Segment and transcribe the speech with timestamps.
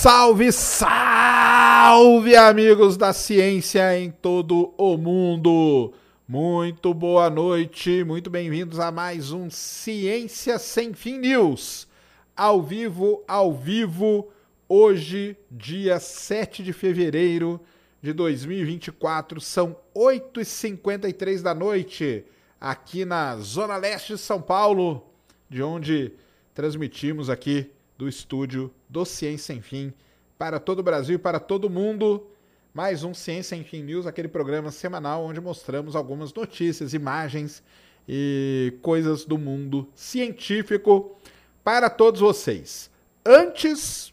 [0.00, 5.92] Salve, salve, amigos da ciência em todo o mundo!
[6.26, 11.88] Muito boa noite, muito bem-vindos a mais um Ciência Sem Fim News.
[12.36, 14.28] Ao vivo, ao vivo,
[14.68, 17.60] hoje, dia 7 de fevereiro
[18.00, 22.24] de 2024, são 8h53 da noite,
[22.60, 25.04] aqui na Zona Leste de São Paulo,
[25.50, 26.12] de onde
[26.54, 29.92] transmitimos aqui do estúdio do Ciência Sem Fim
[30.38, 32.26] para todo o Brasil e para todo mundo.
[32.72, 37.62] Mais um Ciência Sem Fim News, aquele programa semanal onde mostramos algumas notícias, imagens
[38.08, 41.16] e coisas do mundo científico
[41.62, 42.90] para todos vocês.
[43.24, 44.12] Antes,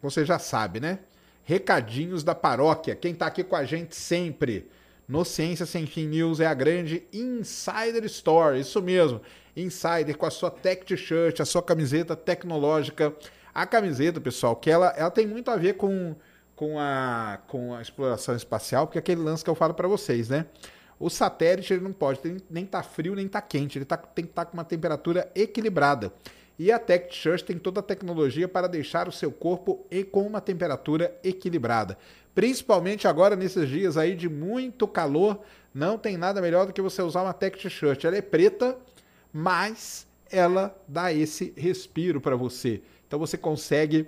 [0.00, 1.00] você já sabe, né?
[1.42, 2.94] Recadinhos da paróquia.
[2.94, 4.68] Quem está aqui com a gente sempre
[5.08, 8.58] no Ciência Sem Fim News é a grande Insider Store.
[8.58, 9.20] Isso mesmo.
[9.56, 13.12] Insider com a sua tech t-shirt, a sua camiseta tecnológica.
[13.54, 16.14] A camiseta, pessoal, que ela, ela tem muito a ver com,
[16.56, 20.28] com, a, com a exploração espacial, porque é aquele lance que eu falo para vocês,
[20.28, 20.46] né?
[20.98, 23.96] O satélite ele não pode nem estar tá frio nem estar tá quente, ele tá,
[23.96, 26.12] tem que estar tá com uma temperatura equilibrada.
[26.58, 30.40] E a Tech T-shirt tem toda a tecnologia para deixar o seu corpo com uma
[30.40, 31.98] temperatura equilibrada.
[32.34, 35.40] Principalmente agora nesses dias aí de muito calor,
[35.74, 38.04] não tem nada melhor do que você usar uma Tech T-shirt.
[38.04, 38.78] Ela é preta,
[39.32, 42.80] mas ela dá esse respiro para você.
[43.12, 44.06] Então você consegue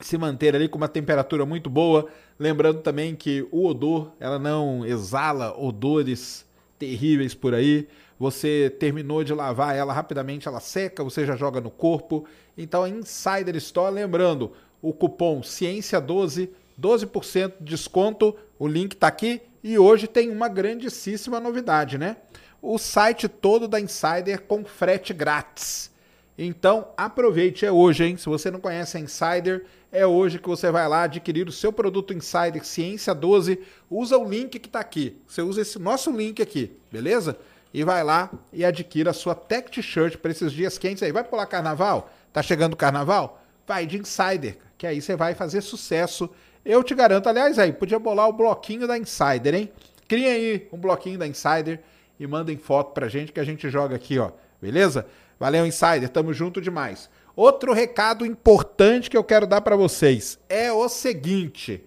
[0.00, 2.06] se manter ali com uma temperatura muito boa,
[2.38, 6.46] lembrando também que o odor, ela não exala odores
[6.78, 7.88] terríveis por aí.
[8.16, 12.24] Você terminou de lavar ela rapidamente, ela seca, você já joga no corpo.
[12.56, 16.50] Então a Insider Store, lembrando, o cupom Ciência12,
[16.80, 19.42] 12% de desconto, o link está aqui.
[19.64, 22.18] E hoje tem uma grandíssima novidade, né?
[22.62, 25.90] o site todo da Insider com frete grátis.
[26.38, 28.16] Então aproveite, é hoje, hein?
[28.16, 31.72] Se você não conhece a Insider, é hoje que você vai lá adquirir o seu
[31.72, 33.58] produto Insider Ciência 12.
[33.90, 35.16] Usa o link que está aqui.
[35.26, 37.38] Você usa esse nosso link aqui, beleza?
[37.72, 41.12] E vai lá e adquira a sua Tech T-shirt para esses dias quentes aí.
[41.12, 42.10] Vai pular carnaval?
[42.32, 43.42] Tá chegando o carnaval?
[43.66, 46.28] Vai de Insider, que aí você vai fazer sucesso.
[46.64, 49.70] Eu te garanto, aliás, aí, podia bolar o bloquinho da Insider, hein?
[50.06, 51.80] Cria aí um bloquinho da Insider
[52.18, 54.30] e mandem foto pra gente que a gente joga aqui, ó.
[54.60, 55.06] Beleza?
[55.38, 57.10] Valeu, Insider, tamo junto demais.
[57.34, 61.84] Outro recado importante que eu quero dar para vocês é o seguinte: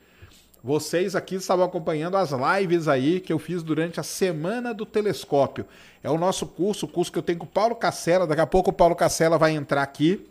[0.64, 5.66] vocês aqui estavam acompanhando as lives aí que eu fiz durante a semana do telescópio.
[6.04, 8.28] É o nosso curso, o curso que eu tenho com o Paulo Cacela.
[8.28, 10.28] Daqui a pouco o Paulo Cacela vai entrar aqui.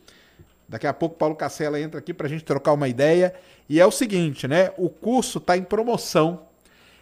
[0.68, 3.34] Daqui a pouco o Paulo Cacela entra aqui para a gente trocar uma ideia.
[3.68, 4.70] E é o seguinte, né?
[4.76, 6.47] O curso está em promoção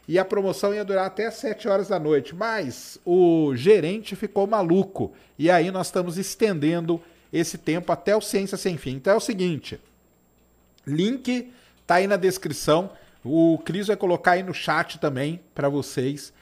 [0.09, 5.13] e a promoção ia durar até 7 horas da noite, mas o gerente ficou maluco
[5.39, 7.01] e aí nós estamos estendendo
[7.33, 8.95] esse tempo até o Ciência Sem Fim.
[8.95, 9.81] Então é o seguinte,
[10.87, 11.53] link
[11.87, 12.91] tá aí na descrição,
[13.25, 16.33] o Cris vai colocar aí no chat também para vocês.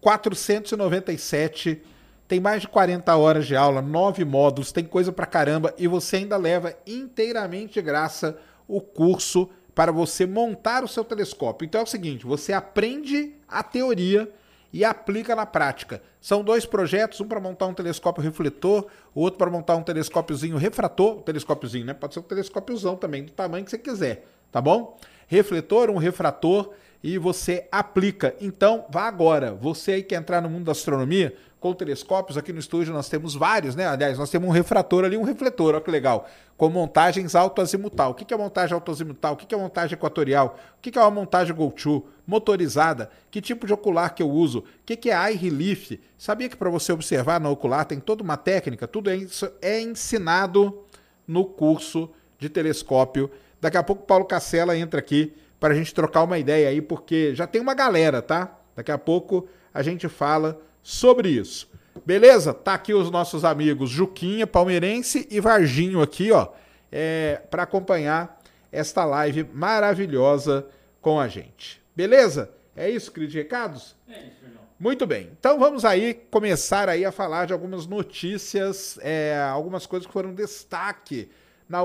[0.00, 1.82] 497
[2.28, 6.16] tem mais de 40 horas de aula, 9 módulos, tem coisa pra caramba e você
[6.16, 8.38] ainda leva inteiramente de graça
[8.68, 9.48] o curso
[9.78, 11.64] para você montar o seu telescópio.
[11.64, 14.28] Então é o seguinte: você aprende a teoria
[14.72, 16.02] e aplica na prática.
[16.20, 20.56] São dois projetos, um para montar um telescópio refletor, o outro para montar um telescópiozinho
[20.56, 21.94] refrator, telescópiozinho, né?
[21.94, 24.98] Pode ser um telescópiozão também, do tamanho que você quiser, tá bom?
[25.28, 26.72] Refletor, um refrator,
[27.02, 28.34] e você aplica.
[28.40, 29.54] Então, vá agora.
[29.54, 33.34] Você aí que entrar no mundo da astronomia, com telescópios, aqui no estúdio nós temos
[33.34, 33.86] vários, né?
[33.86, 36.28] Aliás, nós temos um refrator ali, um refletor, olha que legal.
[36.56, 38.12] Com montagens autoazimutal.
[38.12, 39.34] O que é montagem autoazimutal?
[39.34, 40.56] O que é montagem equatorial?
[40.76, 42.04] O que é uma montagem Go-To?
[42.26, 43.10] Motorizada?
[43.30, 44.60] Que tipo de ocular que eu uso?
[44.60, 45.98] O que é eye relief?
[46.16, 48.86] Sabia que para você observar no ocular tem toda uma técnica?
[48.86, 50.84] Tudo isso é ensinado
[51.26, 52.08] no curso
[52.38, 53.30] de telescópio.
[53.60, 56.80] Daqui a pouco o Paulo Cacela entra aqui para a gente trocar uma ideia aí,
[56.80, 58.58] porque já tem uma galera, tá?
[58.76, 61.68] Daqui a pouco a gente fala sobre isso.
[62.06, 62.54] Beleza?
[62.54, 66.48] Tá aqui os nossos amigos Juquinha, Palmeirense e Varginho aqui, ó,
[66.92, 68.40] é, para acompanhar
[68.70, 70.66] esta live maravilhosa
[71.00, 71.82] com a gente.
[71.94, 72.50] Beleza?
[72.76, 73.96] É isso, queridos recados?
[74.08, 74.62] É isso, irmão.
[74.78, 75.30] Muito bem.
[75.38, 80.32] Então vamos aí começar aí a falar de algumas notícias, é, algumas coisas que foram
[80.32, 81.28] destaque
[81.68, 81.78] na,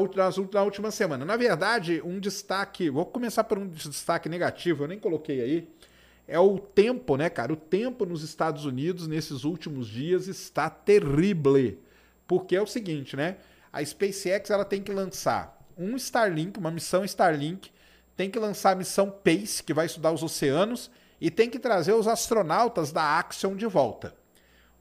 [0.54, 1.26] na última semana.
[1.26, 2.90] Na verdade, um destaque.
[2.90, 5.70] Vou começar por um destaque negativo, eu nem coloquei aí.
[6.28, 7.52] É o tempo, né, cara?
[7.52, 11.78] O tempo nos Estados Unidos nesses últimos dias está terrível.
[12.26, 13.38] Porque é o seguinte, né?
[13.72, 17.72] A SpaceX ela tem que lançar um Starlink, uma missão Starlink,
[18.16, 20.90] tem que lançar a missão PACE, que vai estudar os oceanos,
[21.20, 24.16] e tem que trazer os astronautas da Axion de volta.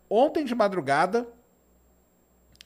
[0.09, 1.27] Ontem de madrugada,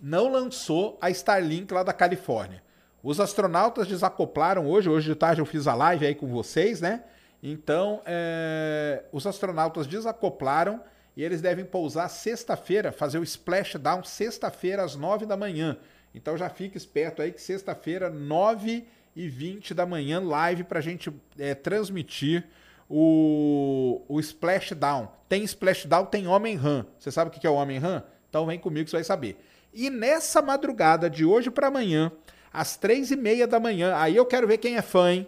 [0.06, 2.62] não lançou a Starlink lá da Califórnia.
[3.03, 7.03] Os astronautas desacoplaram hoje, hoje de tarde eu fiz a live aí com vocês, né?
[7.43, 10.81] Então, é, os astronautas desacoplaram
[11.17, 15.76] e eles devem pousar sexta-feira, fazer o splashdown sexta-feira às nove da manhã.
[16.14, 18.87] Então já fique esperto aí que sexta-feira, nove
[19.17, 22.44] e vinte da manhã, live para a gente é, transmitir
[22.88, 25.08] o, o splashdown.
[25.29, 26.85] Tem splashdown, tem homem run.
[26.97, 28.00] Você sabe o que é o homem run?
[28.29, 29.37] Então vem comigo que você vai saber.
[29.78, 32.11] E nessa madrugada de hoje para amanhã,
[32.50, 35.26] às três e meia da manhã, aí eu quero ver quem é fã, hein?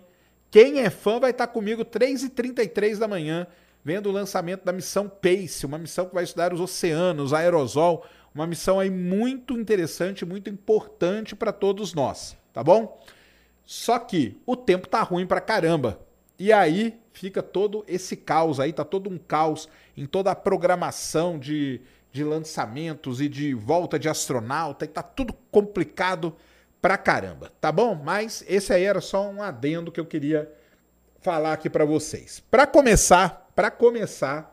[0.51, 3.47] Quem é fã vai estar comigo 3h33 da manhã,
[3.85, 8.47] vendo o lançamento da missão PACE, uma missão que vai estudar os oceanos, aerosol, uma
[8.47, 12.99] missão aí muito interessante, muito importante para todos nós, tá bom?
[13.67, 16.01] Só que o tempo tá ruim pra caramba.
[16.39, 21.39] E aí fica todo esse caos aí, tá todo um caos em toda a programação
[21.39, 21.83] de,
[22.19, 26.35] de lançamentos e de volta de astronauta, e tá tudo complicado
[26.83, 27.95] pra caramba, tá bom?
[27.95, 30.53] Mas esse aí era só um adendo que eu queria
[31.21, 32.43] falar aqui para vocês.
[32.51, 34.53] Para começar, para começar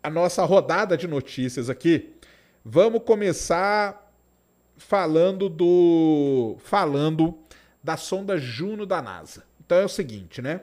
[0.00, 2.14] a nossa rodada de notícias aqui,
[2.64, 4.12] vamos começar
[4.76, 7.36] falando do falando
[7.82, 9.42] da sonda Juno da NASA.
[9.64, 10.60] Então é o seguinte, né?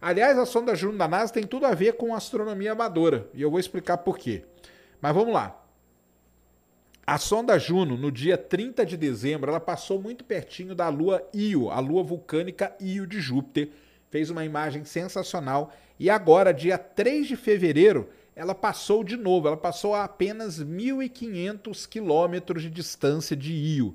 [0.00, 3.50] Aliás, a sonda Juno da NASA tem tudo a ver com astronomia amadora, e eu
[3.50, 4.44] vou explicar por quê.
[5.04, 5.62] Mas vamos lá.
[7.06, 11.70] A sonda Juno, no dia 30 de dezembro, ela passou muito pertinho da lua Io,
[11.70, 13.68] a lua vulcânica Io de Júpiter.
[14.10, 15.74] Fez uma imagem sensacional.
[16.00, 19.46] E agora, dia 3 de fevereiro, ela passou de novo.
[19.46, 23.94] Ela passou a apenas 1.500 quilômetros de distância de Io.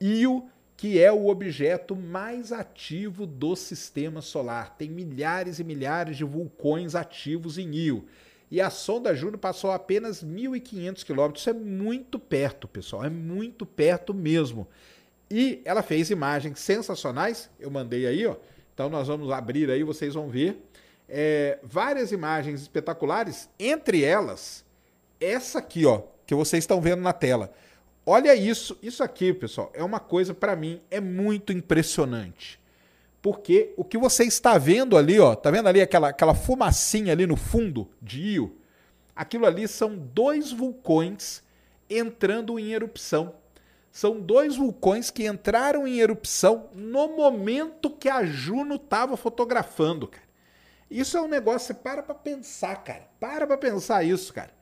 [0.00, 4.74] Io, que é o objeto mais ativo do sistema solar.
[4.76, 8.08] Tem milhares e milhares de vulcões ativos em Io
[8.50, 11.42] e a sonda Juno passou apenas 1.500 quilômetros.
[11.42, 14.66] Isso é muito perto, pessoal, é muito perto mesmo.
[15.30, 18.36] E ela fez imagens sensacionais, eu mandei aí, ó.
[18.72, 20.64] Então nós vamos abrir aí, vocês vão ver.
[21.08, 24.64] É, várias imagens espetaculares, entre elas,
[25.20, 27.52] essa aqui, ó, que vocês estão vendo na tela.
[28.06, 32.57] Olha isso, isso aqui, pessoal, é uma coisa para mim é muito impressionante
[33.20, 37.26] porque o que você está vendo ali, ó, tá vendo ali aquela, aquela fumacinha ali
[37.26, 38.56] no fundo de Io?
[39.14, 41.42] Aquilo ali são dois vulcões
[41.90, 43.34] entrando em erupção.
[43.90, 50.28] São dois vulcões que entraram em erupção no momento que a Juno estava fotografando, cara.
[50.90, 53.08] Isso é um negócio, para para pensar, cara.
[53.18, 54.52] Para para pensar isso, cara.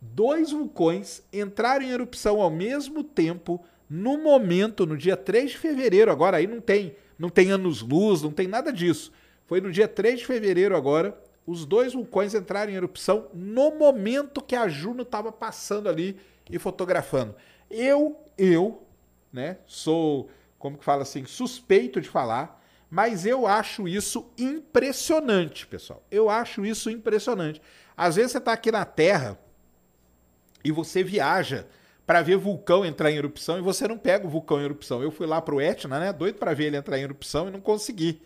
[0.00, 6.10] Dois vulcões entraram em erupção ao mesmo tempo no momento, no dia 3 de fevereiro.
[6.10, 9.12] Agora aí não tem não tem anos-luz, não tem nada disso.
[9.46, 14.42] Foi no dia 3 de fevereiro agora, os dois vulcões entraram em erupção no momento
[14.42, 16.18] que a Juno estava passando ali
[16.50, 17.34] e fotografando.
[17.70, 18.82] Eu, eu,
[19.32, 26.02] né, sou, como que fala assim, suspeito de falar, mas eu acho isso impressionante, pessoal.
[26.10, 27.60] Eu acho isso impressionante.
[27.96, 29.38] Às vezes você está aqui na Terra
[30.64, 31.66] e você viaja
[32.06, 35.02] para ver vulcão entrar em erupção e você não pega o vulcão em erupção.
[35.02, 37.60] Eu fui lá pro Etna, né, doido para ver ele entrar em erupção e não
[37.60, 38.22] consegui.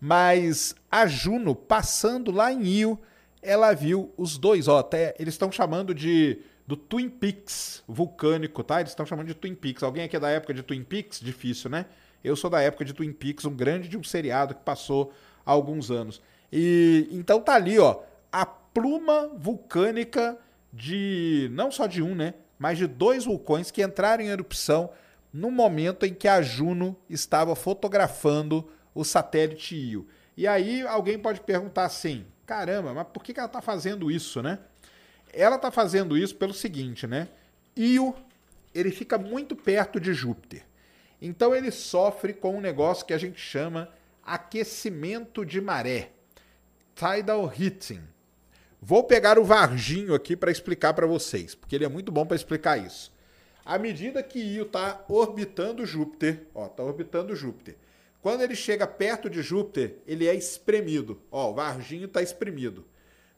[0.00, 2.98] Mas a Juno, passando lá em Io,
[3.42, 8.80] ela viu os dois, ó, até eles estão chamando de do Twin Peaks vulcânico, tá?
[8.80, 9.82] Eles estão chamando de Twin Peaks.
[9.82, 11.18] Alguém aqui é da época de Twin Peaks?
[11.18, 11.86] Difícil, né?
[12.22, 15.10] Eu sou da época de Twin Peaks, um grande de um seriado que passou
[15.46, 16.20] há alguns anos.
[16.52, 20.36] E então tá ali, ó, a pluma vulcânica
[20.70, 24.90] de não só de um, né, mas de dois vulcões que entraram em erupção
[25.32, 30.08] no momento em que a Juno estava fotografando o satélite Io.
[30.36, 34.58] E aí alguém pode perguntar assim: caramba, mas por que ela está fazendo isso, né?
[35.32, 37.28] Ela está fazendo isso pelo seguinte, né?
[37.76, 38.14] Io
[38.74, 40.64] ele fica muito perto de Júpiter.
[41.20, 43.90] Então ele sofre com um negócio que a gente chama
[44.22, 46.10] aquecimento de maré,
[46.94, 48.02] tidal heating.
[48.80, 52.36] Vou pegar o Varginho aqui para explicar para vocês, porque ele é muito bom para
[52.36, 53.12] explicar isso.
[53.64, 57.76] À medida que Io está orbitando Júpiter, ó, está orbitando Júpiter.
[58.22, 61.20] Quando ele chega perto de Júpiter, ele é espremido.
[61.30, 62.84] Ó, o Varginho está espremido.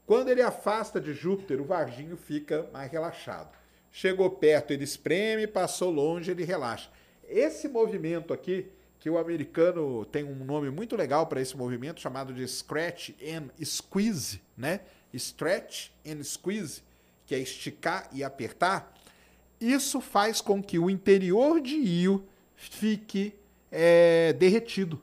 [0.06, 3.56] Quando ele afasta de Júpiter, o Varginho fica mais relaxado.
[3.90, 6.90] Chegou perto, ele espreme, passou longe, ele relaxa.
[7.28, 8.66] Esse movimento aqui,
[8.99, 13.49] que o americano tem um nome muito legal para esse movimento, chamado de scratch and
[13.64, 14.80] squeeze, né?
[15.14, 16.83] Stretch and squeeze,
[17.26, 18.93] que é esticar e apertar.
[19.61, 22.25] Isso faz com que o interior de Io
[22.57, 23.35] fique
[23.71, 25.00] é, derretido.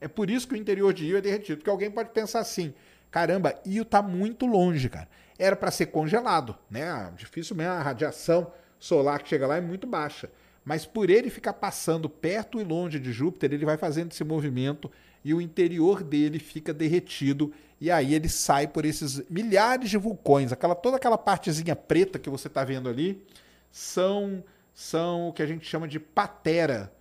[0.00, 1.58] É por isso que o interior de Io é derretido.
[1.58, 2.72] Porque alguém pode pensar assim:
[3.10, 5.08] caramba, Io está muito longe, cara.
[5.38, 7.12] Era para ser congelado, né?
[7.16, 10.30] Difícil mesmo, a radiação solar que chega lá é muito baixa.
[10.64, 14.90] Mas por ele ficar passando perto e longe de Júpiter, ele vai fazendo esse movimento
[15.26, 20.52] e o interior dele fica derretido e aí ele sai por esses milhares de vulcões,
[20.52, 23.20] aquela toda aquela partezinha preta que você está vendo ali
[23.68, 26.92] são são o que a gente chama de patera.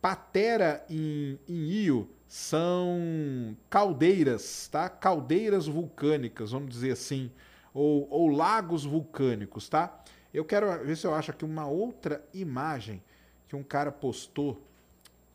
[0.00, 4.88] Patera em, em Io são caldeiras, tá?
[4.88, 7.32] Caldeiras vulcânicas, vamos dizer assim,
[7.74, 10.04] ou, ou lagos vulcânicos, tá?
[10.32, 13.02] Eu quero ver se eu acho aqui uma outra imagem
[13.48, 14.62] que um cara postou.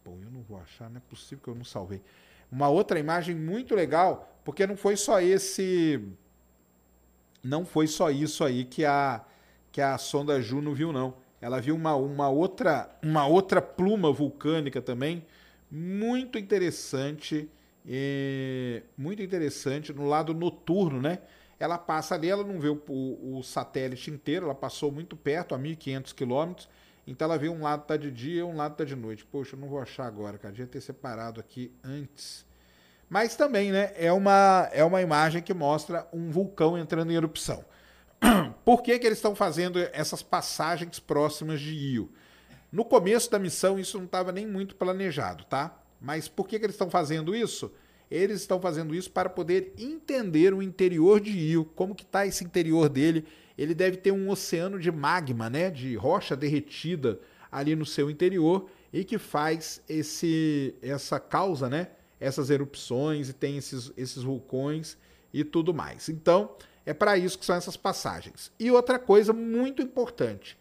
[0.05, 2.01] Bom, eu não vou achar, não é possível que eu não salvei.
[2.51, 6.01] Uma outra imagem muito legal, porque não foi só esse.
[7.43, 9.21] Não foi só isso aí que a,
[9.71, 11.15] que a sonda Juno viu, não.
[11.39, 15.25] Ela viu uma, uma, outra, uma outra pluma vulcânica também,
[15.69, 17.49] muito interessante.
[18.97, 21.19] Muito interessante no lado noturno, né?
[21.59, 25.55] Ela passa ali, ela não vê o, o, o satélite inteiro, ela passou muito perto,
[25.55, 26.69] a 1.500 quilômetros,
[27.07, 29.25] então ela vê um lado tá de dia um lado tá de noite.
[29.25, 30.51] Poxa, eu não vou achar agora, cara.
[30.51, 32.45] Devia ter separado aqui antes.
[33.09, 37.63] Mas também, né, é uma, é uma imagem que mostra um vulcão entrando em erupção.
[38.65, 42.11] Por que, que eles estão fazendo essas passagens próximas de Io?
[42.69, 45.81] No começo da missão isso não estava nem muito planejado, tá?
[46.01, 47.71] Mas por que, que eles estão fazendo isso?
[48.11, 52.43] Eles estão fazendo isso para poder entender o interior de Io, como que está esse
[52.43, 53.25] interior dele
[53.57, 57.19] ele deve ter um oceano de magma, né, de rocha derretida
[57.51, 61.87] ali no seu interior e que faz esse essa causa, né,
[62.19, 64.97] essas erupções e tem esses, esses vulcões
[65.33, 66.09] e tudo mais.
[66.09, 66.51] Então,
[66.85, 68.51] é para isso que são essas passagens.
[68.59, 70.57] E outra coisa muito importante,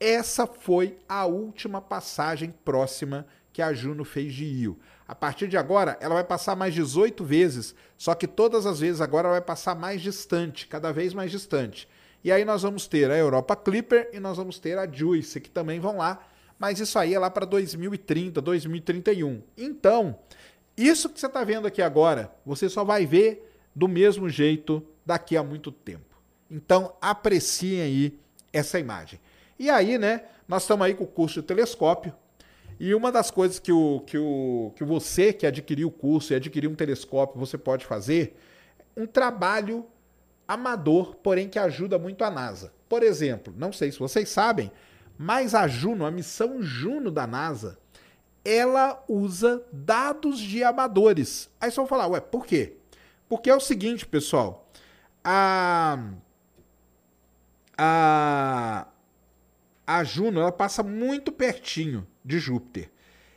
[0.00, 4.78] essa foi a última passagem próxima que a Juno fez de Io.
[5.06, 9.00] A partir de agora, ela vai passar mais 18 vezes, só que todas as vezes
[9.00, 11.88] agora ela vai passar mais distante, cada vez mais distante.
[12.22, 15.50] E aí nós vamos ter a Europa Clipper e nós vamos ter a Juice, que
[15.50, 16.26] também vão lá,
[16.58, 19.42] mas isso aí é lá para 2030, 2031.
[19.56, 20.18] Então,
[20.76, 25.36] isso que você está vendo aqui agora, você só vai ver do mesmo jeito daqui
[25.36, 26.20] a muito tempo.
[26.50, 28.18] Então, apreciem aí
[28.52, 29.20] essa imagem.
[29.58, 32.12] E aí, né, nós estamos aí com o curso de telescópio.
[32.80, 36.36] E uma das coisas que, o, que, o, que você que adquiriu o curso e
[36.36, 38.36] adquiriu um telescópio, você pode fazer,
[38.96, 39.84] um trabalho
[40.48, 42.72] amador, porém que ajuda muito a NASA.
[42.88, 44.72] Por exemplo, não sei se vocês sabem,
[45.18, 47.78] mas a Juno, a missão Juno da NASA,
[48.42, 51.50] ela usa dados de amadores.
[51.60, 52.76] Aí vão falar, ué, por quê?
[53.28, 54.70] Porque é o seguinte, pessoal,
[55.22, 55.98] a
[57.76, 58.86] a
[59.86, 62.90] a Juno, ela passa muito pertinho de Júpiter.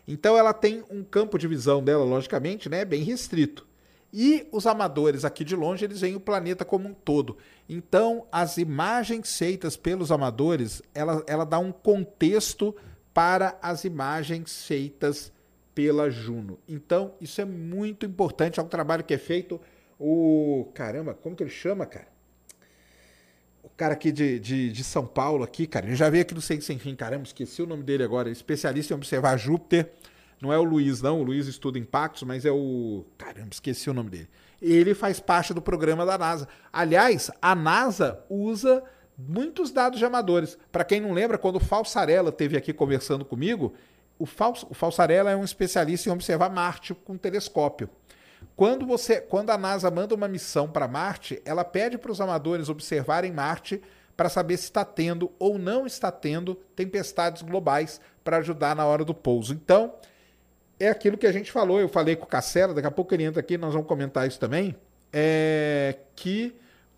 [0.08, 3.65] Então ela tem um campo de visão dela, logicamente, né, bem restrito.
[4.13, 7.38] E os amadores aqui de longe, eles veem o planeta como um todo.
[7.70, 12.75] Então, as imagens feitas pelos amadores, ela, ela dá um contexto
[13.13, 15.32] para as imagens feitas
[15.74, 16.60] pela Juno.
[16.68, 19.60] Então, isso é muito importante, é um trabalho que é feito
[19.98, 20.70] o...
[20.74, 22.08] Caramba, como que ele chama, cara?
[23.63, 26.41] O cara aqui de, de, de São Paulo, aqui, cara, ele já veio aqui no
[26.41, 29.89] Sem Sem Fim, caramba, esqueci o nome dele agora, especialista em observar Júpiter,
[30.42, 31.22] não é o Luiz, não.
[31.22, 33.06] O Luiz estuda impactos, mas é o.
[33.18, 34.30] Caramba, esqueci o nome dele.
[34.60, 36.48] Ele faz parte do programa da NASA.
[36.74, 38.84] Aliás, a NASA usa
[39.18, 40.58] muitos dados de amadores.
[40.72, 43.74] Para quem não lembra, quando o Falsarella teve aqui conversando comigo,
[44.18, 47.90] o, Fals, o Falsarella é um especialista em observar Marte com telescópio.
[48.56, 52.70] quando você, quando a NASA manda uma missão para Marte, ela pede para os amadores
[52.70, 53.82] observarem Marte
[54.18, 59.06] para saber se está tendo ou não está tendo tempestades globais para ajudar na hora
[59.06, 59.54] do pouso.
[59.54, 59.94] Então,
[60.82, 63.24] é aquilo que a gente falou, eu falei com o Cacera, daqui a pouco ele
[63.24, 64.76] entra aqui, nós vamos comentar isso também,
[65.14, 66.56] é que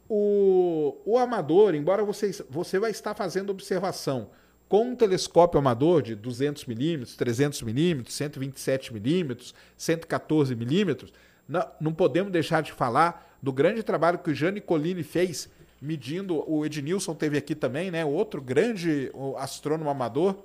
[0.08, 4.30] o, o amador, embora você, você vai estar fazendo observação
[4.70, 11.12] com um telescópio amador de 200 milímetros, 300 milímetros, 127 milímetros, 114 milímetros,
[11.48, 15.50] não, não podemos deixar de falar do grande trabalho que o Jane Collini fez
[15.82, 20.38] medindo, o Ednilson teve aqui também, né, outro grande astrônomo amador,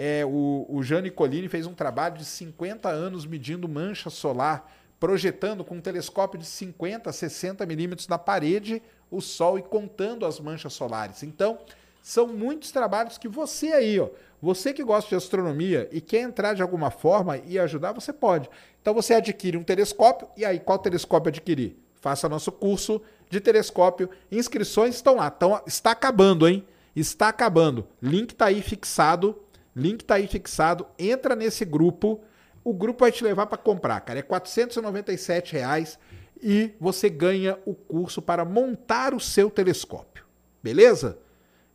[0.00, 5.64] é, o, o Jane Collini fez um trabalho de 50 anos medindo mancha solar, projetando
[5.64, 10.72] com um telescópio de 50, 60 milímetros na parede o Sol e contando as manchas
[10.72, 11.24] solares.
[11.24, 11.58] Então,
[12.00, 14.08] são muitos trabalhos que você aí, ó,
[14.40, 18.48] você que gosta de astronomia e quer entrar de alguma forma e ajudar, você pode.
[18.80, 21.76] Então você adquire um telescópio e aí qual telescópio adquirir?
[22.00, 24.08] Faça nosso curso de telescópio.
[24.30, 25.32] Inscrições estão lá.
[25.36, 26.64] Então, está acabando, hein?
[26.94, 27.84] Está acabando.
[28.00, 29.36] Link está aí fixado.
[29.78, 30.86] Link está aí fixado.
[30.98, 32.20] Entra nesse grupo.
[32.64, 34.18] O grupo vai te levar para comprar, cara.
[34.18, 35.98] É 497 reais
[36.42, 40.24] e você ganha o curso para montar o seu telescópio.
[40.62, 41.18] Beleza?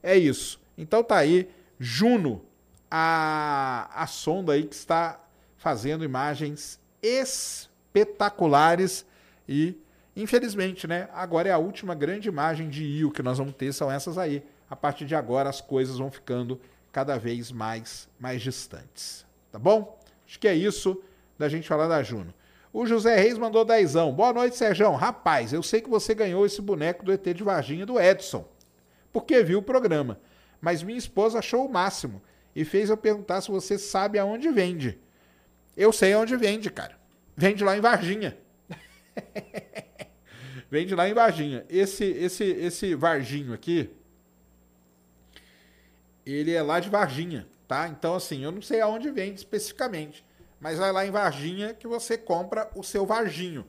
[0.01, 0.61] É isso.
[0.77, 2.43] Então tá aí, Juno,
[2.89, 5.19] a, a sonda aí que está
[5.57, 9.05] fazendo imagens espetaculares
[9.47, 9.77] e
[10.15, 13.91] infelizmente, né, agora é a última grande imagem de Io que nós vamos ter são
[13.91, 14.43] essas aí.
[14.69, 16.59] A partir de agora as coisas vão ficando
[16.93, 19.99] cada vez mais mais distantes, tá bom?
[20.25, 21.03] Acho que é isso
[21.37, 22.33] da gente falar da Juno.
[22.71, 24.13] O José Reis mandou dezão.
[24.13, 24.91] Boa noite, Sérgio.
[24.93, 28.47] Rapaz, eu sei que você ganhou esse boneco do ET de Varginha do Edson,
[29.11, 30.19] porque viu o programa.
[30.61, 32.21] Mas minha esposa achou o máximo
[32.55, 34.97] e fez eu perguntar se você sabe aonde vende.
[35.75, 36.97] Eu sei aonde vende, cara.
[37.35, 38.37] Vende lá em Varginha.
[40.69, 41.65] vende lá em Varginha.
[41.69, 43.89] Esse, esse, esse Varginho aqui,
[46.25, 47.87] ele é lá de Varginha, tá?
[47.87, 50.23] Então, assim, eu não sei aonde vende especificamente
[50.63, 53.65] mas vai lá em Varginha que você compra o seu Varginho.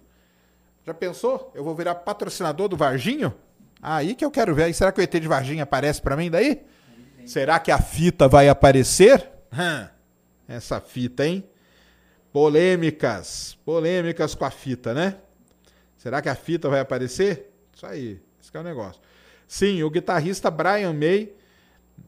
[0.86, 1.50] Já pensou?
[1.52, 3.34] Eu vou virar patrocinador do Varginho?
[3.82, 4.72] Aí que eu quero ver.
[4.72, 6.64] será que o ET de Varginha aparece para mim daí?
[7.26, 9.28] Será que a fita vai aparecer?
[10.46, 11.42] Essa fita, hein?
[12.32, 13.58] Polêmicas.
[13.64, 15.16] Polêmicas com a fita, né?
[15.98, 17.50] Será que a fita vai aparecer?
[17.74, 18.22] Isso aí.
[18.40, 19.02] Esse é o negócio.
[19.48, 21.32] Sim, o guitarrista Brian May.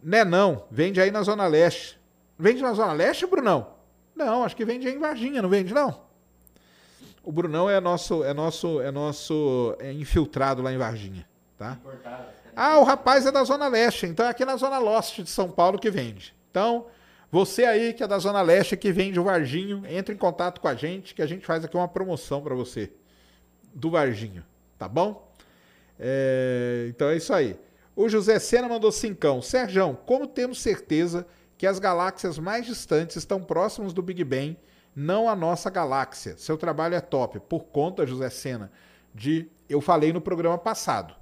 [0.03, 1.99] Né não, vende aí na Zona Leste.
[2.38, 3.75] Vende na Zona Leste, Brunão?
[4.14, 6.07] Não, acho que vende em Varginha, não vende não?
[7.22, 11.27] O Brunão é nosso, é nosso, é nosso é infiltrado lá em Varginha,
[11.59, 11.77] tá?
[12.55, 15.51] Ah, o rapaz é da Zona Leste, então é aqui na Zona Leste de São
[15.51, 16.35] Paulo que vende.
[16.51, 16.87] Então,
[17.31, 20.68] você aí que é da Zona Leste que vende o Varginho, entre em contato com
[20.68, 22.92] a gente que a gente faz aqui uma promoção para você
[23.75, 24.44] do Varginho,
[24.79, 25.31] tá bom?
[25.99, 27.59] É, então é isso aí.
[27.97, 29.41] O José Sena mandou cincão.
[29.41, 34.59] Sérgio, como temos certeza que as galáxias mais distantes estão próximas do Big Bang,
[34.95, 36.37] não a nossa galáxia.
[36.37, 38.71] Seu trabalho é top, por conta, José Sena,
[39.15, 39.49] de.
[39.67, 41.15] Eu falei no programa passado,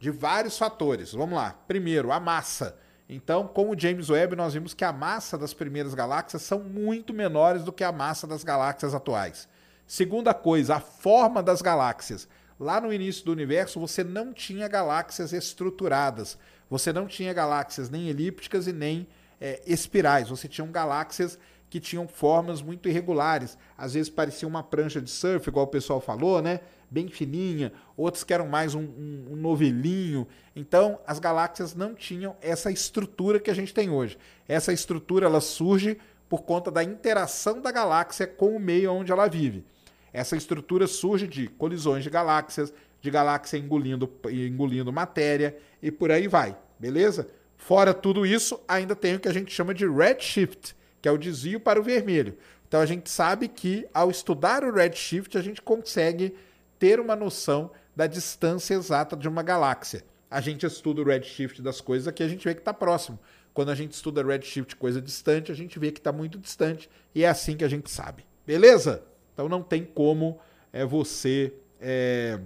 [0.00, 1.12] de vários fatores.
[1.12, 1.54] Vamos lá.
[1.68, 2.78] Primeiro, a massa.
[3.08, 7.12] Então, com o James Webb, nós vimos que a massa das primeiras galáxias são muito
[7.12, 9.46] menores do que a massa das galáxias atuais.
[9.86, 12.26] Segunda coisa, a forma das galáxias.
[12.62, 16.38] Lá no início do universo, você não tinha galáxias estruturadas.
[16.70, 19.04] Você não tinha galáxias nem elípticas e nem
[19.40, 20.28] é, espirais.
[20.28, 21.36] Você tinha galáxias
[21.68, 23.58] que tinham formas muito irregulares.
[23.76, 26.60] Às vezes parecia uma prancha de surf, igual o pessoal falou, né?
[26.88, 27.72] Bem fininha.
[27.96, 30.28] Outros que eram mais um, um, um novelinho.
[30.54, 34.16] Então, as galáxias não tinham essa estrutura que a gente tem hoje.
[34.46, 35.98] Essa estrutura ela surge
[36.28, 39.64] por conta da interação da galáxia com o meio onde ela vive.
[40.12, 46.28] Essa estrutura surge de colisões de galáxias, de galáxia engolindo, engolindo matéria e por aí
[46.28, 47.28] vai, beleza?
[47.56, 51.18] Fora tudo isso, ainda tem o que a gente chama de redshift, que é o
[51.18, 52.36] desvio para o vermelho.
[52.68, 56.34] Então a gente sabe que ao estudar o redshift, a gente consegue
[56.78, 60.04] ter uma noção da distância exata de uma galáxia.
[60.30, 63.18] A gente estuda o redshift das coisas aqui, a gente vê que está próximo.
[63.52, 67.24] Quando a gente estuda redshift coisa distante, a gente vê que está muito distante e
[67.24, 68.24] é assim que a gente sabe.
[68.46, 69.02] Beleza?
[69.32, 70.38] Então não tem como
[70.72, 71.54] é, você.
[71.80, 72.38] É,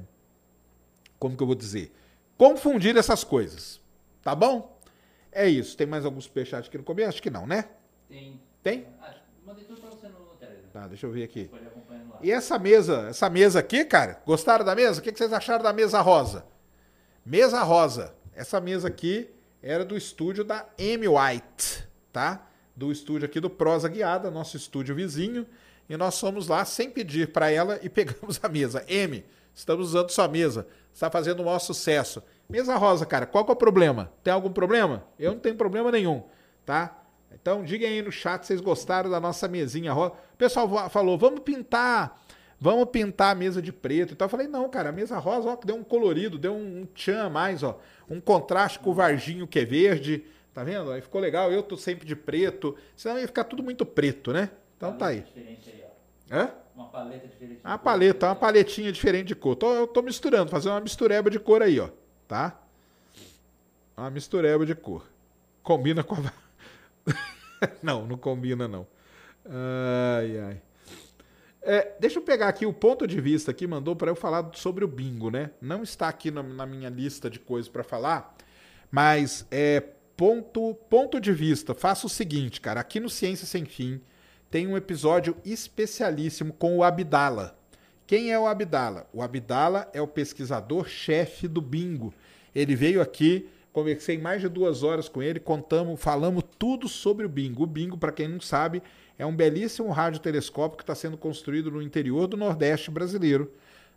[1.19, 1.93] como que eu vou dizer?
[2.37, 3.81] Confundir essas coisas.
[4.23, 4.79] Tá bom?
[5.33, 5.77] É isso.
[5.77, 7.11] Tem mais alguns superchats aqui no começo?
[7.11, 7.69] Acho que não, né?
[8.09, 8.41] Tem.
[8.63, 8.87] Tem?
[9.01, 10.69] Ah, mandei tudo pra você no Telegram.
[10.73, 11.51] Tá, deixa eu ver aqui.
[12.23, 15.01] E essa mesa, essa mesa aqui, cara, gostaram da mesa?
[15.01, 16.47] O que vocês acharam da mesa rosa?
[17.25, 18.15] Mesa rosa.
[18.35, 19.31] Essa mesa aqui
[19.63, 22.47] era do estúdio da Amy White, tá?
[22.75, 25.47] Do estúdio aqui do Prosa Guiada, nosso estúdio vizinho.
[25.89, 28.85] E nós fomos lá sem pedir para ela e pegamos a mesa.
[28.89, 30.67] M, estamos usando sua mesa.
[30.93, 32.23] Está fazendo o maior sucesso.
[32.49, 34.13] Mesa rosa, cara, qual é o problema?
[34.23, 35.05] Tem algum problema?
[35.19, 36.23] Eu não tenho problema nenhum,
[36.65, 37.03] tá?
[37.33, 40.15] Então, digam aí no chat se vocês gostaram da nossa mesinha rosa.
[40.33, 42.23] O pessoal falou, vamos pintar,
[42.59, 44.15] vamos pintar a mesa de preto.
[44.15, 47.25] Então eu falei, não, cara, a mesa rosa, ó, deu um colorido, deu um tchan
[47.25, 47.79] a mais, ó.
[48.09, 50.25] Um contraste com o Varginho que é verde.
[50.55, 50.91] Tá vendo?
[50.91, 51.53] Aí ficou legal.
[51.53, 52.75] Eu tô sempre de preto.
[52.97, 54.51] Senão ia ficar tudo muito preto, né?
[54.77, 55.21] Então tá aí.
[55.21, 56.37] Diferente aí, ó.
[56.37, 56.51] Hã?
[56.75, 57.61] Uma paleta diferente.
[57.65, 59.57] Uma paleta, uma paletinha diferente de cor.
[59.57, 61.89] Tô, eu tô misturando, fazendo uma mistureba de cor aí, ó.
[62.29, 62.61] Tá?
[63.97, 65.09] Uma mistureba de cor.
[65.63, 66.33] Combina com a.
[67.83, 68.87] não, não combina, não.
[69.47, 70.63] Ai, ai.
[71.63, 74.85] É, deixa eu pegar aqui o ponto de vista que mandou para eu falar sobre
[74.85, 75.51] o bingo, né?
[75.61, 78.37] Não está aqui na, na minha lista de coisas para falar,
[78.91, 79.81] mas é
[80.17, 81.75] ponto, ponto de vista.
[81.75, 82.81] Faça o seguinte, cara.
[82.81, 84.01] Aqui no Ciência Sem Fim
[84.51, 87.59] tem um episódio especialíssimo com o Abdala.
[88.07, 89.09] Quem é o Abdala?
[89.13, 92.15] O Abdala é o pesquisador-chefe do bingo.
[92.55, 97.29] Ele veio aqui, conversei mais de duas horas com ele, contamos, falamos tudo sobre o
[97.29, 97.65] bingo.
[97.65, 98.83] O bingo, para quem não sabe,
[99.19, 103.53] é um belíssimo radiotelescópio que está sendo construído no interior do Nordeste brasileiro.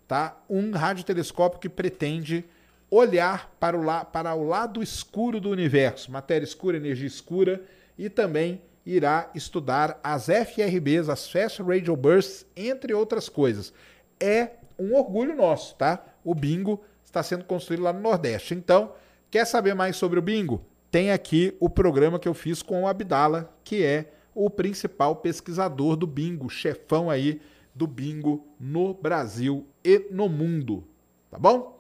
[0.08, 0.42] Tá?
[0.50, 2.44] Um radiotelescópio que pretende
[2.90, 7.64] olhar para o, la para o lado escuro do universo, matéria escura, energia escura,
[7.96, 8.60] e também
[8.96, 13.72] irá estudar as FRBs, as Fast Radio Bursts, entre outras coisas.
[14.20, 16.04] É um orgulho nosso, tá?
[16.24, 18.54] O bingo está sendo construído lá no Nordeste.
[18.54, 18.94] Então,
[19.30, 20.64] quer saber mais sobre o bingo?
[20.90, 25.96] Tem aqui o programa que eu fiz com o Abdala, que é o principal pesquisador
[25.96, 27.42] do bingo, chefão aí
[27.76, 30.84] do bingo no Brasil e no mundo.
[31.30, 31.80] Tá bom?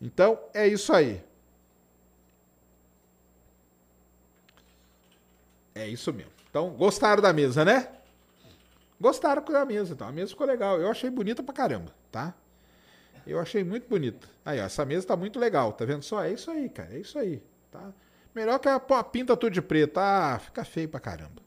[0.00, 1.22] Então é isso aí.
[5.78, 6.32] É isso mesmo.
[6.50, 7.88] Então, gostaram da mesa, né?
[9.00, 10.08] Gostaram da mesa, então.
[10.08, 10.80] A mesa ficou legal.
[10.80, 12.34] Eu achei bonita pra caramba, tá?
[13.26, 14.26] Eu achei muito bonita.
[14.44, 16.24] Aí, ó, essa mesa tá muito legal, tá vendo só?
[16.24, 16.94] É isso aí, cara.
[16.94, 17.92] É isso aí, tá?
[18.34, 19.98] Melhor que a, pô, pinta tudo de preto.
[19.98, 21.42] Ah, fica feio pra caramba.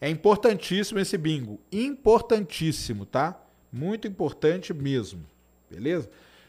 [0.00, 1.60] É importantíssimo esse bingo.
[1.72, 3.38] Importantíssimo, tá?
[3.72, 5.26] Muito importante mesmo.
[5.70, 6.08] Beleza?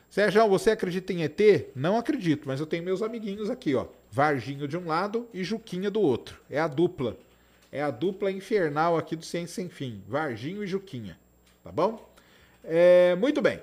[0.10, 1.40] Sérgio, você acredita em ET?
[1.76, 3.88] Não acredito, mas eu tenho meus amiguinhos aqui, ó.
[4.12, 6.39] Varginho de um lado e Juquinha do outro.
[6.50, 7.17] É a dupla.
[7.72, 10.02] É a dupla infernal aqui do Ciência Sem Fim.
[10.08, 11.17] Varginho e Juquinha.
[11.63, 12.10] Tá bom?
[12.63, 13.62] É, muito bem.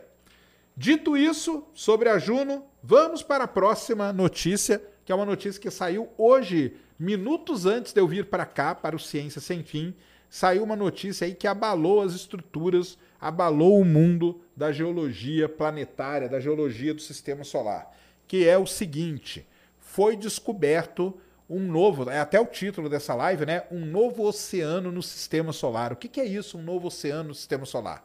[0.76, 5.70] Dito isso sobre a Juno, vamos para a próxima notícia, que é uma notícia que
[5.70, 9.94] saiu hoje, minutos antes de eu vir para cá, para o Ciência Sem Fim.
[10.28, 16.40] Saiu uma notícia aí que abalou as estruturas, abalou o mundo da geologia planetária, da
[16.40, 17.96] geologia do sistema solar.
[18.26, 19.46] Que é o seguinte:
[19.94, 21.16] foi descoberto
[21.48, 23.62] um novo, é até o título dessa live, né?
[23.70, 25.92] Um novo oceano no sistema solar.
[25.92, 28.04] O que, que é isso, um novo oceano no sistema solar?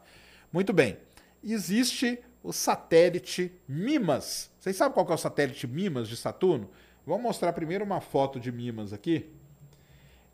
[0.52, 0.98] Muito bem.
[1.42, 4.52] Existe o satélite Mimas.
[4.60, 6.70] Vocês sabem qual é o satélite Mimas de Saturno?
[7.04, 9.28] Vamos mostrar primeiro uma foto de Mimas aqui.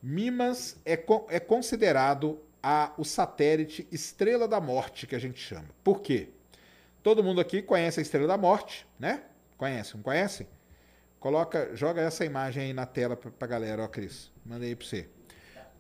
[0.03, 5.71] Mimas é, co- é considerado a, o satélite Estrela da Morte, que a gente chama.
[5.83, 6.29] Por quê?
[7.03, 9.23] Todo mundo aqui conhece a Estrela da Morte, né?
[9.57, 10.47] Conhece, não conhece?
[11.19, 14.31] Coloca, joga essa imagem aí na tela pra, pra galera, ó, Cris.
[14.45, 15.09] Mandei aí pra você.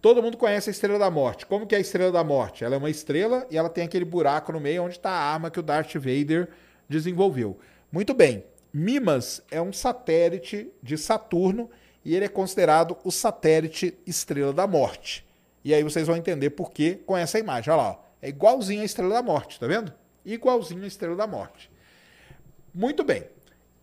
[0.00, 1.46] Todo mundo conhece a Estrela da Morte.
[1.46, 2.64] Como que é a Estrela da Morte?
[2.64, 5.50] Ela é uma estrela e ela tem aquele buraco no meio onde está a arma
[5.50, 6.48] que o Darth Vader
[6.88, 7.58] desenvolveu.
[7.90, 8.44] Muito bem.
[8.72, 11.70] Mimas é um satélite de Saturno
[12.04, 15.26] e ele é considerado o satélite Estrela da Morte.
[15.64, 17.72] E aí vocês vão entender por que com essa imagem.
[17.72, 19.92] Olha lá, é igualzinho a Estrela da Morte, tá vendo?
[20.24, 21.70] Igualzinho a Estrela da Morte.
[22.72, 23.24] Muito bem.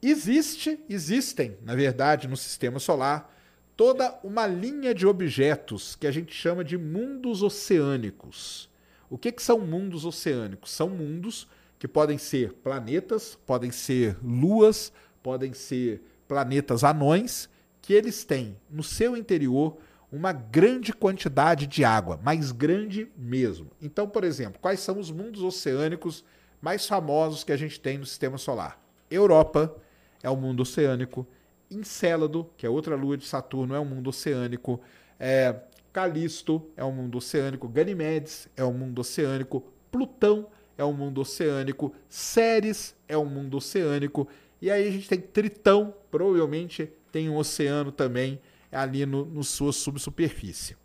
[0.06, 3.34] Existe, existem, na verdade, no sistema solar,
[3.74, 8.70] toda uma linha de objetos que a gente chama de mundos oceânicos.
[9.10, 10.72] O que, que são mundos oceânicos?
[10.72, 11.48] São mundos
[11.80, 17.48] que podem ser planetas, podem ser luas, podem ser planetas anões,
[17.82, 19.78] que eles têm no seu interior
[20.12, 23.72] uma grande quantidade de água, mais grande mesmo.
[23.82, 26.26] Então, por exemplo, quais são os mundos oceânicos
[26.62, 28.84] mais famosos que a gente tem no sistema solar?
[29.10, 29.76] Europa
[30.23, 31.27] é o mundo oceânico,
[31.69, 34.79] Encélado, que é outra lua de Saturno, é um mundo oceânico,
[35.19, 35.55] é,
[35.91, 41.93] Calisto é um mundo oceânico, Ganymedes é um mundo oceânico, Plutão é um mundo oceânico,
[42.09, 44.27] Ceres é um mundo oceânico,
[44.62, 48.39] e aí a gente tem Tritão, provavelmente tem um oceano também
[48.71, 50.75] ali no, no sua subsuperfície.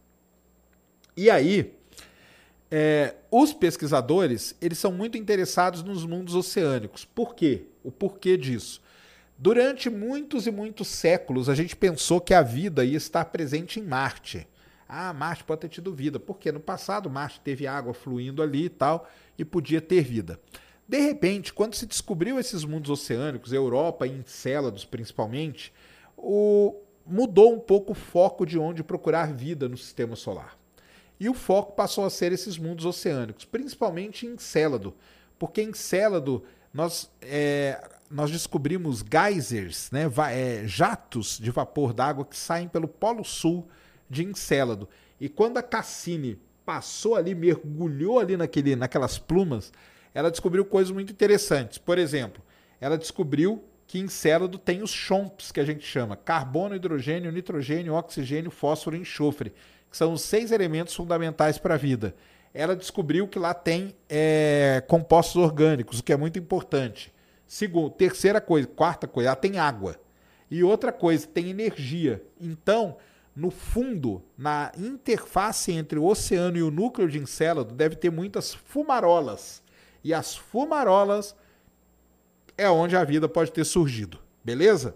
[1.16, 1.74] E aí,
[2.70, 7.04] é, os pesquisadores eles são muito interessados nos mundos oceânicos.
[7.04, 7.66] Por quê?
[7.82, 8.82] O porquê disso?
[9.40, 13.84] Durante muitos e muitos séculos, a gente pensou que a vida ia estar presente em
[13.84, 14.48] Marte.
[14.88, 16.18] Ah, Marte pode ter tido vida.
[16.18, 20.40] Porque no passado Marte teve água fluindo ali e tal, e podia ter vida.
[20.88, 25.72] De repente, quando se descobriu esses mundos oceânicos, Europa e Encélados principalmente,
[26.16, 26.74] o...
[27.06, 30.58] mudou um pouco o foco de onde procurar vida no sistema solar.
[31.20, 34.94] E o foco passou a ser esses mundos oceânicos, principalmente Encélado,
[35.38, 42.68] porque Encélado nós, é, nós descobrimos geysers, né, é, jatos de vapor d'água que saem
[42.68, 43.68] pelo polo sul
[44.08, 44.88] de Encélado.
[45.20, 49.72] E quando a Cassini passou ali, mergulhou ali naquele, naquelas plumas,
[50.14, 51.78] ela descobriu coisas muito interessantes.
[51.78, 52.42] Por exemplo,
[52.80, 58.50] ela descobriu que Encélado tem os chomps, que a gente chama, carbono, hidrogênio, nitrogênio, oxigênio,
[58.50, 59.52] fósforo e enxofre,
[59.90, 62.14] que são os seis elementos fundamentais para a vida.
[62.52, 67.12] Ela descobriu que lá tem é, compostos orgânicos, o que é muito importante.
[67.48, 69.96] Segundo, terceira coisa, quarta coisa, ela tem água.
[70.50, 72.22] E outra coisa, tem energia.
[72.38, 72.98] Então,
[73.34, 78.52] no fundo, na interface entre o oceano e o núcleo de Encélado, deve ter muitas
[78.52, 79.62] fumarolas.
[80.04, 81.34] E as fumarolas
[82.56, 84.18] é onde a vida pode ter surgido.
[84.44, 84.94] Beleza?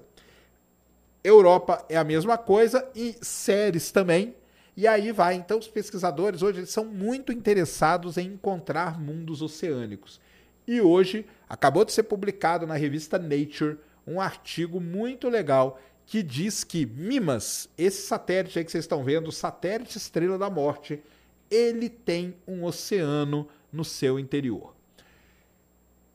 [1.24, 4.34] Europa é a mesma coisa e Ceres também.
[4.76, 5.36] E aí vai.
[5.36, 10.20] Então, os pesquisadores hoje eles são muito interessados em encontrar mundos oceânicos.
[10.72, 16.64] E hoje acabou de ser publicado na revista Nature um artigo muito legal que diz
[16.64, 21.02] que Mimas, esse satélite aí que vocês estão vendo, o satélite Estrela da Morte,
[21.50, 24.74] ele tem um oceano no seu interior.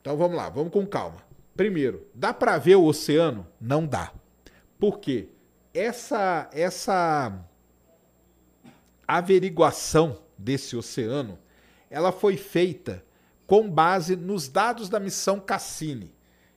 [0.00, 1.22] Então vamos lá, vamos com calma.
[1.56, 3.46] Primeiro, dá para ver o oceano?
[3.60, 4.12] Não dá.
[4.76, 5.28] Por quê?
[5.72, 7.46] Essa essa
[9.06, 11.38] averiguação desse oceano,
[11.88, 13.06] ela foi feita
[13.48, 16.14] com base nos dados da missão Cassini.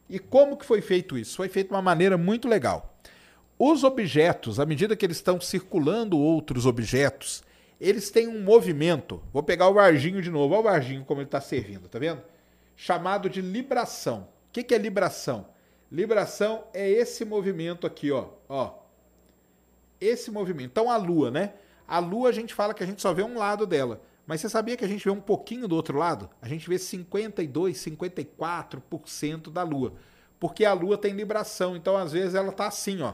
[0.10, 1.38] E como que foi feito isso?
[1.38, 3.00] Foi feito de uma maneira muito legal.
[3.58, 7.44] Os objetos, à medida que eles estão circulando outros objetos,
[7.80, 9.24] eles têm um movimento.
[9.32, 10.54] Vou pegar o Varginho de novo.
[10.54, 12.22] Olha o Varginho como ele está servindo, tá vendo?
[12.76, 14.28] Chamado de libração.
[14.50, 15.48] O que, que é libração?
[15.90, 18.28] Libração é esse movimento aqui, ó.
[18.50, 18.74] ó.
[20.00, 20.72] Esse movimento.
[20.72, 21.54] Então a Lua, né?
[21.88, 24.02] A Lua a gente fala que a gente só vê um lado dela.
[24.26, 26.30] Mas você sabia que a gente vê um pouquinho do outro lado?
[26.42, 29.94] A gente vê 52, 54% da Lua.
[30.40, 33.14] Porque a Lua tem libração, então às vezes ela tá assim, ó.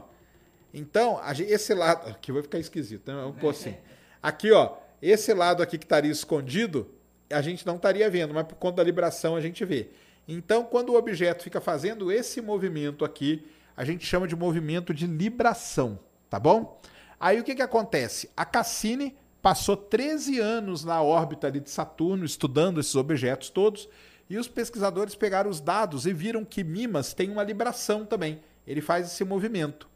[0.72, 2.08] Então, esse lado.
[2.10, 3.20] Aqui vai ficar esquisito, né?
[3.20, 3.74] Vamos pôr assim.
[4.22, 4.76] Aqui, ó.
[5.00, 6.90] Esse lado aqui que estaria escondido,
[7.30, 9.90] a gente não estaria vendo, mas por conta da libração a gente vê.
[10.26, 15.06] Então, quando o objeto fica fazendo esse movimento aqui, a gente chama de movimento de
[15.06, 16.80] libração, tá bom?
[17.18, 18.30] Aí o que, que acontece?
[18.36, 23.88] A Cassini passou 13 anos na órbita ali de Saturno estudando esses objetos todos
[24.28, 28.40] e os pesquisadores pegaram os dados e viram que Mimas tem uma libração também.
[28.66, 29.88] Ele faz esse movimento.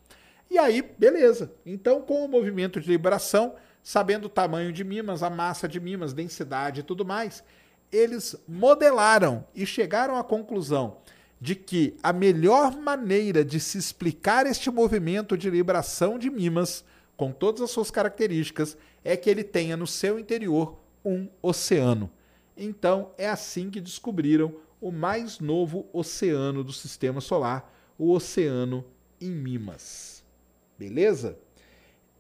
[0.51, 1.53] E aí, beleza.
[1.65, 6.13] Então, com o movimento de libração, sabendo o tamanho de Mimas, a massa de Mimas,
[6.13, 7.45] densidade e tudo mais,
[7.91, 10.99] eles modelaram e chegaram à conclusão
[11.41, 16.85] de que a melhor maneira de se explicar este movimento de libração de Mimas,
[17.17, 22.11] com todas as suas características, é que ele tenha no seu interior um oceano.
[22.57, 28.85] Então é assim que descobriram o mais novo oceano do sistema solar, o oceano
[29.21, 30.25] em Mimas.
[30.79, 31.39] Beleza?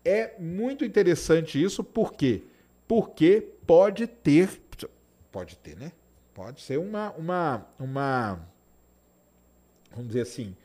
[0.04, 2.42] É muito interessante isso, por quê?
[2.86, 4.60] Porque pode ter.
[5.30, 5.92] Pode ter, né?
[6.34, 7.10] Pode ser uma.
[7.12, 8.48] uma, uma
[9.90, 10.56] vamos dizer assim.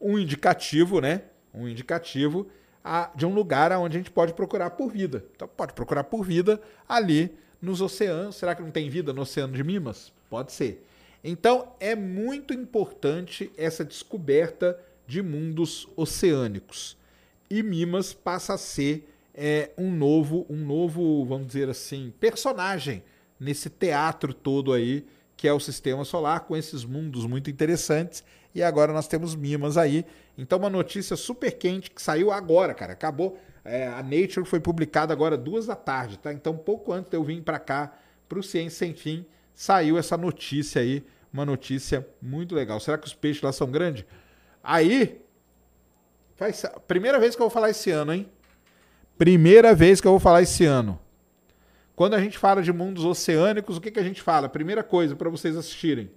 [0.00, 1.22] Um indicativo, né?
[1.52, 2.48] Um indicativo
[2.84, 5.24] a, de um lugar onde a gente pode procurar por vida.
[5.34, 8.36] Então, pode procurar por vida ali nos oceanos.
[8.36, 10.12] Será que não tem vida no Oceano de Mimas?
[10.28, 10.86] Pode ser.
[11.22, 16.98] Então, é muito importante essa descoberta de mundos oceânicos.
[17.48, 23.02] E Mimas passa a ser é, um novo, um novo, vamos dizer assim, personagem
[23.40, 28.24] nesse teatro todo aí que é o sistema solar, com esses mundos muito interessantes.
[28.54, 30.04] E agora nós temos Mimas aí.
[30.36, 32.92] Então, uma notícia super quente que saiu agora, cara.
[32.92, 33.38] Acabou.
[33.64, 36.32] É, a Nature foi publicada agora duas da tarde, tá?
[36.32, 37.96] Então, pouco antes de eu vir para cá,
[38.28, 41.04] para o Ciência Sem Fim, saiu essa notícia aí.
[41.32, 42.78] Uma notícia muito legal.
[42.78, 44.04] Será que os peixes lá são grandes?
[44.62, 45.20] Aí.
[46.36, 48.28] Faz, primeira vez que eu vou falar esse ano, hein?
[49.16, 50.98] Primeira vez que eu vou falar esse ano.
[51.94, 54.48] Quando a gente fala de mundos oceânicos, o que, que a gente fala?
[54.48, 56.10] Primeira coisa para vocês assistirem.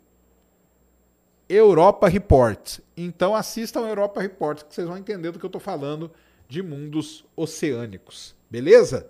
[1.50, 2.80] Europa Report.
[2.96, 6.12] Então assistam Europa Report, que vocês vão entender do que eu estou falando
[6.48, 8.36] de mundos oceânicos.
[8.50, 9.08] Beleza?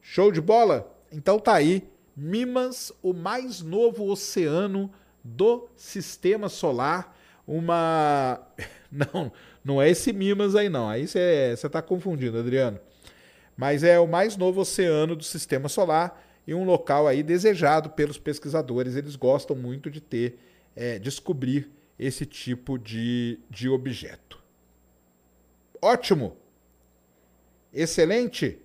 [0.00, 0.92] Show de bola?
[1.10, 1.88] Então tá aí.
[2.16, 4.90] Mimas, o mais novo oceano
[5.22, 7.16] do sistema solar.
[7.46, 8.40] Uma.
[8.90, 9.32] Não,
[9.64, 10.88] não é esse Mimas aí, não.
[10.88, 12.78] Aí você está confundindo, Adriano.
[13.56, 18.16] mas é o mais novo oceano do sistema solar e um local aí desejado pelos
[18.16, 18.94] pesquisadores.
[18.94, 20.38] Eles gostam muito de ter,
[20.76, 24.38] é, descobrir esse tipo de, de objeto.
[25.80, 26.36] Ótimo!
[27.72, 28.62] Excelente!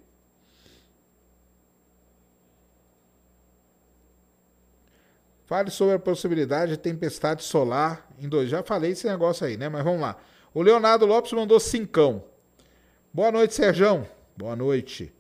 [5.46, 8.50] Fale sobre a possibilidade de tempestade solar em dois.
[8.50, 9.68] Já falei esse negócio aí, né?
[9.68, 10.18] Mas vamos lá.
[10.54, 12.24] O Leonardo Lopes mandou cincão.
[13.14, 14.08] Boa noite, Serjão.
[14.38, 15.14] Boa noite.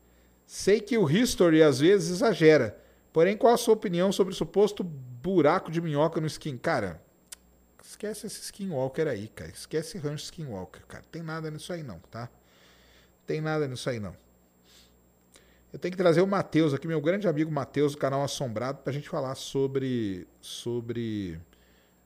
[0.45, 2.77] Sei que o History às vezes exagera.
[3.11, 4.89] Porém, qual a sua opinião sobre o suposto
[5.21, 6.57] buraco de minhoca no skin?
[6.57, 7.01] Cara,
[7.83, 9.51] esquece esse Skinwalker aí, cara.
[9.51, 11.03] Esquece rancho Skinwalker, cara.
[11.11, 12.29] Tem nada nisso aí não, tá?
[13.25, 14.15] Tem nada nisso aí não.
[15.71, 18.91] Eu tenho que trazer o Matheus aqui, meu grande amigo Matheus, do canal Assombrado, pra
[18.91, 20.27] gente falar sobre.
[20.41, 21.39] sobre.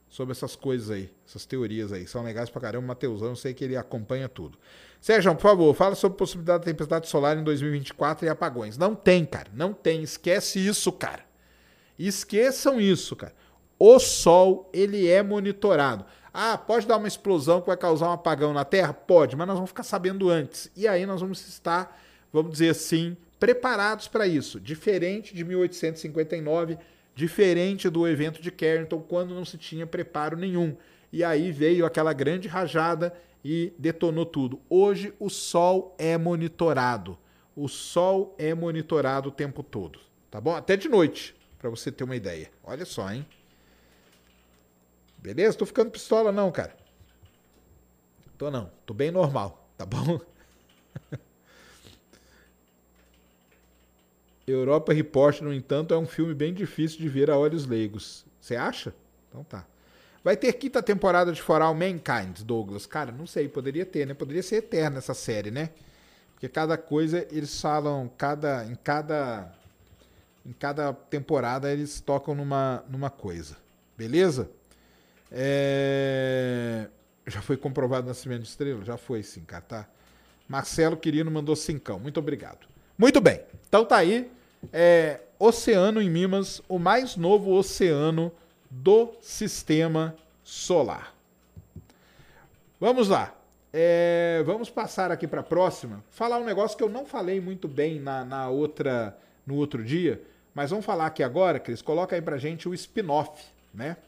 [0.08, 2.06] sobre essas coisas aí, essas teorias aí.
[2.06, 4.56] São legais pra caramba, Matheusão, eu sei que ele acompanha tudo.
[5.00, 8.78] Sérgio, por favor, fala sobre possibilidade de tempestade solar em 2024 e apagões.
[8.78, 9.50] Não tem, cara.
[9.52, 10.02] Não tem.
[10.02, 11.25] Esquece isso, cara.
[11.98, 13.34] Esqueçam isso, cara.
[13.78, 16.04] O Sol, ele é monitorado.
[16.32, 18.92] Ah, pode dar uma explosão que vai causar um apagão na Terra?
[18.92, 20.70] Pode, mas nós vamos ficar sabendo antes.
[20.76, 21.98] E aí nós vamos estar,
[22.32, 24.60] vamos dizer assim, preparados para isso.
[24.60, 26.78] Diferente de 1859,
[27.14, 30.76] diferente do evento de Carrington, quando não se tinha preparo nenhum.
[31.12, 34.60] E aí veio aquela grande rajada e detonou tudo.
[34.68, 37.16] Hoje o Sol é monitorado.
[37.54, 40.00] O Sol é monitorado o tempo todo.
[40.30, 40.54] Tá bom?
[40.54, 41.34] Até de noite,
[41.66, 42.48] para você ter uma ideia.
[42.62, 43.26] Olha só, hein?
[45.18, 45.58] Beleza?
[45.58, 46.76] Tô ficando pistola não, cara.
[48.38, 48.70] Tô não.
[48.84, 50.20] Tô bem normal, tá bom?
[54.46, 58.24] Europa Report, no entanto, é um filme bem difícil de ver a olhos leigos.
[58.40, 58.94] Você acha?
[59.28, 59.66] Então tá.
[60.22, 62.86] Vai ter quinta temporada de For All Mankind, Douglas.
[62.86, 64.14] Cara, não sei, poderia ter, né?
[64.14, 65.70] Poderia ser eterna essa série, né?
[66.34, 69.52] Porque cada coisa eles falam, cada em cada
[70.46, 73.56] em cada temporada eles tocam numa numa coisa.
[73.96, 74.48] Beleza?
[75.30, 76.88] É...
[77.26, 78.84] Já foi comprovado o nascimento de estrela?
[78.84, 79.88] Já foi sim, cara, tá?
[80.48, 81.98] Marcelo Quirino mandou cincão.
[81.98, 82.68] Muito obrigado.
[82.96, 83.40] Muito bem.
[83.68, 84.30] Então tá aí
[84.72, 88.32] é, oceano em Mimas, o mais novo oceano
[88.70, 91.14] do sistema solar.
[92.78, 93.34] Vamos lá.
[93.72, 96.04] É, vamos passar aqui para a próxima.
[96.10, 100.20] Falar um negócio que eu não falei muito bem na, na outra no outro dia,
[100.56, 101.82] mas vamos falar aqui agora, Cris.
[101.82, 103.98] Coloca aí para gente o spin-off, né?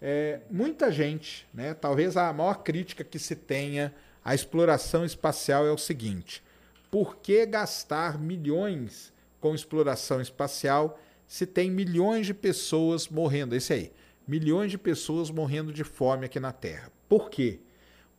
[0.00, 1.74] É, muita gente, né?
[1.74, 3.92] Talvez a maior crítica que se tenha
[4.24, 6.40] à exploração espacial é o seguinte:
[6.88, 13.56] por que gastar milhões com exploração espacial se tem milhões de pessoas morrendo.
[13.56, 13.92] Esse aí.
[14.24, 16.92] Milhões de pessoas morrendo de fome aqui na Terra.
[17.08, 17.58] Por quê?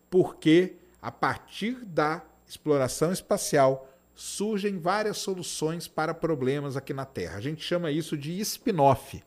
[0.09, 7.37] Porque a partir da exploração espacial surgem várias soluções para problemas aqui na Terra.
[7.37, 9.23] A gente chama isso de spin-off.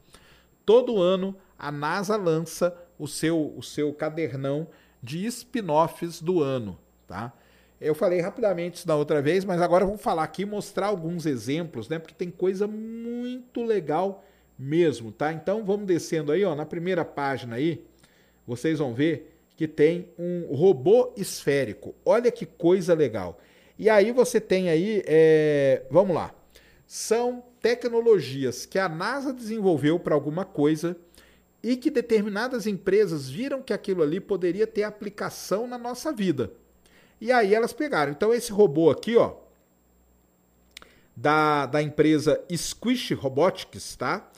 [0.64, 4.68] Todo ano a NASA lança o seu, o seu cadernão
[5.03, 7.33] de spin-offs do ano, tá?
[7.81, 11.27] Eu falei rapidamente isso da outra vez, mas agora vamos falar aqui e mostrar alguns
[11.27, 11.99] exemplos, né?
[11.99, 14.25] Porque tem coisa muito legal
[14.59, 15.33] mesmo, tá?
[15.33, 17.85] Então vamos descendo aí, ó, na primeira página aí,
[18.46, 21.94] vocês vão ver que tem um robô esférico.
[22.05, 23.38] Olha que coisa legal.
[23.79, 25.83] E aí você tem aí, é...
[25.91, 26.35] vamos lá,
[26.87, 30.97] são tecnologias que a NASA desenvolveu para alguma coisa
[31.62, 36.53] e que determinadas empresas viram que aquilo ali poderia ter aplicação na nossa vida.
[37.21, 38.12] E aí elas pegaram.
[38.12, 39.35] Então esse robô aqui, ó,
[41.17, 44.31] da, da empresa Squish Robotics, tá?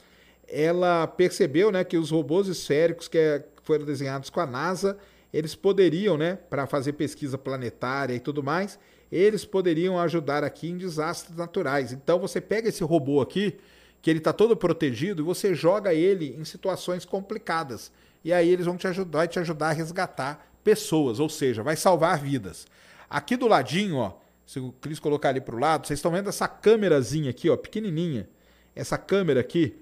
[0.46, 4.96] Ela percebeu, né, que os robôs esféricos que é, foram desenhados com a NASA,
[5.32, 8.78] eles poderiam, né, para fazer pesquisa planetária e tudo mais,
[9.10, 11.92] eles poderiam ajudar aqui em desastres naturais.
[11.92, 13.56] Então você pega esse robô aqui,
[14.00, 17.90] que ele está todo protegido, e você joga ele em situações complicadas.
[18.24, 22.18] E aí eles vão te ajudar, te ajudar a resgatar pessoas, ou seja, vai salvar
[22.18, 22.66] vidas.
[23.08, 26.28] Aqui do ladinho, ó, se o Cris colocar ali para o lado, vocês estão vendo
[26.28, 28.28] essa câmerazinha aqui, ó, pequenininha.
[28.74, 29.76] Essa câmera aqui.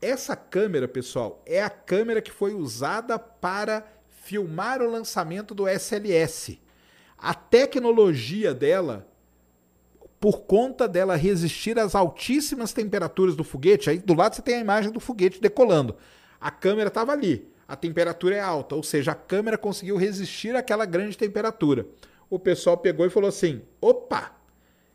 [0.00, 3.86] Essa câmera, pessoal, é a câmera que foi usada para
[4.22, 6.58] filmar o lançamento do SLS.
[7.18, 9.06] A tecnologia dela,
[10.20, 14.60] por conta dela resistir às altíssimas temperaturas do foguete, aí do lado você tem a
[14.60, 15.96] imagem do foguete decolando.
[16.40, 20.84] A câmera estava ali a temperatura é alta, ou seja, a câmera conseguiu resistir àquela
[20.84, 21.86] grande temperatura.
[22.30, 24.32] O pessoal pegou e falou assim: opa,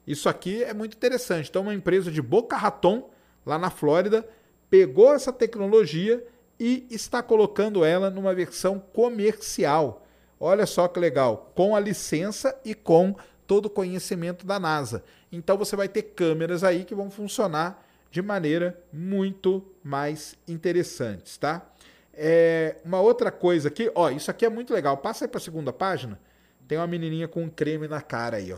[0.08, 1.50] isso aqui é muito interessante.
[1.50, 3.10] Então, uma empresa de Boca Raton,
[3.46, 4.28] lá na Flórida,
[4.70, 6.26] pegou essa tecnologia
[6.58, 10.06] e está colocando ela numa versão comercial.
[10.44, 13.16] Olha só que legal, com a licença e com
[13.46, 15.04] todo o conhecimento da NASA.
[15.32, 21.64] Então você vai ter câmeras aí que vão funcionar de maneira muito mais interessantes, tá?
[22.12, 24.98] É, uma outra coisa aqui, ó, isso aqui é muito legal.
[24.98, 26.20] Passa aí para a segunda página.
[26.68, 28.58] Tem uma menininha com um creme na cara aí, ó.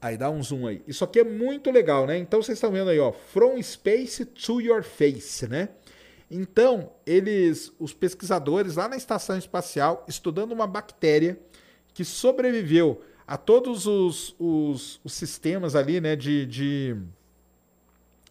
[0.00, 0.80] Aí dá um zoom aí.
[0.86, 2.16] Isso aqui é muito legal, né?
[2.16, 5.70] Então vocês estão vendo aí, ó, From Space to Your Face, né?
[6.36, 11.38] Então, eles, os pesquisadores lá na estação espacial, estudando uma bactéria
[11.94, 16.96] que sobreviveu a todos os, os, os sistemas ali, né, de, de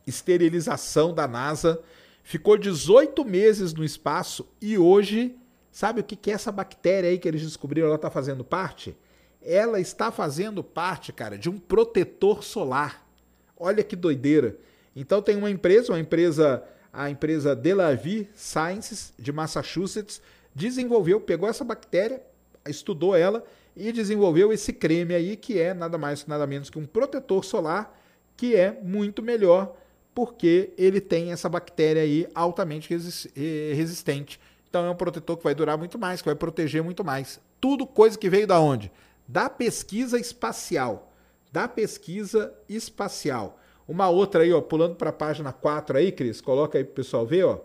[0.05, 1.81] esterilização da NASA,
[2.23, 5.33] ficou 18 meses no espaço e hoje,
[5.71, 7.87] sabe o que, que é essa bactéria aí que eles descobriram?
[7.87, 8.97] Ela está fazendo parte?
[9.41, 13.07] Ela está fazendo parte, cara, de um protetor solar.
[13.55, 14.57] Olha que doideira.
[14.93, 16.61] Então tem uma empresa, uma empresa,
[16.93, 20.21] a empresa Delavie Sciences de Massachusetts,
[20.53, 22.21] desenvolveu, pegou essa bactéria,
[22.69, 23.43] estudou ela
[23.75, 27.99] e desenvolveu esse creme aí que é nada mais nada menos que um protetor solar
[28.37, 29.75] que é muito melhor
[30.13, 34.39] porque ele tem essa bactéria aí altamente eh, resistente.
[34.69, 37.39] Então é um protetor que vai durar muito mais, que vai proteger muito mais.
[37.59, 38.91] Tudo coisa que veio da onde?
[39.27, 41.11] Da pesquisa espacial.
[41.51, 43.59] Da pesquisa espacial.
[43.87, 46.95] Uma outra aí, ó, pulando para a página 4 aí, Cris, coloca aí para o
[46.95, 47.59] pessoal ver, ó.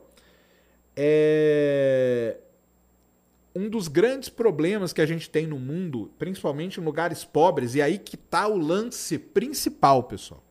[0.97, 2.39] É...
[3.55, 7.83] Um dos grandes problemas que a gente tem no mundo, principalmente em lugares pobres, e
[7.83, 10.43] aí que está o lance principal, pessoal,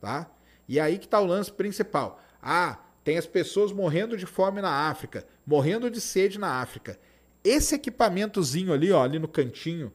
[0.00, 0.30] tá?
[0.68, 2.20] E aí que está o lance principal.
[2.40, 6.98] Ah, tem as pessoas morrendo de fome na África, morrendo de sede na África.
[7.42, 9.92] Esse equipamentozinho ali, ó, ali no cantinho,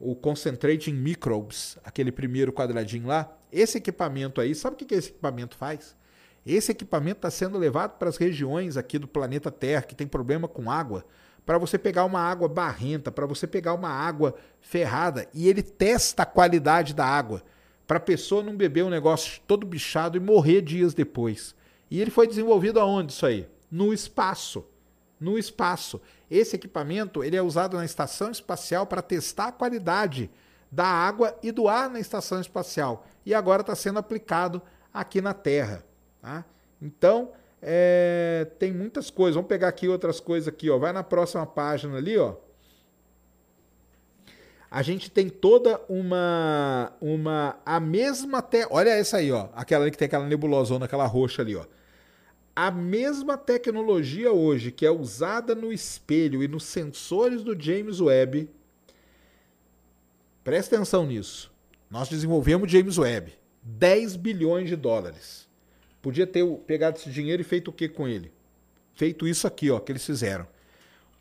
[0.00, 5.56] o Concentrating Microbes, aquele primeiro quadradinho lá, esse equipamento aí, sabe o que esse equipamento
[5.56, 5.96] faz?
[6.46, 10.48] Esse equipamento está sendo levado para as regiões aqui do planeta Terra que tem problema
[10.48, 11.04] com água,
[11.44, 16.22] para você pegar uma água barrenta, para você pegar uma água ferrada, e ele testa
[16.22, 17.42] a qualidade da água
[17.86, 21.54] para a pessoa não beber um negócio todo bichado e morrer dias depois.
[21.90, 23.48] E ele foi desenvolvido aonde isso aí?
[23.70, 24.66] No espaço.
[25.18, 26.00] No espaço.
[26.30, 30.30] Esse equipamento ele é usado na estação espacial para testar a qualidade
[30.70, 33.06] da água e do ar na estação espacial.
[33.24, 34.60] E agora está sendo aplicado
[34.92, 35.84] aqui na Terra.
[36.20, 36.44] Tá?
[36.80, 39.34] Então, é, tem muitas coisas.
[39.34, 40.70] Vamos pegar aqui outras coisas aqui.
[40.70, 40.78] Ó.
[40.78, 42.36] Vai na próxima página ali, ó
[44.70, 48.66] a gente tem toda uma uma a mesma te...
[48.70, 51.64] olha essa aí, ó, aquela que tem aquela nebulosona, aquela roxa ali, ó.
[52.54, 58.50] A mesma tecnologia hoje que é usada no espelho e nos sensores do James Webb.
[60.48, 61.52] Presta atenção nisso.
[61.90, 65.46] Nós desenvolvemos James Webb, 10 bilhões de dólares.
[66.00, 68.32] Podia ter pegado esse dinheiro e feito o que com ele?
[68.94, 70.46] Feito isso aqui, ó, que eles fizeram.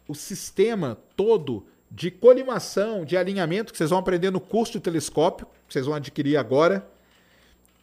[0.07, 5.45] O sistema todo de colimação, de alinhamento, que vocês vão aprender no curso de telescópio,
[5.67, 6.89] que vocês vão adquirir agora,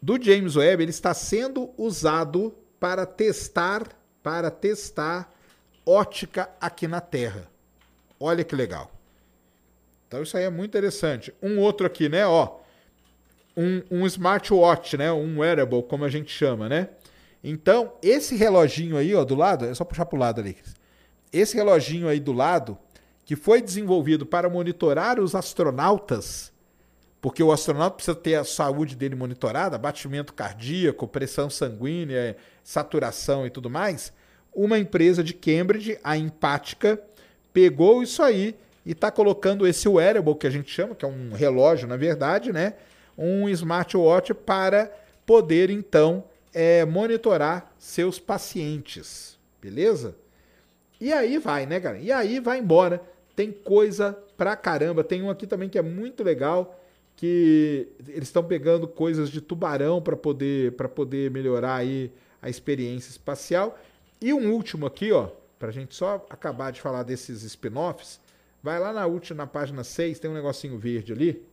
[0.00, 3.86] do James Webb, ele está sendo usado para testar,
[4.22, 5.30] para testar
[5.84, 7.46] ótica aqui na Terra.
[8.18, 8.93] Olha que legal.
[10.14, 11.34] Então isso aí é muito interessante.
[11.42, 12.58] Um outro aqui, né, ó,
[13.56, 16.90] um, um smartwatch, né, um wearable, como a gente chama, né?
[17.42, 20.56] Então, esse reloginho aí, ó, do lado, é só puxar para o lado ali.
[21.32, 22.78] Esse reloginho aí do lado,
[23.24, 26.52] que foi desenvolvido para monitorar os astronautas,
[27.20, 33.50] porque o astronauta precisa ter a saúde dele monitorada, batimento cardíaco, pressão sanguínea, saturação e
[33.50, 34.12] tudo mais.
[34.54, 37.02] Uma empresa de Cambridge, a Empática,
[37.52, 38.54] pegou isso aí
[38.84, 42.52] e está colocando esse wearable que a gente chama, que é um relógio, na verdade,
[42.52, 42.74] né?
[43.16, 44.92] Um smartwatch para
[45.24, 50.16] poder então é, monitorar seus pacientes, beleza?
[51.00, 51.98] E aí vai, né, cara?
[51.98, 53.02] E aí vai embora.
[53.34, 55.02] Tem coisa pra caramba.
[55.02, 56.80] Tem um aqui também que é muito legal,
[57.16, 63.10] que eles estão pegando coisas de tubarão para poder para poder melhorar aí a experiência
[63.10, 63.78] espacial.
[64.20, 65.28] E um último aqui, ó,
[65.58, 68.20] pra gente só acabar de falar desses spin-offs,
[68.64, 71.44] vai lá na última na página 6, tem um negocinho verde ali.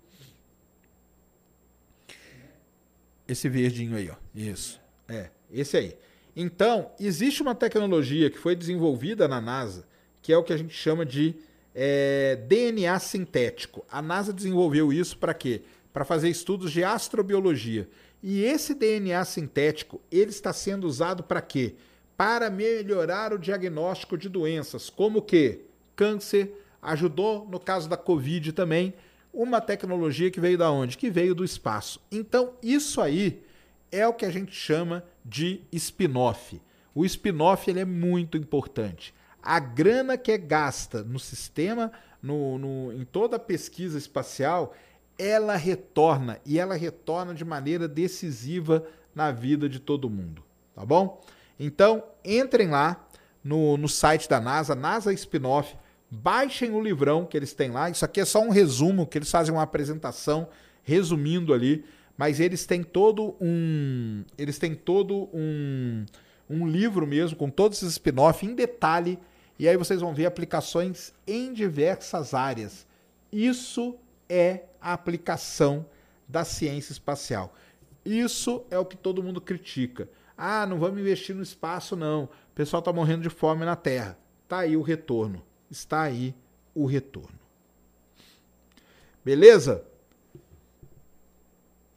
[3.28, 4.16] Esse verdinho aí, ó.
[4.34, 4.80] Isso.
[5.10, 5.98] É, esse aí.
[6.34, 9.86] Então, existe uma tecnologia que foi desenvolvida na NASA,
[10.22, 11.36] que é o que a gente chama de
[11.76, 13.86] é, DNA sintético.
[13.92, 15.64] A NASA desenvolveu isso para quê?
[15.92, 17.90] Para fazer estudos de astrobiologia.
[18.24, 21.76] E esse DNA sintético, ele está sendo usado para quê?
[22.16, 28.94] Para melhorar o diagnóstico de doenças, como que câncer, ajudou no caso da Covid também,
[29.34, 30.98] uma tecnologia que veio da onde?
[30.98, 32.02] Que veio do espaço.
[32.12, 33.44] Então, isso aí
[33.92, 36.62] é o que a gente chama de spin-off.
[36.94, 42.94] O spin-off ele é muito importante a grana que é gasta no sistema, no, no,
[42.94, 44.74] em toda a pesquisa espacial,
[45.18, 50.44] ela retorna e ela retorna de maneira decisiva na vida de todo mundo,
[50.76, 51.22] tá bom?
[51.60, 53.08] Então, entrem lá
[53.44, 55.76] no, no site da NASA, NASA Spinoff,
[56.12, 57.90] baixem o livrão que eles têm lá.
[57.90, 60.50] Isso aqui é só um resumo, que eles fazem uma apresentação
[60.84, 61.86] resumindo ali,
[62.18, 66.06] mas eles têm todo um, eles têm todo um,
[66.50, 69.18] um livro mesmo com todos esses spin-off em detalhe,
[69.58, 72.86] e aí vocês vão ver aplicações em diversas áreas.
[73.32, 73.96] Isso
[74.28, 75.86] é a aplicação
[76.28, 77.54] da ciência espacial.
[78.04, 80.10] Isso é o que todo mundo critica.
[80.36, 82.24] Ah, não vamos investir no espaço, não.
[82.24, 84.18] O pessoal está morrendo de fome na Terra.
[84.44, 85.44] Está aí o retorno.
[85.72, 86.36] Está aí
[86.76, 87.40] o retorno.
[89.24, 89.86] Beleza?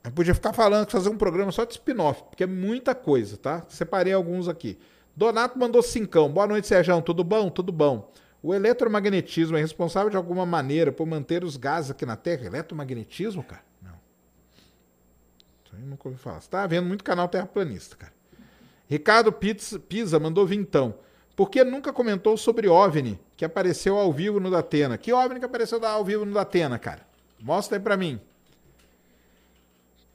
[0.05, 3.65] Eu podia ficar falando, fazer um programa só de spin-off, porque é muita coisa, tá?
[3.69, 4.79] Separei alguns aqui.
[5.17, 6.31] Donato mandou cincão.
[6.31, 7.01] Boa noite, Sérgio.
[7.03, 7.51] Tudo bom?
[7.51, 8.13] Tudo bom.
[8.43, 12.45] O eletromagnetismo é responsável de alguma maneira por manter os gases aqui na Terra?
[12.45, 13.65] Eletromagnetismo, cara?
[13.81, 13.99] Não.
[15.65, 16.41] Isso aí nunca ouvi falar.
[16.41, 18.13] Você tá vendo muito canal terraplanista, cara.
[18.87, 20.95] Ricardo Pisa mandou vintão.
[21.37, 24.97] Por que nunca comentou sobre OVNI, que apareceu ao vivo no Datena?
[24.97, 27.07] Que OVNI que apareceu ao vivo no Datena, cara?
[27.41, 28.21] Mostra aí pra mim.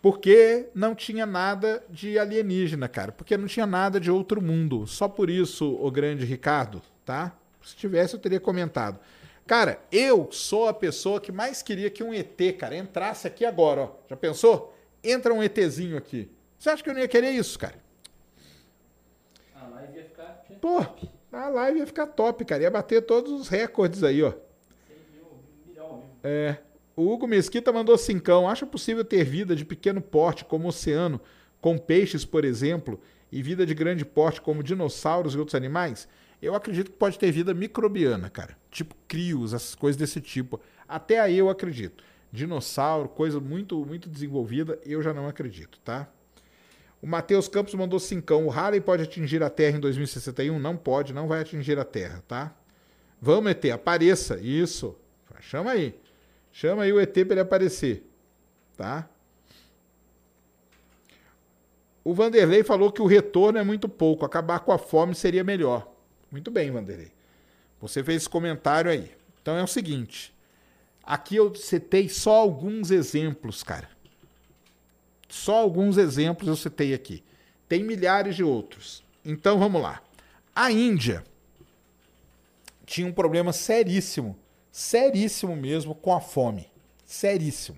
[0.01, 3.11] Porque não tinha nada de alienígena, cara.
[3.11, 4.87] Porque não tinha nada de outro mundo.
[4.87, 7.35] Só por isso, o grande Ricardo, tá?
[7.61, 8.97] Se tivesse, eu teria comentado.
[9.45, 13.81] Cara, eu sou a pessoa que mais queria que um ET, cara, entrasse aqui agora,
[13.81, 13.89] ó.
[14.09, 14.73] Já pensou?
[15.03, 16.31] Entra um ETzinho aqui.
[16.57, 17.75] Você acha que eu não ia querer isso, cara?
[20.59, 20.85] Pô,
[21.31, 22.63] a live ia ficar top, cara.
[22.63, 24.33] Ia bater todos os recordes aí, ó.
[26.23, 26.57] É.
[26.95, 28.49] O Hugo Mesquita mandou cincão.
[28.49, 31.21] Acha possível ter vida de pequeno porte, como o oceano,
[31.61, 32.99] com peixes, por exemplo,
[33.31, 36.07] e vida de grande porte, como dinossauros e outros animais?
[36.41, 38.57] Eu acredito que pode ter vida microbiana, cara.
[38.71, 40.59] Tipo crios, essas coisas desse tipo.
[40.87, 42.03] Até aí eu acredito.
[42.31, 46.07] Dinossauro, coisa muito, muito desenvolvida, eu já não acredito, tá?
[47.01, 48.45] O Matheus Campos mandou cincão.
[48.45, 50.59] O Halley pode atingir a Terra em 2061?
[50.59, 52.53] Não pode, não vai atingir a Terra, tá?
[53.21, 54.39] Vamos, ET, apareça.
[54.39, 54.95] Isso.
[55.39, 55.97] Chama aí.
[56.51, 58.05] Chama aí o ET para ele aparecer.
[58.75, 59.07] Tá?
[62.03, 64.25] O Vanderlei falou que o retorno é muito pouco.
[64.25, 65.89] Acabar com a fome seria melhor.
[66.31, 67.11] Muito bem, Vanderlei.
[67.79, 69.11] Você fez esse comentário aí.
[69.41, 70.33] Então é o seguinte.
[71.03, 73.89] Aqui eu citei só alguns exemplos, cara.
[75.29, 77.23] Só alguns exemplos eu citei aqui.
[77.67, 79.03] Tem milhares de outros.
[79.23, 80.01] Então vamos lá.
[80.55, 81.23] A Índia
[82.85, 84.35] tinha um problema seríssimo,
[84.71, 86.67] seríssimo mesmo com a fome.
[87.05, 87.77] Seríssimo.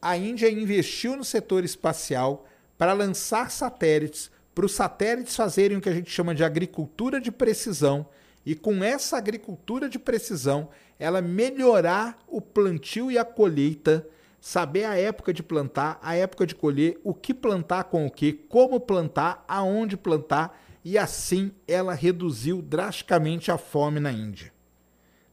[0.00, 2.46] A Índia investiu no setor espacial
[2.78, 7.32] para lançar satélites, para os satélites fazerem o que a gente chama de agricultura de
[7.32, 8.06] precisão,
[8.44, 10.68] e com essa agricultura de precisão,
[10.98, 14.06] ela melhorar o plantio e a colheita
[14.40, 18.32] saber a época de plantar, a época de colher, o que plantar com o que,
[18.32, 24.52] como plantar, aonde plantar, e assim ela reduziu drasticamente a fome na Índia.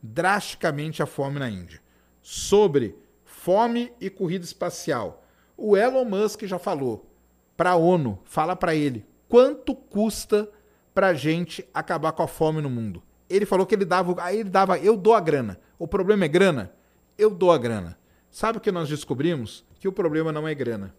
[0.02, 1.82] Drasticamente a fome na Índia.
[2.22, 5.24] Sobre fome e corrida espacial.
[5.56, 7.10] O Elon Musk já falou
[7.56, 10.50] para a ONU, fala para ele, quanto custa
[10.94, 13.04] para gente acabar com a fome no mundo?
[13.30, 15.60] Ele falou que ele dava, aí ele dava, eu dou a grana.
[15.78, 16.74] O problema é grana?
[17.18, 17.98] Eu dou a grana.
[18.34, 19.64] Sabe o que nós descobrimos?
[19.80, 20.92] Que o problema não é grana.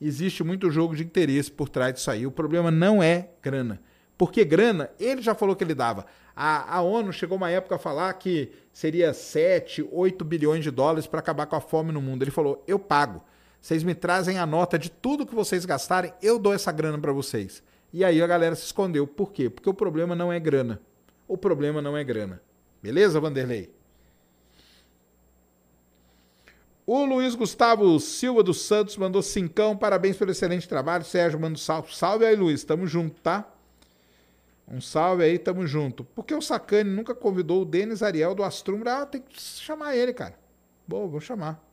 [0.00, 2.26] Existe muito jogo de interesse por trás disso aí.
[2.26, 3.78] O problema não é grana.
[4.16, 6.06] Porque grana, ele já falou que ele dava.
[6.34, 11.06] A, a ONU chegou uma época a falar que seria 7, 8 bilhões de dólares
[11.06, 12.22] para acabar com a fome no mundo.
[12.22, 13.22] Ele falou: eu pago.
[13.60, 17.12] Vocês me trazem a nota de tudo que vocês gastarem, eu dou essa grana para
[17.12, 17.62] vocês.
[17.92, 19.06] E aí a galera se escondeu.
[19.06, 19.50] Por quê?
[19.50, 20.80] Porque o problema não é grana.
[21.28, 22.40] O problema não é grana.
[22.82, 23.78] Beleza, Vanderlei?
[26.92, 31.04] O Luiz Gustavo Silva dos Santos mandou cincão, parabéns pelo excelente trabalho.
[31.04, 31.94] Sérgio manda um salve.
[31.94, 33.48] Salve aí, Luiz, tamo junto, tá?
[34.66, 36.02] Um salve aí, tamo junto.
[36.02, 39.02] Por que o Sacani nunca convidou o Denis Ariel do Astrumbra?
[39.02, 40.34] Ah, tem que chamar ele, cara.
[40.84, 41.64] Boa, vou chamar.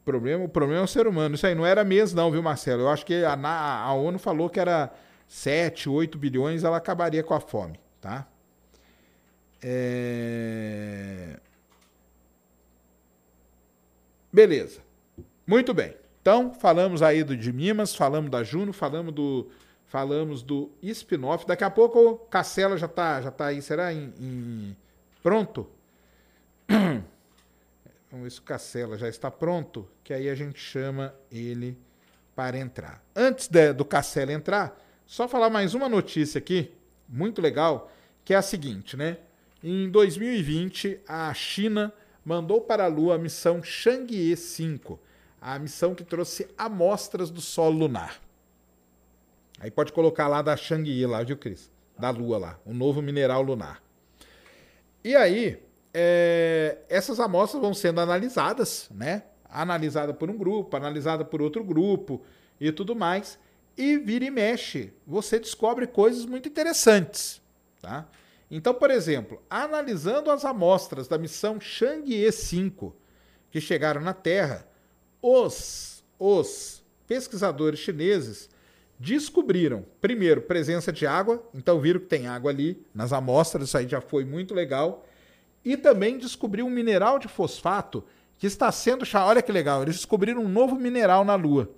[0.00, 1.36] O problema, o problema é o ser humano.
[1.36, 2.82] Isso aí não era mesmo, não, viu, Marcelo?
[2.82, 4.92] Eu acho que a, a ONU falou que era
[5.28, 8.26] 7, 8 bilhões, ela acabaria com a fome, tá?
[9.62, 11.38] É...
[14.32, 14.80] Beleza.
[15.46, 15.94] Muito bem.
[16.22, 17.52] Então, falamos aí do de
[17.96, 19.50] falamos da Juno, falamos do
[19.86, 21.46] falamos do spin-off.
[21.46, 24.76] Daqui a pouco o Cacela já está já tá aí, será em, em...
[25.22, 25.68] pronto?
[28.10, 31.76] Vamos ver se o Cacela já está pronto, que aí a gente chama ele
[32.34, 33.02] para entrar.
[33.14, 36.72] Antes de, do Cacela entrar, só falar mais uma notícia aqui,
[37.08, 37.90] muito legal,
[38.24, 39.18] que é a seguinte, né?
[39.62, 41.92] Em 2020, a China
[42.24, 44.98] mandou para a Lua a missão Chang'e 5,
[45.38, 48.22] a missão que trouxe amostras do solo lunar.
[49.58, 51.70] Aí pode colocar lá da Chang'e lá, viu, Cris?
[51.98, 53.82] Da Lua lá, o novo mineral lunar.
[55.04, 59.24] E aí, é, essas amostras vão sendo analisadas, né?
[59.44, 62.22] Analisada por um grupo, analisada por outro grupo
[62.58, 63.38] e tudo mais.
[63.76, 67.42] E vira e mexe, você descobre coisas muito interessantes,
[67.82, 68.08] tá?
[68.50, 72.96] Então, por exemplo, analisando as amostras da missão Chang'e 5
[73.50, 74.66] que chegaram na Terra,
[75.22, 78.48] os, os pesquisadores chineses
[78.98, 83.88] descobriram, primeiro, presença de água, então viram que tem água ali nas amostras, isso aí
[83.88, 85.06] já foi muito legal,
[85.64, 88.04] e também descobriu um mineral de fosfato
[88.38, 89.04] que está sendo.
[89.14, 91.70] Olha que legal, eles descobriram um novo mineral na Lua,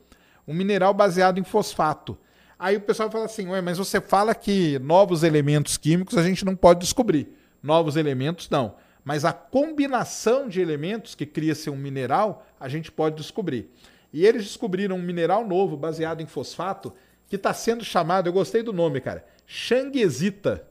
[0.46, 2.18] um mineral baseado em fosfato.
[2.62, 6.44] Aí o pessoal fala assim, ué, mas você fala que novos elementos químicos a gente
[6.44, 7.36] não pode descobrir.
[7.60, 8.76] Novos elementos não.
[9.04, 13.68] Mas a combinação de elementos que cria-se um mineral, a gente pode descobrir.
[14.12, 16.94] E eles descobriram um mineral novo baseado em fosfato
[17.26, 20.64] que está sendo chamado, eu gostei do nome, cara, Xanguesita.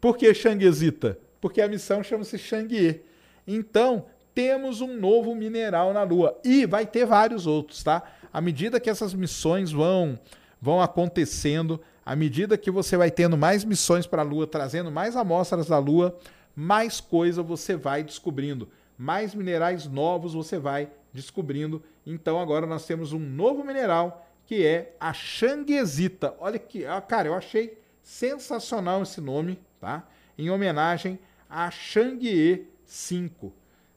[0.00, 1.18] Por que Xanguesita?
[1.38, 3.02] Porque a missão chama-se Xangue.
[3.46, 6.40] Então, temos um novo mineral na Lua.
[6.42, 8.02] E vai ter vários outros, tá?
[8.32, 10.18] À medida que essas missões vão
[10.60, 15.16] vão acontecendo, à medida que você vai tendo mais missões para a Lua, trazendo mais
[15.16, 16.16] amostras da Lua,
[16.54, 21.82] mais coisa você vai descobrindo, mais minerais novos você vai descobrindo.
[22.06, 26.34] Então agora nós temos um novo mineral que é a Xanguesita.
[26.38, 30.06] Olha que, cara, eu achei sensacional esse nome, tá?
[30.38, 31.18] Em homenagem
[31.50, 33.52] a Xangue 5,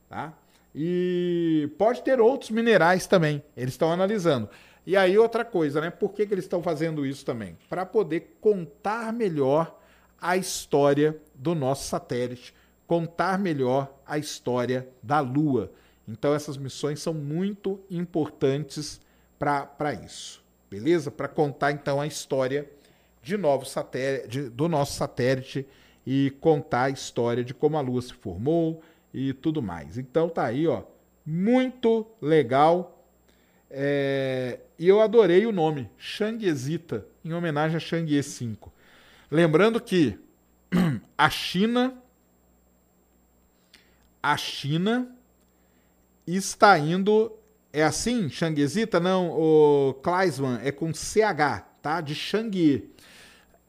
[0.09, 0.33] tá?
[0.73, 3.43] E pode ter outros minerais também.
[3.55, 4.49] Eles estão analisando.
[4.89, 5.91] E aí, outra coisa, né?
[5.91, 7.55] Por que, que eles estão fazendo isso também?
[7.69, 9.79] Para poder contar melhor
[10.19, 12.55] a história do nosso satélite,
[12.87, 15.71] contar melhor a história da Lua.
[16.07, 18.99] Então, essas missões são muito importantes
[19.37, 21.11] para isso, beleza?
[21.11, 22.67] Para contar então a história
[23.21, 25.67] de novo satélite, de, do nosso satélite
[26.03, 28.81] e contar a história de como a Lua se formou
[29.13, 29.99] e tudo mais.
[29.99, 30.81] Então, tá aí, ó,
[31.23, 32.98] muito legal
[33.69, 38.71] é, e eu adorei o nome, Shangezita, em homenagem a Shangye 5.
[39.29, 40.17] Lembrando que
[41.17, 41.93] a China
[44.21, 45.07] a China
[46.27, 47.31] está indo
[47.71, 48.99] é assim, Shangezita?
[48.99, 52.01] Não, o Kleisman é com CH, tá?
[52.01, 52.89] De Shangye.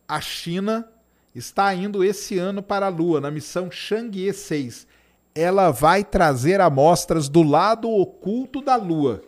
[0.09, 0.88] A China
[1.34, 4.86] está indo esse ano para a Lua na missão Shangye 6.
[5.34, 9.22] Ela vai trazer amostras do lado oculto da Lua.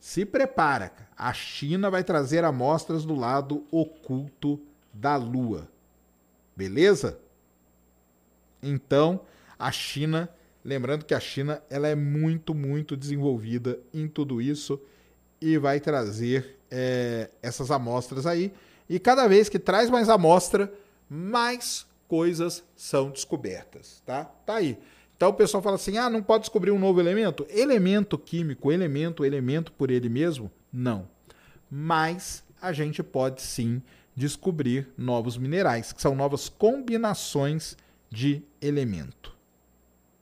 [0.00, 4.60] Se prepara, a China vai trazer amostras do lado oculto
[4.92, 5.68] da Lua.
[6.56, 7.18] Beleza?
[8.62, 9.20] Então,
[9.58, 10.28] a China,
[10.64, 14.80] lembrando que a China ela é muito, muito desenvolvida em tudo isso
[15.40, 18.52] e vai trazer é, essas amostras aí.
[18.88, 20.72] E cada vez que traz mais amostra,
[21.08, 24.24] mais coisas são descobertas, tá?
[24.24, 24.78] Tá aí.
[25.18, 27.44] Então o pessoal fala assim: ah, não pode descobrir um novo elemento?
[27.50, 30.50] Elemento químico, elemento, elemento por ele mesmo?
[30.72, 31.08] Não.
[31.68, 33.82] Mas a gente pode sim
[34.14, 37.76] descobrir novos minerais, que são novas combinações
[38.08, 39.36] de elemento.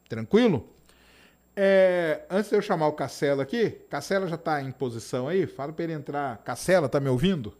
[0.09, 0.67] Tranquilo?
[1.55, 5.47] É, antes de eu chamar o Cacela aqui, Cacela já está em posição aí?
[5.47, 6.39] Fala para ele entrar.
[6.39, 7.55] Cacela, tá me ouvindo?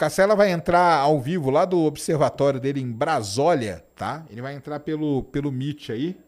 [0.00, 4.24] Cacela vai entrar ao vivo lá do observatório dele em Brasólia, tá?
[4.30, 6.18] Ele vai entrar pelo, pelo Meet aí.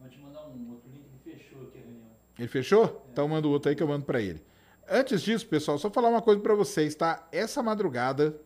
[0.00, 2.06] Vou te mandar um outro link que fechou aqui a reunião.
[2.38, 2.84] Ele fechou?
[2.86, 3.12] É.
[3.12, 4.42] Então manda o outro aí que eu mando para ele.
[4.88, 7.28] Antes disso, pessoal, só falar uma coisa para vocês, tá?
[7.30, 8.40] Essa madrugada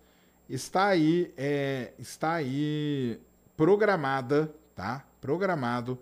[0.48, 3.20] está aí, é, está aí
[3.56, 5.06] programada, tá?
[5.20, 5.96] Programado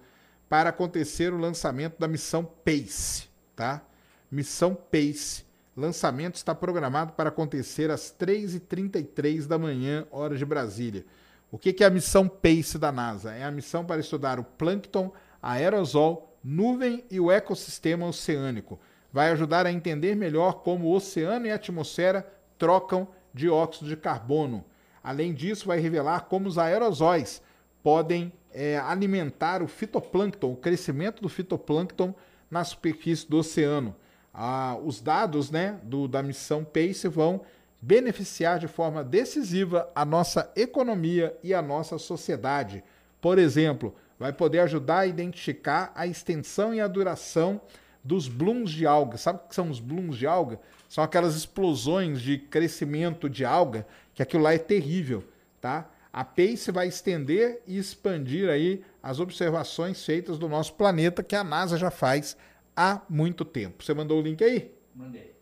[0.49, 3.83] para acontecer o lançamento da missão PACE, tá?
[4.31, 5.45] Missão PACE
[5.77, 11.05] Lançamento está programado para acontecer às 3h33 da manhã, hora de Brasília.
[11.51, 13.35] O que é a missão PACE da NASA?
[13.35, 15.13] É a missão para estudar o plâncton,
[15.43, 18.81] aerosol, nuvem e o ecossistema oceânico.
[19.13, 24.65] Vai ajudar a entender melhor como o oceano e a atmosfera trocam dióxido de carbono.
[25.05, 27.43] Além disso, vai revelar como os aerosóis
[27.83, 32.15] podem é, alimentar o fitoplâncton, o crescimento do fitoplâncton
[32.51, 33.95] na superfície do oceano
[34.39, 37.41] ah, os dados né, do, da missão PACE vão
[37.81, 42.85] beneficiar de forma decisiva a nossa economia e a nossa sociedade.
[43.19, 47.59] Por exemplo, vai poder ajudar a identificar a extensão e a duração
[48.05, 49.17] dos blooms de alga.
[49.17, 50.61] Sabe o que são os blooms de alga?
[50.87, 55.25] São aquelas explosões de crescimento de alga, que aquilo lá é terrível,
[55.63, 55.89] tá?
[56.13, 61.45] A PACE vai estender e expandir aí as observações feitas do nosso planeta que a
[61.45, 62.37] NASA já faz
[62.77, 63.83] há muito tempo.
[63.83, 64.73] Você mandou o link aí?
[64.95, 65.37] Mandei.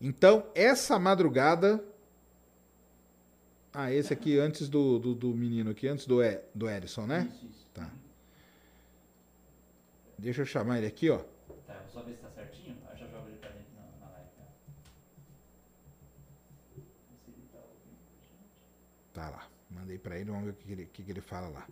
[0.00, 1.82] Então, essa madrugada.
[3.72, 7.28] Ah, esse aqui antes do, do, do menino aqui, antes do, e, do Edson, né?
[7.30, 7.66] Isso, isso.
[7.74, 7.90] Tá.
[10.18, 11.18] Deixa eu chamar ele aqui, ó.
[11.66, 12.76] Tá, vou só ver se tá certinho.
[12.90, 14.30] Eu já jogo ele pra dentro na, na live.
[14.36, 14.44] Tá?
[19.12, 19.28] Tá.
[19.28, 19.46] Tá lá.
[19.70, 21.66] Mandei pra ele, vamos ver o que, que ele, que, que ele fala lá.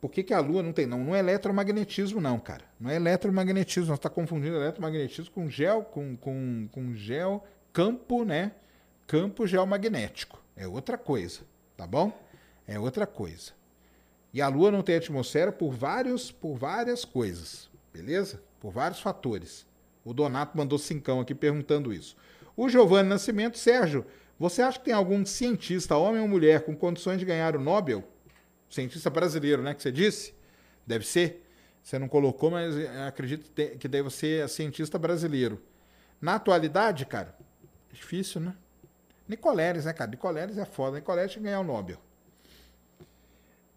[0.00, 0.86] Por que, que a Lua não tem?
[0.86, 2.64] Não, não é eletromagnetismo, não, cara.
[2.78, 3.88] Não é eletromagnetismo.
[3.88, 8.52] Nós está confundindo eletromagnetismo com gel, com, com, com gel, campo, né?
[9.06, 10.40] Campo geomagnético.
[10.56, 11.40] É outra coisa,
[11.76, 12.12] tá bom?
[12.66, 13.52] É outra coisa.
[14.32, 18.40] E a Lua não tem atmosfera por vários, por várias coisas, beleza?
[18.60, 19.66] Por vários fatores.
[20.04, 22.16] O Donato mandou cincão aqui perguntando isso.
[22.56, 24.04] O Giovanni Nascimento, Sérgio,
[24.38, 28.04] você acha que tem algum cientista, homem ou mulher, com condições de ganhar o Nobel?
[28.68, 29.74] Cientista brasileiro, né?
[29.74, 30.34] Que você disse?
[30.86, 31.44] Deve ser.
[31.82, 32.74] Você não colocou, mas
[33.06, 35.60] acredito que deve ser cientista brasileiro.
[36.20, 37.34] Na atualidade, cara,
[37.90, 38.54] é difícil, né?
[39.26, 40.10] Nicoleles, né, cara?
[40.10, 40.96] Nicoleles é foda.
[40.96, 41.98] Nicoleles tinha que ganhar o Nobel.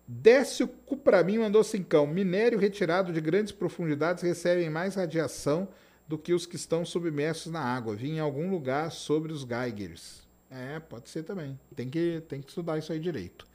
[0.07, 2.05] Décio Cupramin mandou cincão.
[2.05, 5.69] Minério retirado de grandes profundidades recebem mais radiação
[6.05, 7.95] do que os que estão submersos na água.
[7.95, 10.21] Vi em algum lugar sobre os Geigers.
[10.49, 11.57] É, pode ser também.
[11.75, 13.47] Tem que, tem que estudar isso aí direito.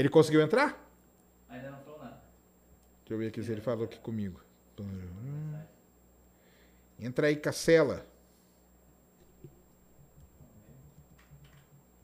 [0.00, 0.82] Ele conseguiu entrar?
[1.50, 2.22] Ainda não falou nada.
[3.00, 4.40] Deixa eu ver aqui se ele falou aqui comigo.
[6.98, 8.06] Entra aí, Cacela.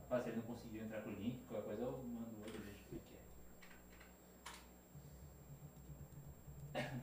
[0.02, 2.82] Rapaz, se ele não conseguiu entrar com o link, qualquer coisa eu mando outro gente
[2.82, 3.14] o que que
[6.74, 7.00] é.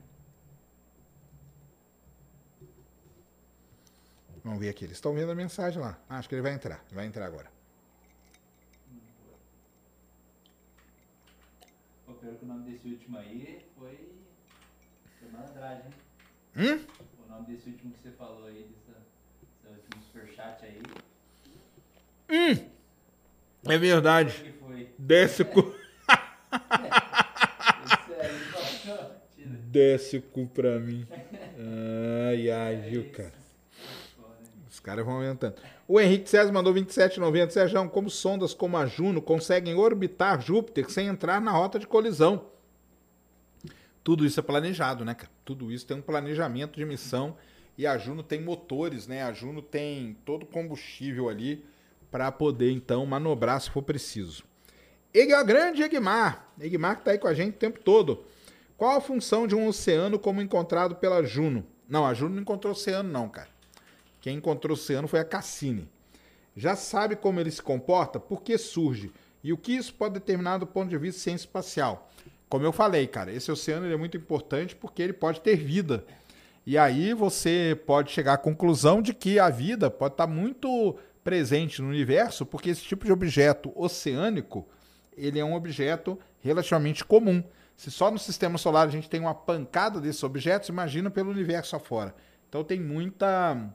[4.44, 4.84] Vamos ver aqui.
[4.84, 5.98] Eles estão vendo a mensagem lá.
[6.08, 6.84] Ah, acho que ele vai entrar.
[6.86, 7.52] Ele vai entrar agora.
[12.06, 13.98] O pior que o nome desse último aí foi.
[15.18, 15.92] Foi malandragem, hein?
[16.56, 16.86] Hum?
[17.22, 20.80] O nome desse último que você falou aí, desse último superchat aí.
[23.66, 24.54] É verdade.
[24.58, 24.88] Foi?
[24.98, 25.74] Desce cu,
[28.86, 29.50] não, tira.
[29.68, 31.06] desce o cu pra mim.
[32.26, 33.43] Ai, ai, viu, cara?
[34.84, 35.56] Caras vão aumentando.
[35.88, 37.50] O Henrique César mandou 27,90.
[37.50, 42.44] Sérgio, como sondas como a Juno conseguem orbitar Júpiter sem entrar na rota de colisão?
[44.04, 45.32] Tudo isso é planejado, né, cara?
[45.42, 47.34] Tudo isso tem um planejamento de missão.
[47.78, 49.22] E a Juno tem motores, né?
[49.22, 51.64] A Juno tem todo combustível ali
[52.10, 54.44] para poder, então, manobrar se for preciso.
[55.14, 56.52] O grande Egmar.
[56.60, 58.26] Egmar que tá aí com a gente o tempo todo.
[58.76, 61.64] Qual a função de um oceano como encontrado pela Juno?
[61.88, 63.53] Não, a Juno não encontrou oceano, não, cara.
[64.24, 65.86] Quem encontrou o oceano foi a Cassini.
[66.56, 69.12] Já sabe como ele se comporta, por que surge
[69.42, 72.10] e o que isso pode determinar do ponto de vista ciência espacial.
[72.48, 76.06] Como eu falei, cara, esse oceano é muito importante porque ele pode ter vida.
[76.64, 81.82] E aí você pode chegar à conclusão de que a vida pode estar muito presente
[81.82, 84.66] no universo, porque esse tipo de objeto oceânico,
[85.14, 87.44] ele é um objeto relativamente comum.
[87.76, 91.76] Se só no sistema solar a gente tem uma pancada desses objetos, imagina pelo universo
[91.76, 92.14] afora.
[92.48, 93.70] Então tem muita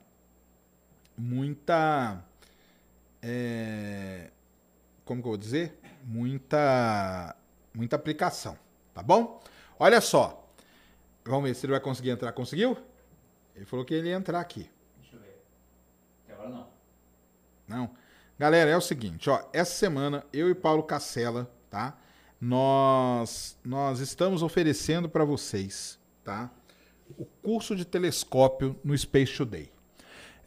[1.20, 2.24] muita.
[3.22, 4.32] é,
[5.04, 5.78] como que eu vou dizer?
[6.04, 7.36] Muita.
[7.74, 8.58] Muita aplicação.
[8.94, 9.42] Tá bom?
[9.78, 10.48] Olha só.
[11.26, 12.32] Vamos ver se ele vai conseguir entrar.
[12.32, 12.78] Conseguiu?
[13.56, 14.70] Ele falou que ele ia entrar aqui.
[15.00, 15.44] Deixa eu ver.
[16.24, 16.68] Até agora não.
[17.68, 17.92] Não.
[18.38, 21.98] Galera, é o seguinte, ó, essa semana eu e Paulo Cacela, tá?
[22.40, 26.50] Nós nós estamos oferecendo para vocês, tá?
[27.18, 29.70] O curso de telescópio no Space Today.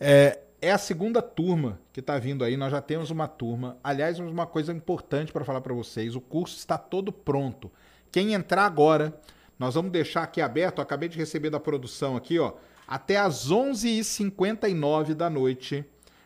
[0.00, 2.56] É, é a segunda turma que está vindo aí.
[2.56, 3.76] Nós já temos uma turma.
[3.82, 7.68] Aliás, uma coisa importante para falar para vocês: o curso está todo pronto.
[8.12, 9.20] Quem entrar agora,
[9.58, 10.78] nós vamos deixar aqui aberto.
[10.78, 12.52] Eu acabei de receber da produção aqui, ó,
[12.86, 15.84] até às 11h59 da noite.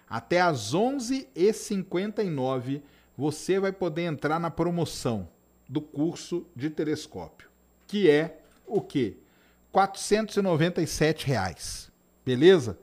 [0.09, 2.81] Até às 11h59
[3.17, 5.29] você vai poder entrar na promoção
[5.69, 7.49] do curso de telescópio,
[7.89, 9.17] que é o quê?
[9.73, 11.91] 497 reais.
[12.25, 12.79] Beleza?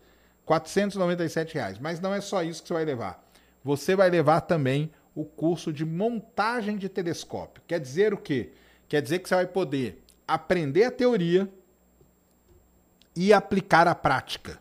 [0.46, 1.80] 497 reais.
[1.80, 3.24] Mas não é só isso que você vai levar.
[3.64, 7.64] Você vai levar também o curso de montagem de telescópio.
[7.68, 8.52] Quer dizer o quê?
[8.88, 11.50] Quer dizer que você vai poder aprender a teoria
[13.16, 14.60] e aplicar a prática.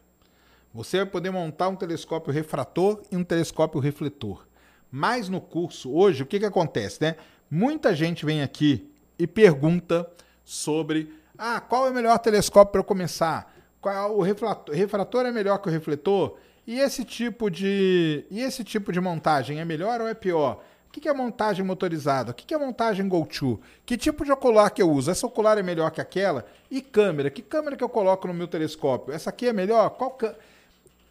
[0.74, 4.46] Você vai poder montar um telescópio refrator e um telescópio refletor.
[4.90, 7.16] Mas no curso, hoje, o que, que acontece, né?
[7.50, 10.10] Muita gente vem aqui e pergunta
[10.44, 13.52] sobre ah, qual é o melhor telescópio para eu começar?
[13.82, 16.38] Qual o refrator, refrator é melhor que o refletor?
[16.64, 20.62] E esse tipo de e esse tipo de montagem é melhor ou é pior?
[20.88, 22.30] O que é montagem motorizada?
[22.30, 23.60] O que é montagem go-to?
[23.84, 25.10] Que tipo de ocular que eu uso?
[25.10, 26.46] Essa ocular é melhor que aquela?
[26.70, 27.28] E câmera?
[27.28, 29.12] Que câmera que eu coloco no meu telescópio?
[29.12, 29.90] Essa aqui é melhor?
[29.90, 30.16] Qual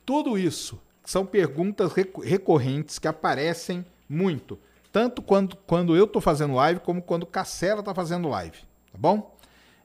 [0.05, 4.57] Tudo isso são perguntas recorrentes que aparecem muito.
[4.91, 8.59] Tanto quando, quando eu estou fazendo live, como quando o Cacela está fazendo live.
[8.91, 9.35] Tá bom?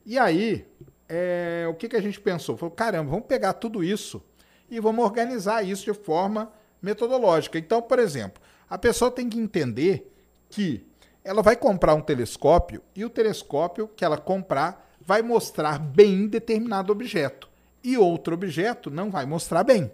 [0.05, 0.67] E aí,
[1.09, 2.57] é, o que, que a gente pensou?
[2.57, 4.23] Falou, caramba, vamos pegar tudo isso
[4.71, 6.51] e vamos organizar isso de forma
[6.83, 7.59] metodológica.
[7.59, 10.13] Então, por exemplo, a pessoa tem que entender
[10.49, 10.85] que
[11.25, 16.93] ela vai comprar um telescópio e o telescópio que ela comprar vai mostrar bem determinado
[16.93, 17.49] objeto
[17.83, 19.91] e outro objeto não vai mostrar bem.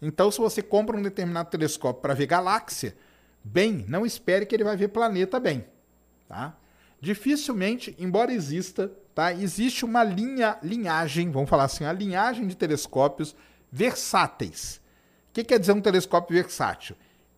[0.00, 2.96] Então, se você compra um determinado telescópio para ver galáxia,
[3.42, 5.64] bem, não espere que ele vai ver planeta bem,
[6.28, 6.56] tá?
[7.00, 9.32] Dificilmente, embora exista, tá?
[9.32, 13.34] Existe uma linha, linhagem, vamos falar assim, a linhagem de telescópios
[13.70, 14.80] versáteis.
[15.30, 16.96] O que quer dizer um telescópio versátil?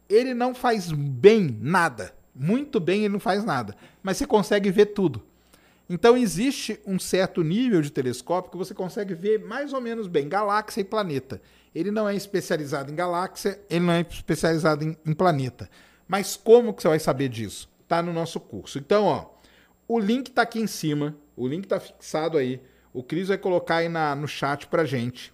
[0.09, 2.15] ele não faz bem nada.
[2.35, 3.77] Muito bem ele não faz nada.
[4.03, 5.23] Mas você consegue ver tudo.
[5.89, 10.29] Então existe um certo nível de telescópio que você consegue ver mais ou menos bem
[10.29, 11.41] galáxia e planeta.
[11.75, 15.69] Ele não é especializado em galáxia, ele não é especializado em, em planeta.
[16.09, 17.69] Mas como que você vai saber disso?
[17.87, 18.79] Tá no nosso curso.
[18.79, 19.27] Então, ó,
[19.87, 22.61] o link tá aqui em cima, o link tá fixado aí.
[22.93, 25.33] O Cris vai colocar aí na, no chat pra gente.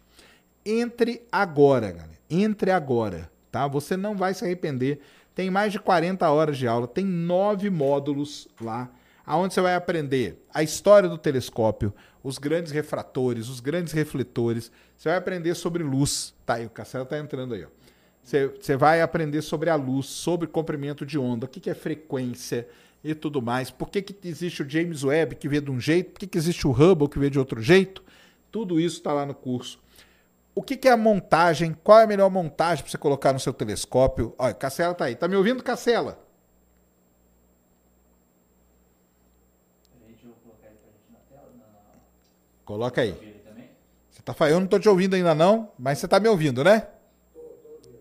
[0.64, 2.20] Entre agora, galera.
[2.28, 3.66] Entre agora tá?
[3.66, 5.01] Você não vai se arrepender.
[5.34, 8.90] Tem mais de 40 horas de aula, tem nove módulos lá,
[9.24, 14.70] aonde você vai aprender a história do telescópio, os grandes refratores, os grandes refletores.
[14.96, 16.55] Você vai aprender sobre luz, tá?
[16.55, 17.68] aí o Castelo tá entrando aí, ó.
[18.22, 21.74] Você, você vai aprender sobre a luz, sobre comprimento de onda, o que, que é
[21.74, 22.68] frequência
[23.03, 23.70] e tudo mais.
[23.70, 26.12] Por que, que existe o James Webb que vê de um jeito?
[26.12, 28.03] Por que, que existe o Hubble que vê de outro jeito?
[28.51, 29.80] Tudo isso está lá no curso
[30.55, 31.74] o que, que, é a montagem?
[31.82, 34.34] Qual é a melhor montagem para você colocar no seu telescópio?
[34.38, 35.14] Olha, Cacela tá aí.
[35.14, 36.22] Tá me ouvindo, Cacela?
[42.64, 43.40] Coloca aí.
[44.11, 46.62] Você tá falando, eu não tô te ouvindo ainda não, mas você tá me ouvindo,
[46.62, 46.86] né?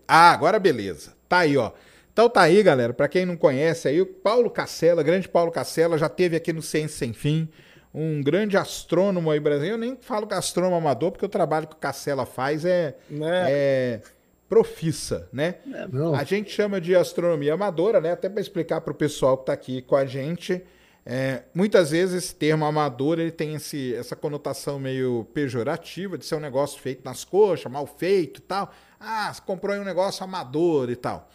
[0.06, 1.16] Ah, agora beleza.
[1.28, 1.72] Tá aí, ó.
[2.12, 2.92] Então tá aí, galera.
[2.92, 6.62] Para quem não conhece aí, o Paulo Cacela, grande Paulo Cacela, já teve aqui no
[6.62, 7.48] Ciência Sem Fim
[7.92, 9.76] um grande astrônomo aí brasileiro.
[9.76, 13.20] Eu nem falo que astrônomo amador, porque o trabalho que o Cacela faz é, é.
[13.20, 14.00] é
[14.48, 15.56] profissa, né?
[15.72, 15.86] É,
[16.16, 18.12] a gente chama de astronomia amadora, né?
[18.12, 20.60] Até para explicar para o pessoal que está aqui com a gente.
[21.06, 26.34] É, muitas vezes esse termo amador ele tem esse, essa conotação meio pejorativa de ser
[26.34, 28.72] um negócio feito nas coxas, mal feito e tal.
[28.98, 31.30] Ah, você comprou aí um negócio amador e tal.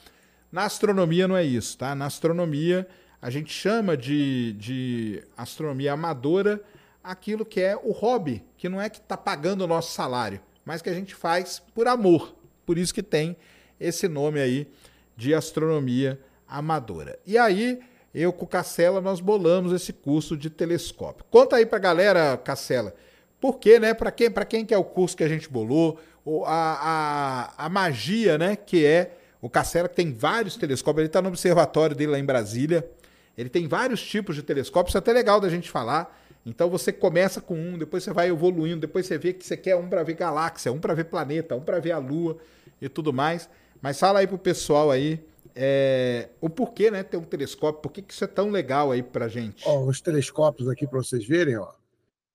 [0.56, 1.94] Na astronomia não é isso, tá?
[1.94, 2.88] Na astronomia
[3.22, 6.62] a gente chama de, de astronomia amadora
[7.04, 10.82] aquilo que é o hobby, que não é que está pagando o nosso salário, mas
[10.82, 12.34] que a gente faz por amor.
[12.66, 13.36] Por isso que tem
[13.78, 14.66] esse nome aí
[15.18, 17.20] de astronomia amadora.
[17.26, 17.82] E aí,
[18.14, 21.26] eu com o Cacela, nós bolamos esse curso de telescópio.
[21.30, 22.96] Conta aí para a galera, Cacela,
[23.42, 23.94] por quê, né?
[23.94, 26.00] Para quem, quem que é o curso que a gente bolou,
[26.46, 28.56] a, a, a magia, né?
[28.56, 32.26] Que é o Cacela, que tem vários telescópios, ele está no observatório dele lá em
[32.26, 32.90] Brasília,
[33.38, 36.20] ele tem vários tipos de telescópios, é até legal da gente falar.
[36.44, 39.76] Então você começa com um, depois você vai evoluindo, depois você vê que você quer
[39.76, 42.40] um para ver galáxia, um para ver planeta, um para ver a Lua
[42.82, 43.48] e tudo mais.
[43.80, 45.24] Mas fala aí pro pessoal aí
[45.54, 49.04] é, o porquê, né, ter um telescópio, por que, que isso é tão legal aí
[49.04, 49.62] pra gente?
[49.68, 51.72] Ó, os telescópios aqui para vocês verem, ó.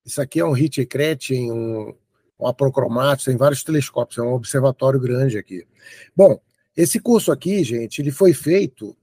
[0.07, 1.93] Isso aqui é um Hitchcraft, um,
[2.39, 5.67] um aprocromático, tem vários telescópios, é um observatório grande aqui.
[6.15, 6.41] Bom,
[6.83, 8.97] esse curso aqui, gente, ele foi feito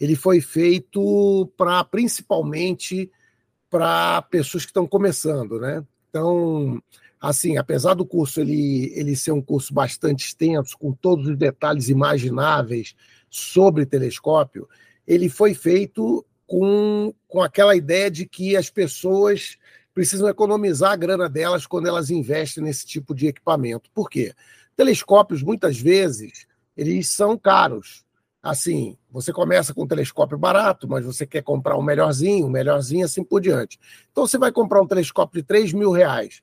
[0.00, 3.10] ele foi feito para principalmente
[3.68, 5.84] para pessoas que estão começando, né?
[6.08, 6.80] Então,
[7.20, 11.88] assim, apesar do curso ele, ele ser um curso bastante extenso, com todos os detalhes
[11.88, 12.94] imagináveis
[13.28, 14.68] sobre telescópio,
[15.06, 19.58] ele foi feito com, com aquela ideia de que as pessoas
[19.92, 23.90] precisam economizar a grana delas quando elas investem nesse tipo de equipamento.
[23.92, 24.32] Por quê?
[24.76, 26.46] Telescópios, muitas vezes,
[26.78, 28.04] eles são caros.
[28.40, 33.04] Assim, você começa com um telescópio barato, mas você quer comprar um melhorzinho, um melhorzinho,
[33.04, 33.80] assim por diante.
[34.12, 36.40] Então você vai comprar um telescópio de 3 mil reais.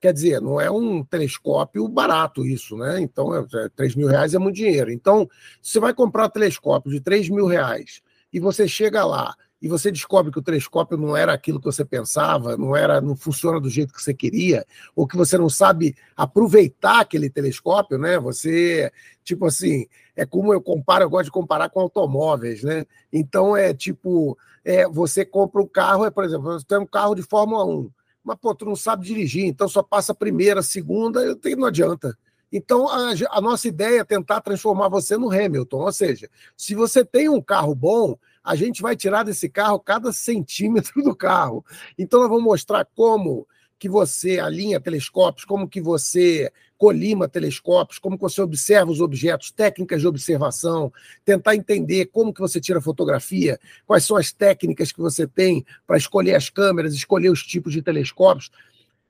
[0.00, 3.00] Quer dizer, não é um telescópio barato isso, né?
[3.00, 4.90] Então, é, 3 mil reais é muito dinheiro.
[4.90, 5.26] Então,
[5.62, 9.90] você vai comprar um telescópio de 3 mil reais e você chega lá e você
[9.90, 13.70] descobre que o telescópio não era aquilo que você pensava, não era, não funciona do
[13.70, 18.18] jeito que você queria, ou que você não sabe aproveitar aquele telescópio, né?
[18.18, 18.92] Você,
[19.24, 22.84] tipo assim, é como eu comparo, eu gosto de comparar com automóveis, né?
[23.12, 27.14] Então é tipo, é, você compra um carro, é, por exemplo, você tem um carro
[27.14, 27.90] de Fórmula 1,
[28.22, 32.16] mas pô, tu não sabe dirigir, então só passa a primeira, a segunda, não adianta.
[32.52, 35.78] Então, a, a, nossa ideia é tentar transformar você no Hamilton.
[35.78, 40.12] Ou seja, se você tem um carro bom, a gente vai tirar desse carro cada
[40.12, 41.64] centímetro do carro.
[41.98, 48.16] Então, nós vamos mostrar como que você alinha telescópios, como que você colima telescópios, como
[48.16, 50.92] que você observa os objetos, técnicas de observação,
[51.24, 55.96] tentar entender como que você tira fotografia, quais são as técnicas que você tem para
[55.96, 58.50] escolher as câmeras, escolher os tipos de telescópios.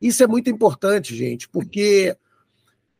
[0.01, 2.17] Isso é muito importante, gente, porque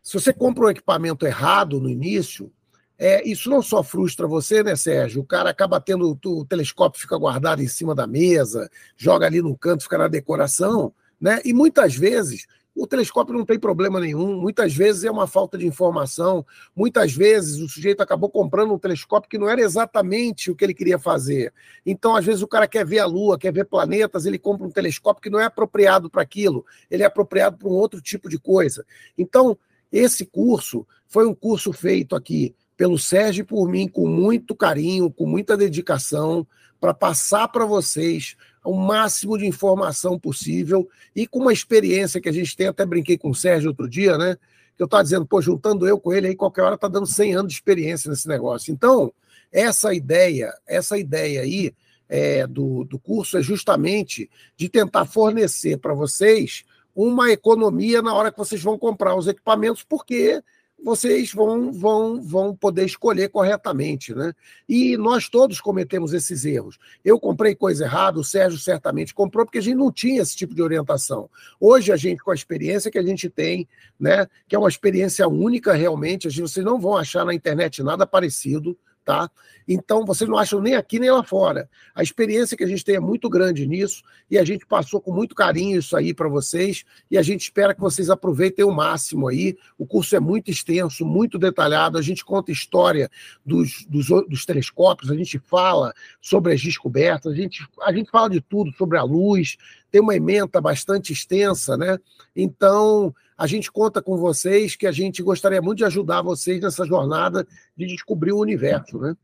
[0.03, 2.53] se você compra um equipamento errado no início,
[2.99, 5.21] é, isso não só frustra você, né, Sérgio?
[5.21, 6.19] O cara acaba tendo.
[6.25, 10.93] O telescópio fica guardado em cima da mesa, joga ali no canto, fica na decoração,
[11.21, 11.41] né?
[11.45, 15.67] E muitas vezes o telescópio não tem problema nenhum, muitas vezes é uma falta de
[15.67, 16.45] informação,
[16.75, 20.75] muitas vezes o sujeito acabou comprando um telescópio que não era exatamente o que ele
[20.75, 21.55] queria fazer.
[21.87, 24.71] Então, às vezes, o cara quer ver a Lua, quer ver planetas, ele compra um
[24.71, 28.39] telescópio que não é apropriado para aquilo, ele é apropriado para um outro tipo de
[28.39, 28.85] coisa.
[29.17, 29.57] Então,
[29.91, 35.11] esse curso foi um curso feito aqui pelo Sérgio e por mim com muito carinho,
[35.11, 36.47] com muita dedicação,
[36.79, 42.33] para passar para vocês o máximo de informação possível e com uma experiência que a
[42.33, 42.67] gente tem.
[42.67, 44.37] Até brinquei com o Sérgio outro dia, né?
[44.77, 47.35] Que eu estava dizendo, pô, juntando eu com ele aí, qualquer hora está dando 100
[47.35, 48.73] anos de experiência nesse negócio.
[48.73, 49.13] Então,
[49.51, 51.73] essa ideia, essa ideia aí
[52.09, 56.65] é, do, do curso é justamente de tentar fornecer para vocês
[56.95, 60.43] uma economia na hora que vocês vão comprar os equipamentos, porque
[60.83, 64.15] vocês vão, vão, vão poder escolher corretamente.
[64.15, 64.33] Né?
[64.69, 66.79] E nós todos cometemos esses erros.
[67.05, 70.55] Eu comprei coisa errada, o Sérgio certamente comprou, porque a gente não tinha esse tipo
[70.55, 71.29] de orientação.
[71.59, 73.67] Hoje, a gente, com a experiência que a gente tem,
[73.99, 78.77] né, que é uma experiência única realmente, vocês não vão achar na internet nada parecido
[79.07, 79.31] tá?
[79.69, 81.71] Então, vocês não acham nem aqui nem lá fora.
[81.95, 85.13] A experiência que a gente tem é muito grande nisso e a gente passou com
[85.13, 89.29] muito carinho isso aí para vocês e a gente espera que vocês aproveitem o máximo
[89.29, 89.57] aí.
[89.79, 91.97] O curso é muito extenso, muito detalhado.
[91.97, 93.09] A gente conta história
[93.45, 98.29] dos, dos, dos telescópios, a gente fala sobre as descobertas, a gente, a gente fala
[98.29, 99.57] de tudo, sobre a luz,
[99.91, 101.99] tem uma ementa bastante extensa, né?
[102.35, 106.87] Então, a gente conta com vocês, que a gente gostaria muito de ajudar vocês nessa
[106.87, 109.17] jornada de descobrir o universo, né?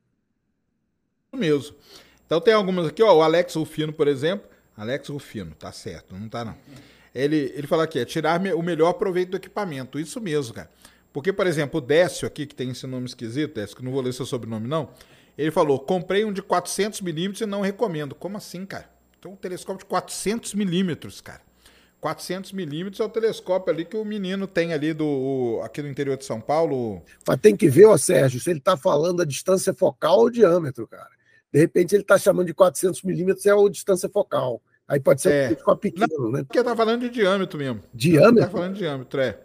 [1.32, 1.74] Mesmo.
[2.26, 4.48] Então tem algumas aqui, ó, o Alex Rufino, por exemplo.
[4.76, 6.56] Alex Rufino, tá certo, não tá não.
[7.14, 9.98] Ele, ele fala aqui, é tirar o melhor proveito do equipamento.
[9.98, 10.70] Isso mesmo, cara.
[11.12, 14.00] Porque, por exemplo, o Décio aqui, que tem esse nome esquisito, Décio, que não vou
[14.00, 14.88] ler seu sobrenome não,
[15.36, 18.14] ele falou, comprei um de 400mm e não recomendo.
[18.14, 18.90] Como assim, cara?
[19.18, 21.42] Então um telescópio de 400mm, cara.
[22.02, 26.16] 400 milímetros é o telescópio ali que o menino tem ali do aqui do interior
[26.16, 27.00] de São Paulo.
[27.24, 30.88] Mas tem que ver, ó, Sérgio, se ele está falando a distância focal ou diâmetro,
[30.88, 31.08] cara.
[31.52, 34.60] De repente ele está chamando de 400 milímetros é a distância focal.
[34.88, 35.44] Aí pode ser é.
[35.44, 36.42] um telescópio pequeno, Não, né?
[36.42, 37.80] Porque tá falando de diâmetro mesmo.
[37.94, 38.40] Diâmetro?
[38.46, 39.38] Tá falando de diâmetro, é.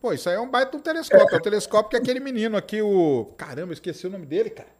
[0.00, 1.28] Pô, isso aí é um baita um telescópio.
[1.30, 3.32] É, é o telescópio que é aquele menino aqui, o.
[3.36, 4.70] Caramba, esqueci o nome dele, cara.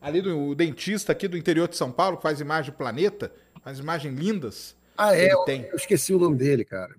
[0.00, 3.30] Ali do o dentista aqui do interior de São Paulo, que faz imagem do planeta,
[3.62, 4.79] faz imagens lindas.
[5.00, 5.32] Ah, é?
[5.32, 6.94] Eu, eu, esqueci o nome dele, cara.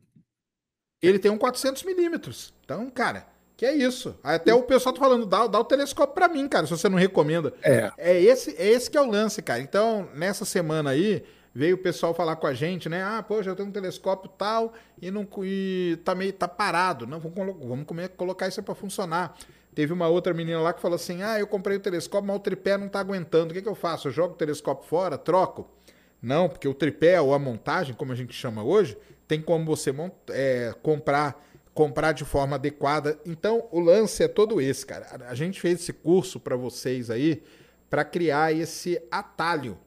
[1.01, 2.53] Ele tem um 400 milímetros.
[2.63, 4.17] Então, cara, que é isso.
[4.23, 6.97] Até o pessoal tá falando, dá, dá o telescópio para mim, cara, se você não
[6.97, 7.53] recomenda.
[7.61, 7.91] É.
[7.97, 9.61] É esse, é esse que é o lance, cara.
[9.61, 11.23] Então, nessa semana aí,
[11.53, 13.03] veio o pessoal falar com a gente, né?
[13.03, 17.05] Ah, poxa, eu tenho um telescópio tal e não e tá meio tá parado.
[17.05, 17.85] Não, vamos, vamos
[18.17, 19.37] colocar isso para funcionar.
[19.73, 22.39] Teve uma outra menina lá que falou assim: "Ah, eu comprei o telescópio, mas o
[22.39, 23.51] tripé não tá aguentando.
[23.51, 24.07] O que, que eu faço?
[24.07, 25.69] Eu jogo o telescópio fora, troco?"
[26.21, 28.97] Não, porque o tripé ou a montagem, como a gente chama hoje,
[29.27, 29.93] tem como você
[30.29, 31.41] é, comprar
[31.73, 33.17] comprar de forma adequada.
[33.25, 35.07] Então, o lance é todo esse, cara.
[35.27, 37.41] A gente fez esse curso para vocês aí
[37.89, 39.77] para criar esse atalho.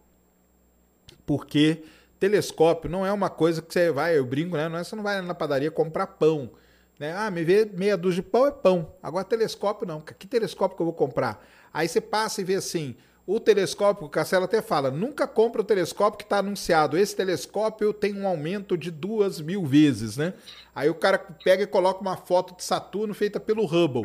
[1.26, 1.84] Porque
[2.18, 4.68] telescópio não é uma coisa que você vai, eu brinco, né?
[4.68, 6.50] Não é você não vai na padaria comprar pão.
[6.98, 7.12] Né?
[7.12, 8.94] Ah, me vê meia dúzia de pão é pão.
[9.02, 10.00] Agora telescópio não.
[10.00, 11.44] Que telescópio que eu vou comprar?
[11.72, 12.96] Aí você passa e vê assim,
[13.26, 16.98] o telescópio, o Castelo até fala, nunca compra o telescópio que está anunciado.
[16.98, 20.34] Esse telescópio tem um aumento de duas mil vezes, né?
[20.74, 24.02] Aí o cara pega e coloca uma foto de Saturno feita pelo Hubble.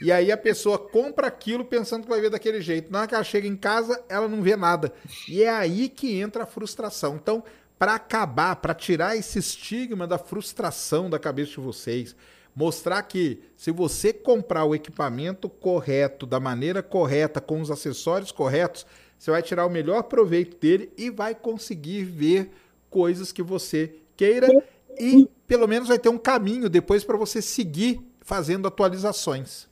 [0.00, 2.90] E aí a pessoa compra aquilo pensando que vai ver daquele jeito.
[2.90, 4.90] Na hora que ela chega em casa, ela não vê nada.
[5.28, 7.16] E é aí que entra a frustração.
[7.16, 7.44] Então,
[7.78, 12.16] para acabar, para tirar esse estigma da frustração da cabeça de vocês,
[12.54, 18.86] mostrar que se você comprar o equipamento correto, da maneira correta, com os acessórios corretos,
[19.18, 22.50] você vai tirar o melhor proveito dele e vai conseguir ver
[22.90, 24.48] coisas que você queira
[24.98, 29.68] e pelo menos vai ter um caminho depois para você seguir fazendo atualizações.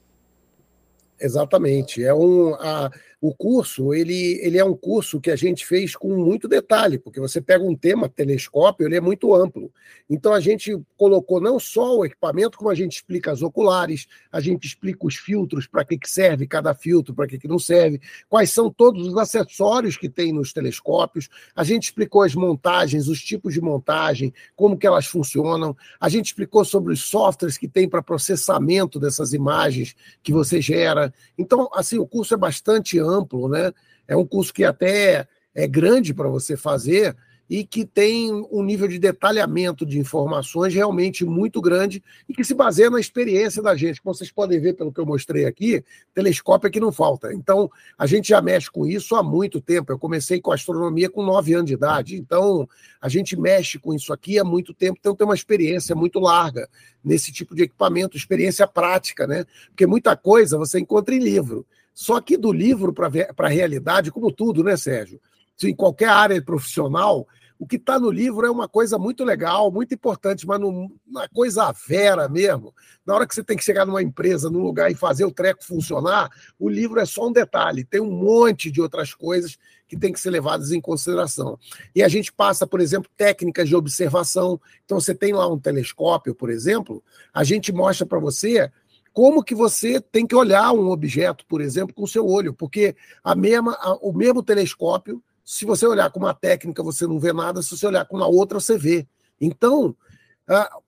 [1.20, 2.03] Exatamente.
[2.03, 2.91] É um, a,
[3.22, 7.20] o curso, ele, ele é um curso que a gente fez com muito detalhe, porque
[7.20, 9.72] você pega um tema telescópio, ele é muito amplo.
[10.10, 14.40] Então a gente colocou não só o equipamento, como a gente explica as oculares, a
[14.40, 18.00] gente explica os filtros, para que, que serve cada filtro, para que, que não serve,
[18.28, 23.22] quais são todos os acessórios que tem nos telescópios, a gente explicou as montagens, os
[23.22, 27.88] tipos de montagem, como que elas funcionam, a gente explicou sobre os softwares que tem
[27.88, 29.94] para processamento dessas imagens
[30.24, 31.14] que você gera.
[31.38, 33.72] Então, assim, o curso é bastante amplo amplo, né?
[34.08, 37.16] É um curso que até é grande para você fazer
[37.52, 42.54] e que tem um nível de detalhamento de informações realmente muito grande e que se
[42.54, 44.00] baseia na experiência da gente.
[44.00, 45.84] Como vocês podem ver pelo que eu mostrei aqui,
[46.14, 47.30] telescópio é que não falta.
[47.34, 49.92] Então, a gente já mexe com isso há muito tempo.
[49.92, 52.16] Eu comecei com astronomia com nove anos de idade.
[52.16, 52.66] Então,
[52.98, 56.66] a gente mexe com isso aqui há muito tempo, então tem uma experiência muito larga
[57.04, 59.44] nesse tipo de equipamento, experiência prática, né?
[59.66, 61.66] Porque muita coisa você encontra em livro.
[61.95, 65.20] Só que do livro para a realidade, como tudo, né, Sérgio?
[65.62, 67.26] Em qualquer área profissional,
[67.62, 71.28] o que está no livro é uma coisa muito legal, muito importante, mas não, uma
[71.28, 72.74] coisa vera mesmo.
[73.07, 75.64] Na hora que você tem que chegar numa empresa, num lugar e fazer o treco
[75.64, 76.28] funcionar,
[76.59, 77.84] o livro é só um detalhe.
[77.84, 81.57] Tem um monte de outras coisas que tem que ser levadas em consideração.
[81.95, 84.61] E a gente passa, por exemplo, técnicas de observação.
[84.84, 87.01] Então, você tem lá um telescópio, por exemplo,
[87.32, 88.72] a gente mostra para você
[89.12, 92.96] como que você tem que olhar um objeto, por exemplo, com o seu olho, porque
[93.22, 97.32] a mesma, a, o mesmo telescópio, se você olhar com uma técnica, você não vê
[97.32, 99.06] nada, se você olhar com uma outra, você vê.
[99.40, 99.94] Então,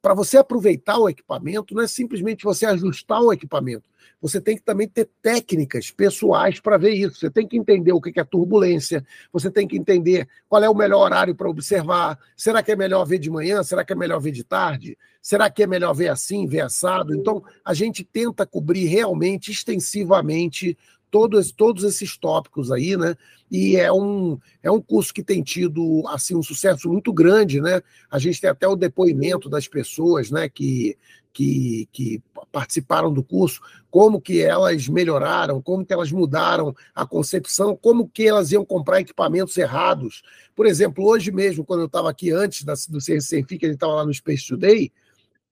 [0.03, 3.89] para você aproveitar o equipamento, não é simplesmente você ajustar o equipamento.
[4.21, 7.21] Você tem que também ter técnicas pessoais para ver isso.
[7.21, 10.75] Você tem que entender o que é turbulência, você tem que entender qual é o
[10.75, 12.19] melhor horário para observar.
[12.37, 13.63] Será que é melhor ver de manhã?
[13.63, 14.97] Será que é melhor ver de tarde?
[15.21, 17.15] Será que é melhor ver assim, ver assado?
[17.15, 20.77] Então, a gente tenta cobrir realmente, extensivamente,
[21.15, 23.15] todos, todos esses tópicos aí, né?
[23.49, 27.81] E é um, é um curso que tem tido assim um sucesso muito grande, né?
[28.11, 30.99] A gente tem até o depoimento das pessoas, né, que,
[31.33, 33.61] que, que participaram do curso,
[33.93, 39.01] como que elas melhoraram, como que elas mudaram a concepção, como que elas iam comprar
[39.01, 40.21] equipamentos errados.
[40.57, 43.77] Por exemplo, hoje mesmo, quando eu estava aqui antes da, do CRCFI, que a gente
[43.77, 44.91] estava lá no Space Today,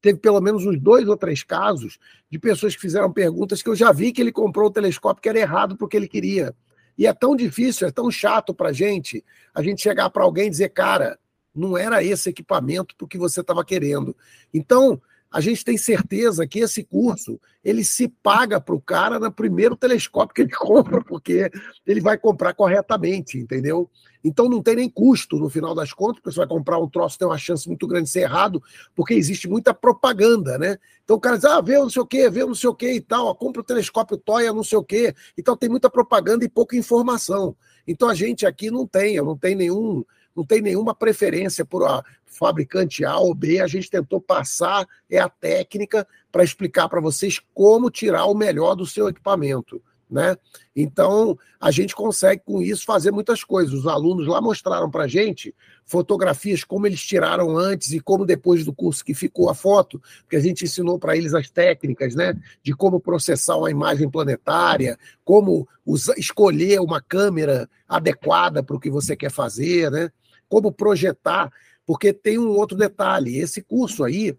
[0.02, 1.98] teve pelo menos uns dois ou três casos
[2.28, 5.28] de pessoas que fizeram perguntas que eu já vi que ele comprou o telescópio que
[5.28, 6.54] era errado porque ele queria.
[6.98, 9.24] E é tão difícil, é tão chato para gente
[9.54, 11.18] a gente chegar para alguém e dizer, cara,
[11.54, 14.14] não era esse equipamento porque você estava querendo.
[14.52, 15.00] Então,
[15.32, 19.74] a gente tem certeza que esse curso ele se paga para o cara no primeiro
[19.74, 21.50] telescópio que ele compra, porque
[21.86, 23.90] ele vai comprar corretamente, entendeu?
[24.22, 27.18] Então não tem nem custo no final das contas, porque você vai comprar um troço,
[27.18, 28.62] tem uma chance muito grande de ser errado,
[28.94, 30.78] porque existe muita propaganda, né?
[31.02, 32.92] Então o cara diz, ah, vê não sei o quê, vê não sei o quê
[32.92, 35.14] e tal, ó, compra o telescópio Toya, não sei o quê.
[35.36, 37.56] Então tem muita propaganda e pouca informação.
[37.86, 40.04] Então a gente aqui não tem, eu não tenho nenhum
[40.34, 45.18] não tem nenhuma preferência por a fabricante A ou B, a gente tentou passar é
[45.18, 49.82] a técnica para explicar para vocês como tirar o melhor do seu equipamento.
[50.12, 50.36] Né?
[50.76, 53.72] Então, a gente consegue com isso fazer muitas coisas.
[53.72, 55.54] Os alunos lá mostraram para a gente
[55.86, 60.36] fotografias, como eles tiraram antes e como depois do curso que ficou a foto, porque
[60.36, 65.66] a gente ensinou para eles as técnicas né, de como processar uma imagem planetária, como
[65.84, 70.10] usar, escolher uma câmera adequada para o que você quer fazer, né?
[70.52, 71.50] Como projetar,
[71.86, 74.36] porque tem um outro detalhe: esse curso aí,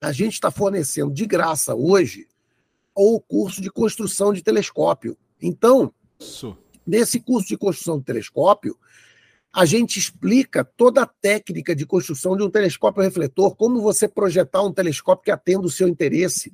[0.00, 2.28] a gente está fornecendo de graça hoje
[2.94, 5.18] o curso de construção de telescópio.
[5.42, 6.56] Então, Isso.
[6.86, 8.78] nesse curso de construção de telescópio,
[9.52, 14.62] a gente explica toda a técnica de construção de um telescópio refletor, como você projetar
[14.62, 16.52] um telescópio que atenda o seu interesse.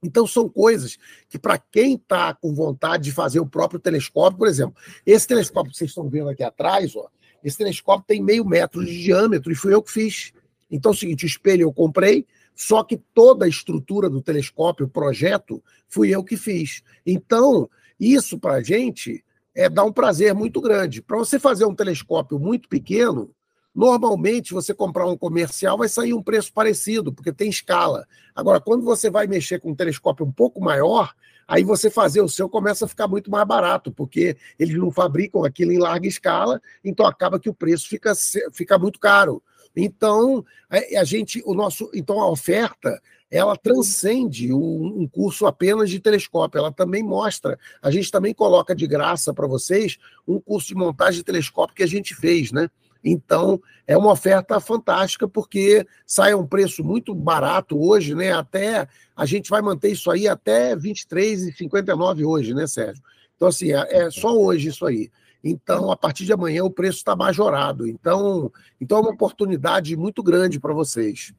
[0.00, 4.46] Então, são coisas que, para quem está com vontade de fazer o próprio telescópio, por
[4.46, 7.08] exemplo, esse telescópio que vocês estão vendo aqui atrás, ó,
[7.42, 10.32] esse telescópio tem meio metro de diâmetro e fui eu que fiz.
[10.70, 14.86] Então é o seguinte: o espelho eu comprei, só que toda a estrutura do telescópio,
[14.86, 16.82] o projeto, fui eu que fiz.
[17.04, 17.68] Então,
[18.00, 21.02] isso para a gente é dar um prazer muito grande.
[21.02, 23.30] Para você fazer um telescópio muito pequeno,
[23.76, 28.08] normalmente você comprar um comercial vai sair um preço parecido, porque tem escala.
[28.34, 31.14] Agora, quando você vai mexer com um telescópio um pouco maior,
[31.48, 35.44] Aí você fazer o seu começa a ficar muito mais barato, porque eles não fabricam
[35.44, 38.12] aquilo em larga escala, então acaba que o preço fica,
[38.52, 39.40] fica muito caro.
[39.76, 43.00] Então, a, a gente, o nosso, então a oferta
[43.30, 48.74] ela transcende um, um, curso apenas de telescópio, ela também mostra, a gente também coloca
[48.74, 52.68] de graça para vocês um curso de montagem de telescópio que a gente fez, né?
[53.02, 58.32] Então, é uma oferta fantástica, porque sai a um preço muito barato hoje, né?
[58.32, 63.02] Até a gente vai manter isso aí até R$ 23,59 hoje, né, Sérgio?
[63.36, 65.10] Então, assim, é, é só hoje isso aí.
[65.44, 67.86] Então, a partir de amanhã, o preço está majorado.
[67.86, 68.50] Então,
[68.80, 71.32] então, é uma oportunidade muito grande para vocês.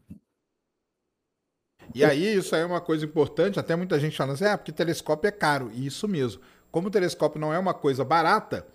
[1.94, 4.72] E aí, isso aí é uma coisa importante, até muita gente falando assim, ah, porque
[4.72, 5.72] telescópio é caro.
[5.74, 6.42] E isso mesmo.
[6.72, 8.66] Como o telescópio não é uma coisa barata,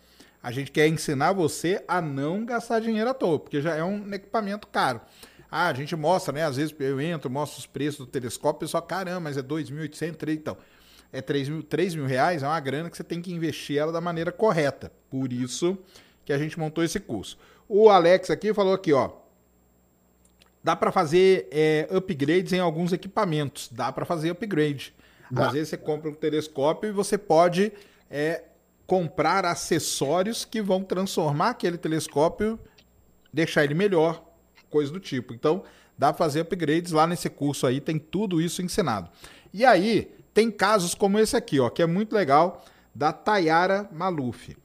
[0.42, 4.12] a gente quer ensinar você a não gastar dinheiro à toa, porque já é um
[4.12, 5.00] equipamento caro.
[5.50, 6.44] Ah, a gente mostra, né?
[6.44, 10.32] Às vezes eu entro, mostro os preços do telescópio, e só caramba, mas é 2.800,
[10.34, 10.56] então.
[11.12, 13.92] É 3 mil, 3 mil reais, é uma grana que você tem que investir ela
[13.92, 14.90] da maneira correta.
[15.10, 15.76] Por isso
[16.24, 17.38] que a gente montou esse curso.
[17.68, 19.10] O Alex aqui falou aqui, ó.
[20.64, 23.68] Dá para fazer é, upgrades em alguns equipamentos.
[23.70, 24.94] Dá para fazer upgrade.
[25.30, 25.46] Dá.
[25.46, 27.72] Às vezes você compra um telescópio e você pode
[28.10, 28.42] é,
[28.86, 32.58] comprar acessórios que vão transformar aquele telescópio,
[33.32, 34.24] deixar ele melhor,
[34.68, 35.32] coisa do tipo.
[35.32, 35.62] Então,
[35.96, 39.10] dá para fazer upgrades lá nesse curso aí, tem tudo isso ensinado.
[39.52, 42.64] E aí, tem casos como esse aqui, ó, que é muito legal,
[42.94, 44.56] da Tayara Maluf.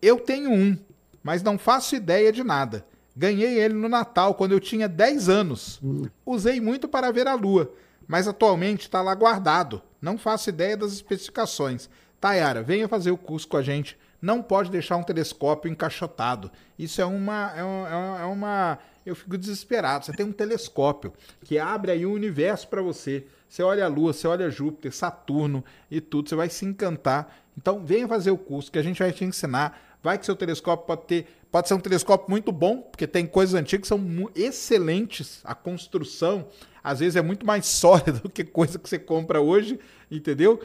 [0.00, 0.76] Eu tenho um,
[1.22, 2.84] mas não faço ideia de nada.
[3.16, 5.78] Ganhei ele no Natal, quando eu tinha 10 anos.
[5.82, 6.06] Hum.
[6.24, 7.72] Usei muito para ver a lua,
[8.06, 9.82] mas atualmente está lá guardado.
[10.00, 11.88] Não faço ideia das especificações.
[12.22, 13.98] Tayara, venha fazer o curso com a gente.
[14.22, 16.52] Não pode deixar um telescópio encaixotado.
[16.78, 18.78] Isso é uma, é uma, é uma.
[19.04, 20.04] Eu fico desesperado.
[20.04, 21.12] Você tem um telescópio
[21.42, 23.26] que abre aí um universo para você.
[23.48, 26.28] Você olha a Lua, você olha Júpiter, Saturno e tudo.
[26.28, 27.36] Você vai se encantar.
[27.58, 29.98] Então, venha fazer o curso que a gente vai te ensinar.
[30.00, 31.26] Vai que seu telescópio pode ter.
[31.50, 35.40] Pode ser um telescópio muito bom, porque tem coisas antigas que são excelentes.
[35.42, 36.46] A construção,
[36.84, 40.60] às vezes, é muito mais sólida do que coisa que você compra hoje, entendeu?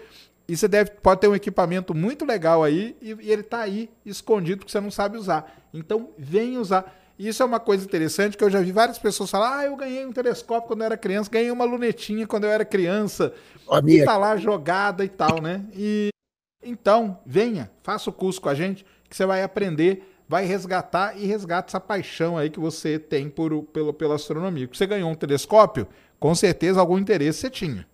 [0.48, 3.90] E você deve, pode ter um equipamento muito legal aí e, e ele está aí
[4.06, 5.54] escondido porque você não sabe usar.
[5.74, 6.96] Então, vem usar.
[7.20, 10.06] Isso é uma coisa interessante que eu já vi várias pessoas falar: ah, eu ganhei
[10.06, 13.34] um telescópio quando eu era criança, ganhei uma lunetinha quando eu era criança.
[13.70, 14.04] A minha...
[14.04, 15.66] E tá lá jogada e tal, né?
[15.74, 16.10] E
[16.64, 21.26] então, venha, faça o curso com a gente, que você vai aprender, vai resgatar e
[21.26, 24.70] resgata essa paixão aí que você tem por, pelo, pela astronomia.
[24.72, 25.88] Você ganhou um telescópio,
[26.20, 27.88] com certeza algum interesse você tinha.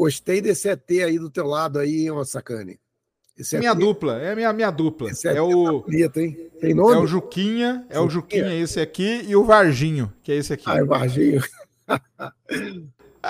[0.00, 2.80] Gostei desse ET aí do teu lado aí, hein, Sacane.
[3.36, 3.78] Esse minha ET...
[3.78, 5.10] dupla, é minha, minha dupla.
[5.10, 5.82] Esse é o.
[5.82, 6.50] Tá bonito, hein?
[6.58, 6.94] Tem nome?
[6.94, 8.06] É o Juquinha, é Juquinha.
[8.06, 10.64] o Juquinha esse aqui, e o Varginho, que é esse aqui.
[10.66, 11.44] Ah, é o Varginho.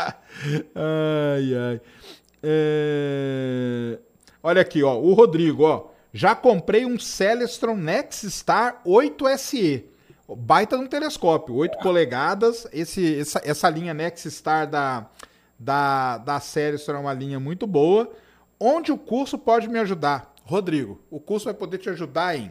[0.72, 1.80] ai, ai.
[2.40, 3.98] É...
[4.40, 4.96] Olha aqui, ó.
[4.96, 5.88] O Rodrigo, ó.
[6.12, 9.86] Já comprei um Celestron Nexstar 8SE.
[10.36, 12.64] Baita um telescópio, 8 polegadas.
[12.72, 15.10] Esse, essa, essa linha Nexstar da
[15.60, 18.10] da, da série será uma linha muito boa.
[18.58, 20.34] Onde o curso pode me ajudar?
[20.42, 22.50] Rodrigo, o curso vai poder te ajudar em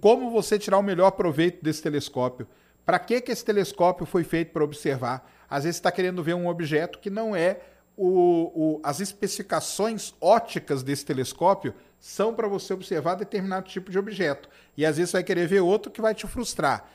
[0.00, 2.46] como você tirar o melhor proveito desse telescópio.
[2.86, 5.28] Para que, que esse telescópio foi feito para observar?
[5.50, 7.60] Às vezes está querendo ver um objeto que não é
[7.96, 14.48] o, o, as especificações óticas desse telescópio são para você observar determinado tipo de objeto.
[14.76, 16.88] E às vezes vai querer ver outro que vai te frustrar.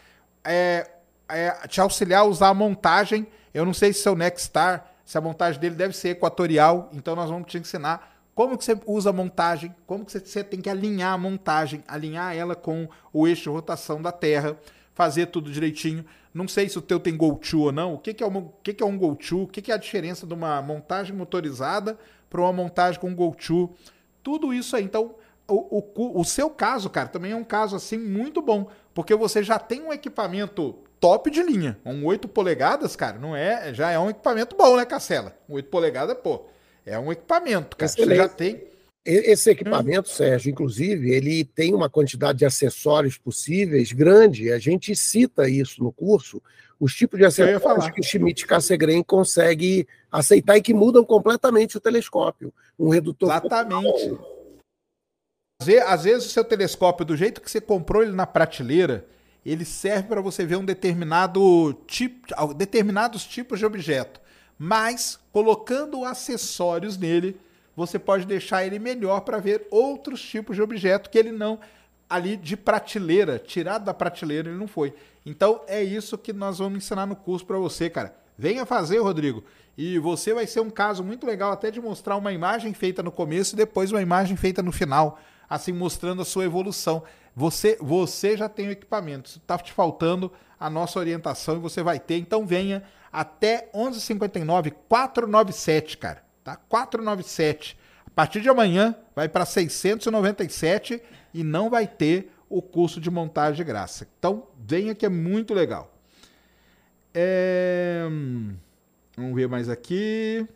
[0.46, 0.90] É,
[1.28, 3.28] é, te auxiliar a usar a montagem.
[3.54, 7.30] Eu não sei se seu Nexstar se a montagem dele deve ser equatorial, então nós
[7.30, 11.14] vamos te ensinar como que você usa a montagem, como que você tem que alinhar
[11.14, 14.58] a montagem, alinhar ela com o eixo de rotação da Terra,
[14.94, 16.04] fazer tudo direitinho.
[16.34, 17.94] Não sei se o teu tem GoTo ou não.
[17.94, 19.44] O que, que, é, uma, o que, que é um GoTo?
[19.44, 21.98] O que, que é a diferença de uma montagem motorizada
[22.28, 23.70] para uma montagem com GoTo?
[24.24, 24.84] Tudo isso aí.
[24.84, 25.14] Então,
[25.48, 29.44] o, o, o seu caso, cara, também é um caso assim muito bom, porque você
[29.44, 31.78] já tem um equipamento top de linha.
[31.86, 35.36] Um 8 polegadas, cara, não é, já é um equipamento bom, né, Cacela?
[35.50, 36.46] Um 8 polegadas, pô,
[36.86, 37.92] é um equipamento, cara.
[37.92, 38.10] Excelente.
[38.10, 38.64] Você já tem
[39.04, 40.14] esse equipamento, hum.
[40.14, 44.50] Sérgio, inclusive, ele tem uma quantidade de acessórios possíveis grande.
[44.50, 46.42] A gente cita isso no curso,
[46.80, 51.82] os tipos de acessórios que o Schmidt Cassegren consegue aceitar e que mudam completamente o
[51.82, 52.54] telescópio.
[52.80, 53.30] Um redutor.
[53.30, 54.18] Exatamente.
[55.86, 59.06] Às vezes o seu telescópio, do jeito que você comprou ele na prateleira,
[59.46, 64.22] ele serve para você ver um determinado tipo, determinados tipos de objeto.
[64.58, 67.38] Mas colocando acessórios nele,
[67.76, 71.60] você pode deixar ele melhor para ver outros tipos de objeto que ele não
[72.10, 74.94] ali de prateleira, tirado da prateleira, ele não foi.
[75.26, 78.16] Então é isso que nós vamos ensinar no curso para você, cara.
[78.38, 79.44] Venha fazer, Rodrigo.
[79.76, 83.12] E você vai ser um caso muito legal até de mostrar uma imagem feita no
[83.12, 85.20] começo e depois uma imagem feita no final.
[85.50, 87.04] assim mostrando a sua evolução.
[87.36, 92.00] Você, você já tem o equipamento, está te faltando a nossa orientação e você vai
[92.00, 92.18] ter.
[92.18, 96.56] Então venha até 11:59 497, cara, tá?
[96.56, 97.78] 497.
[98.06, 101.02] A partir de amanhã vai para 697
[101.34, 104.08] e não vai ter o curso de montagem de graça.
[104.20, 105.92] Então venha que é muito legal.
[107.14, 108.04] É...
[109.18, 110.48] Vamos ver mais aqui.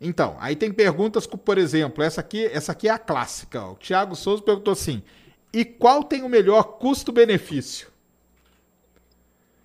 [0.00, 3.62] Então, aí tem perguntas, por exemplo, essa aqui, essa aqui é a clássica.
[3.66, 5.02] O Thiago Souza perguntou assim:
[5.52, 7.88] e qual tem o melhor custo-benefício?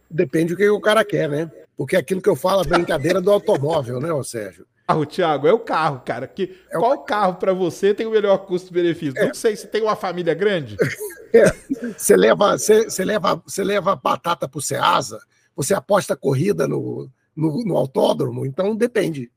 [0.10, 1.52] Depende do que o cara quer, né?
[1.78, 4.66] Porque aquilo que eu falo, a brincadeira do automóvel, né, Sérgio?
[4.88, 6.28] Ah, o Thiago, é o carro, cara.
[6.28, 7.00] Que, é qual o...
[7.00, 9.20] carro para você tem o melhor custo-benefício?
[9.20, 9.28] É.
[9.28, 10.78] Não sei se tem uma família grande.
[11.34, 11.52] É.
[11.98, 15.20] Você leva, você, você leva, você leva batata pro Ceasa,
[15.54, 19.30] você aposta corrida no, no, no autódromo, então depende,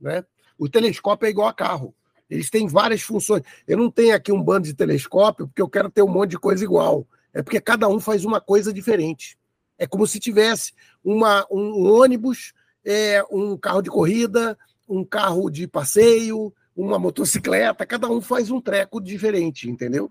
[0.00, 0.24] né?
[0.56, 1.94] O telescópio é igual a carro.
[2.34, 3.42] Eles têm várias funções.
[3.66, 6.38] Eu não tenho aqui um bando de telescópio porque eu quero ter um monte de
[6.38, 7.06] coisa igual.
[7.32, 9.38] É porque cada um faz uma coisa diferente.
[9.78, 10.72] É como se tivesse
[11.04, 12.52] uma, um, ônibus,
[12.84, 14.58] é, um carro de corrida,
[14.88, 20.10] um carro de passeio, uma motocicleta, cada um faz um treco diferente, entendeu?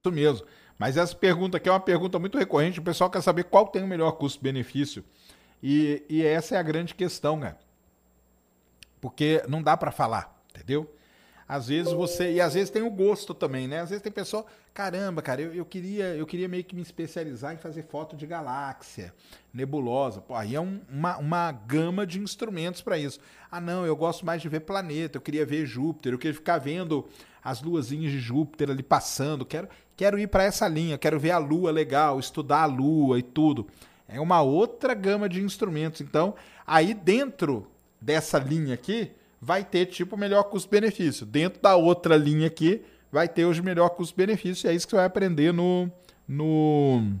[0.00, 0.46] Isso mesmo.
[0.78, 2.78] Mas essa pergunta aqui é uma pergunta muito recorrente.
[2.78, 5.04] O pessoal quer saber qual tem o melhor custo-benefício.
[5.62, 7.56] E, e essa é a grande questão, né?
[9.04, 10.90] Porque não dá para falar, entendeu?
[11.46, 12.32] Às vezes você.
[12.32, 13.80] E às vezes tem o gosto também, né?
[13.80, 17.52] Às vezes tem pessoa, caramba, cara, eu, eu, queria, eu queria meio que me especializar
[17.52, 19.12] em fazer foto de galáxia,
[19.52, 20.22] nebulosa.
[20.22, 23.20] Pô, aí é um, uma, uma gama de instrumentos para isso.
[23.50, 26.56] Ah, não, eu gosto mais de ver planeta, eu queria ver Júpiter, eu queria ficar
[26.56, 27.06] vendo
[27.42, 29.44] as luazinhas de Júpiter ali passando.
[29.44, 33.22] Quero, quero ir para essa linha, quero ver a Lua legal, estudar a Lua e
[33.22, 33.66] tudo.
[34.08, 36.00] É uma outra gama de instrumentos.
[36.00, 36.34] Então,
[36.66, 37.70] aí dentro
[38.04, 39.10] dessa linha aqui,
[39.40, 41.24] vai ter tipo o melhor custo-benefício.
[41.24, 44.66] Dentro da outra linha aqui, vai ter os melhor custo-benefício.
[44.66, 45.90] E é isso que você vai aprender no,
[46.28, 47.14] no,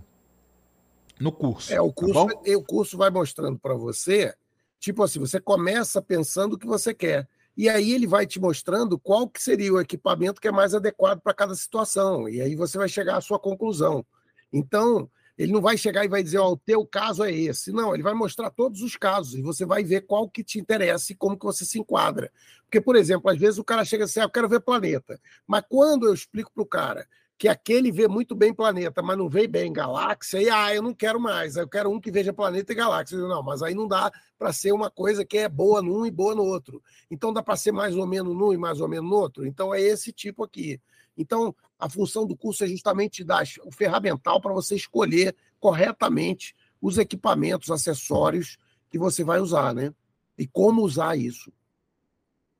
[1.18, 1.72] no curso.
[1.72, 4.34] É, o tá curso, tá o curso vai mostrando para você,
[4.78, 7.26] tipo assim, você começa pensando o que você quer.
[7.56, 11.20] E aí ele vai te mostrando qual que seria o equipamento que é mais adequado
[11.20, 12.28] para cada situação.
[12.28, 14.04] E aí você vai chegar à sua conclusão.
[14.52, 17.72] Então, ele não vai chegar e vai dizer, ó, oh, o teu caso é esse.
[17.72, 21.12] Não, ele vai mostrar todos os casos e você vai ver qual que te interessa
[21.12, 22.30] e como que você se enquadra.
[22.62, 25.20] Porque, por exemplo, às vezes o cara chega assim, ah, eu quero ver planeta.
[25.46, 27.06] Mas quando eu explico para o cara
[27.36, 30.94] que aquele vê muito bem planeta, mas não vê bem galáxia, e ah, eu não
[30.94, 33.18] quero mais, eu quero um que veja planeta e galáxia.
[33.18, 36.34] Não, mas aí não dá para ser uma coisa que é boa num e boa
[36.34, 36.80] no outro.
[37.10, 39.44] Então dá para ser mais ou menos num e mais ou menos no outro.
[39.44, 40.80] Então é esse tipo aqui.
[41.16, 46.98] Então, a função do curso é justamente dar o ferramental para você escolher corretamente os
[46.98, 48.58] equipamentos, acessórios
[48.90, 49.92] que você vai usar, né?
[50.36, 51.52] E como usar isso.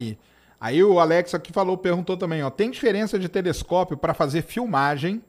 [0.00, 0.16] E
[0.58, 5.22] aí o Alex aqui falou, perguntou também, ó, tem diferença de telescópio para fazer filmagem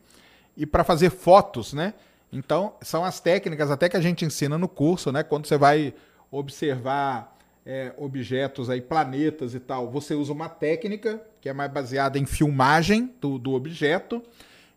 [0.56, 1.94] e para fazer fotos, né?
[2.32, 5.24] Então, são as técnicas até que a gente ensina no curso, né?
[5.24, 5.94] Quando você vai
[6.32, 7.35] observar
[7.66, 12.26] é, objetos aí, planetas e tal, você usa uma técnica que é mais baseada em
[12.26, 14.22] filmagem do, do objeto.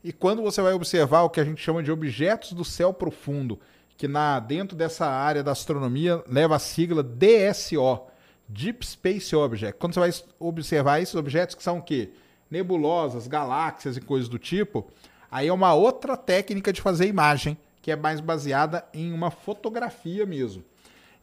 [0.02, 3.60] E quando você vai observar o que a gente chama de objetos do céu profundo,
[3.96, 8.00] que na dentro dessa área da astronomia leva a sigla DSO,
[8.48, 9.78] Deep Space Object.
[9.78, 12.10] Quando você vai observar esses objetos que são o quê?
[12.50, 14.86] Nebulosas, galáxias e coisas do tipo,
[15.30, 20.24] aí é uma outra técnica de fazer imagem, que é mais baseada em uma fotografia
[20.24, 20.64] mesmo.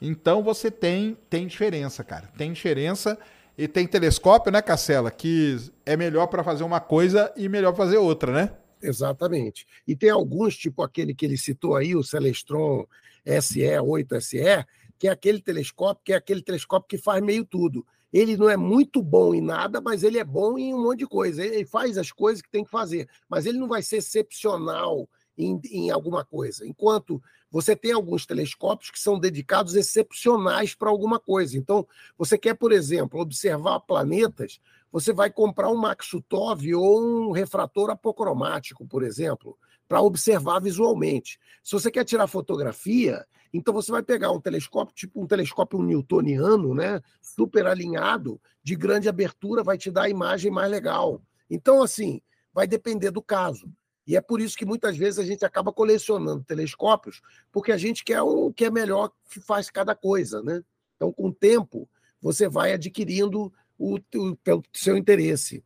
[0.01, 2.29] Então você tem, tem diferença, cara.
[2.37, 3.17] Tem diferença
[3.57, 7.97] e tem telescópio, né, Cacela, que é melhor para fazer uma coisa e melhor fazer
[7.97, 8.51] outra, né?
[8.81, 9.65] Exatamente.
[9.87, 12.85] E tem alguns, tipo aquele que ele citou aí, o Celestron
[13.25, 14.65] SE8SE,
[14.99, 17.85] que é aquele telescópio, que é aquele telescópio que faz meio tudo.
[18.13, 21.07] Ele não é muito bom em nada, mas ele é bom em um monte de
[21.07, 21.43] coisa.
[21.43, 25.59] Ele faz as coisas que tem que fazer, mas ele não vai ser excepcional em,
[25.69, 26.65] em alguma coisa.
[26.65, 27.21] Enquanto
[27.55, 31.57] você tem alguns telescópios que são dedicados excepcionais para alguma coisa.
[31.57, 31.87] Então,
[32.17, 34.59] você quer, por exemplo, observar planetas,
[34.91, 39.57] você vai comprar um Maxutov ou um refrator apocromático, por exemplo,
[39.87, 41.39] para observar visualmente.
[41.63, 46.75] Se você quer tirar fotografia, então você vai pegar um telescópio, tipo um telescópio newtoniano,
[46.75, 51.21] né, super alinhado, de grande abertura, vai te dar a imagem mais legal.
[51.49, 52.19] Então, assim,
[52.53, 53.71] vai depender do caso.
[54.07, 57.21] E é por isso que muitas vezes a gente acaba colecionando telescópios,
[57.51, 60.63] porque a gente quer o que é melhor que faz cada coisa, né?
[60.95, 61.89] Então, com o tempo,
[62.21, 65.63] você vai adquirindo o, o pelo seu interesse.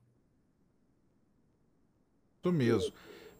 [2.41, 2.93] Isso mesmo.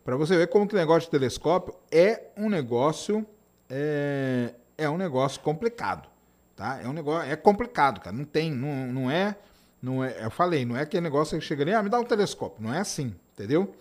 [0.04, 3.26] Para você ver como que o negócio de telescópio é um negócio
[3.70, 6.10] é, é um negócio complicado,
[6.56, 6.82] tá?
[6.82, 8.16] É um negócio é complicado, cara.
[8.16, 9.38] Não tem, não, não é
[9.82, 12.04] Não é, eu falei, não é aquele negócio que chega ali, ah, me dá um
[12.04, 12.62] telescópio.
[12.62, 13.74] Não é assim, entendeu?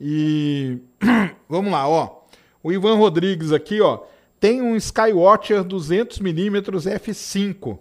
[0.00, 0.78] E
[1.48, 2.20] vamos lá, ó.
[2.62, 4.04] O Ivan Rodrigues aqui, ó,
[4.38, 7.78] tem um Skywatcher 200mm f5,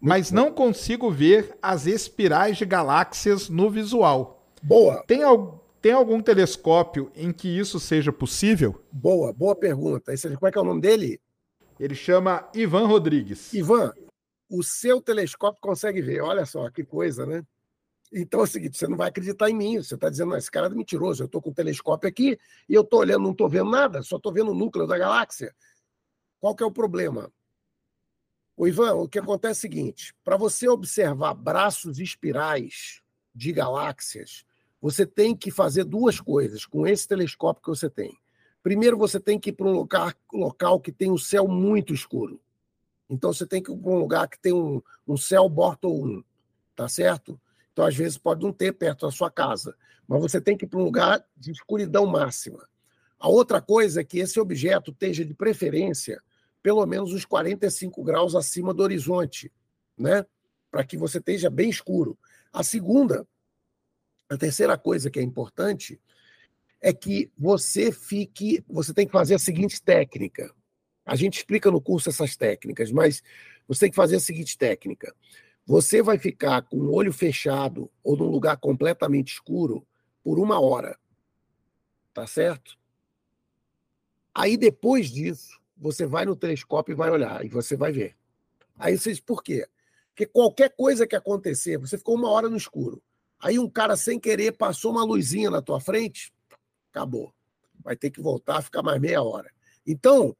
[0.00, 4.42] mas não consigo ver as espirais de galáxias no visual.
[4.62, 5.02] Boa.
[5.06, 8.82] Tem, al tem algum telescópio em que isso seja possível?
[8.90, 10.12] Boa, boa pergunta.
[10.12, 11.20] Esse, como é que é o nome dele?
[11.78, 13.52] Ele chama Ivan Rodrigues.
[13.52, 13.92] Ivan,
[14.50, 16.20] o seu telescópio consegue ver.
[16.22, 17.44] Olha só que coisa, né?
[18.12, 19.76] Então é o seguinte: você não vai acreditar em mim.
[19.76, 21.22] Você está dizendo, esse cara é mentiroso.
[21.22, 24.16] Eu estou com o telescópio aqui e eu estou olhando, não estou vendo nada, só
[24.16, 25.54] estou vendo o núcleo da galáxia.
[26.40, 27.32] Qual que é o problema?
[28.56, 33.02] O Ivan, o que acontece é o seguinte: para você observar braços espirais
[33.34, 34.44] de galáxias,
[34.80, 38.16] você tem que fazer duas coisas com esse telescópio que você tem.
[38.62, 42.40] Primeiro, você tem que ir para um local, local que tem um céu muito escuro.
[43.08, 46.24] Então, você tem que ir para um lugar que tem um, um céu Bortle 1,
[46.76, 47.40] tá certo?
[47.78, 49.72] Então, às vezes, pode não ter perto da sua casa,
[50.08, 52.68] mas você tem que ir para um lugar de escuridão máxima.
[53.20, 56.20] A outra coisa é que esse objeto esteja, de preferência,
[56.60, 59.52] pelo menos uns 45 graus acima do horizonte,
[59.96, 60.26] né?
[60.72, 62.18] Para que você esteja bem escuro.
[62.52, 63.24] A segunda,
[64.28, 66.00] a terceira coisa que é importante
[66.80, 70.52] é que você fique, você tem que fazer a seguinte técnica.
[71.06, 73.22] A gente explica no curso essas técnicas, mas
[73.68, 75.14] você tem que fazer a seguinte técnica.
[75.68, 79.86] Você vai ficar com o olho fechado ou num lugar completamente escuro
[80.24, 80.98] por uma hora.
[82.14, 82.78] Tá certo?
[84.34, 88.16] Aí depois disso, você vai no telescópio e vai olhar, e você vai ver.
[88.78, 89.68] Aí você diz, por quê?
[90.08, 93.02] Porque qualquer coisa que acontecer, você ficou uma hora no escuro.
[93.38, 96.32] Aí um cara sem querer passou uma luzinha na tua frente,
[96.90, 97.30] acabou.
[97.84, 99.52] Vai ter que voltar, ficar mais meia hora.
[99.86, 100.34] Então,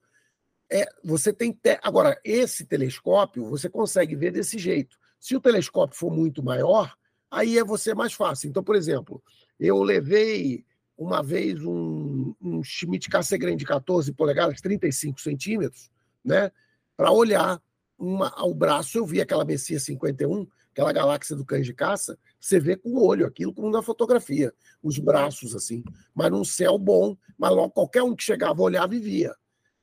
[0.70, 1.52] é, você tem.
[1.52, 1.78] Te...
[1.82, 4.98] Agora, esse telescópio você consegue ver desse jeito.
[5.18, 6.94] Se o telescópio for muito maior,
[7.30, 8.48] aí é você mais fácil.
[8.48, 9.22] Então, por exemplo,
[9.58, 10.64] eu levei
[10.96, 15.90] uma vez um, um Schmidt Cassegrain de 14 polegadas, 35 centímetros,
[16.24, 16.50] né,
[16.96, 17.62] para olhar
[17.96, 18.98] uma, ao braço.
[18.98, 23.04] Eu vi aquela Messias 51, aquela galáxia do cães de caça, você vê com o
[23.04, 25.84] olho aquilo como na fotografia, os braços assim,
[26.14, 29.34] mas num céu bom, mas logo qualquer um que chegava olhava e via.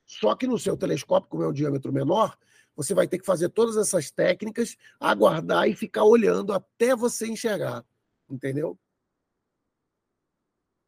[0.05, 2.37] Só que no seu telescópio, como é um diâmetro menor,
[2.75, 7.83] você vai ter que fazer todas essas técnicas, aguardar e ficar olhando até você enxergar,
[8.29, 8.77] entendeu?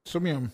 [0.05, 0.51] Isso mesmo.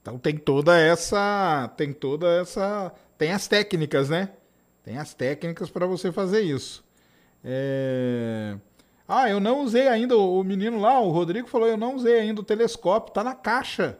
[0.00, 4.34] Então tem toda essa, tem toda essa, tem as técnicas, né?
[4.82, 6.84] Tem as técnicas para você fazer isso.
[7.42, 8.58] É...
[9.06, 12.40] Ah, eu não usei ainda o menino lá, o Rodrigo falou, eu não usei ainda
[12.40, 13.98] o telescópio, tá na caixa.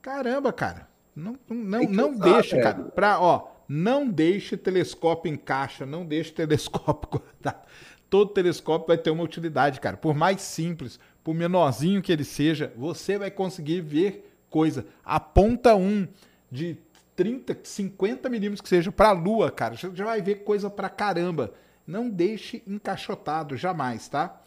[0.00, 0.88] Caramba, cara.
[1.14, 2.62] Não, não, não usar, deixa, velho.
[2.62, 2.84] cara.
[2.90, 7.64] Pra, ó, não deixe telescópio em caixa, não deixe telescópio guardado.
[8.10, 9.96] Todo telescópio vai ter uma utilidade, cara.
[9.96, 14.84] Por mais simples, por menorzinho que ele seja, você vai conseguir ver coisa.
[15.04, 16.08] Aponta um
[16.50, 16.78] de
[17.14, 19.76] 30, 50 milímetros que seja para a Lua, cara.
[19.76, 21.54] Você já vai ver coisa pra caramba.
[21.86, 24.42] Não deixe encaixotado, jamais, tá?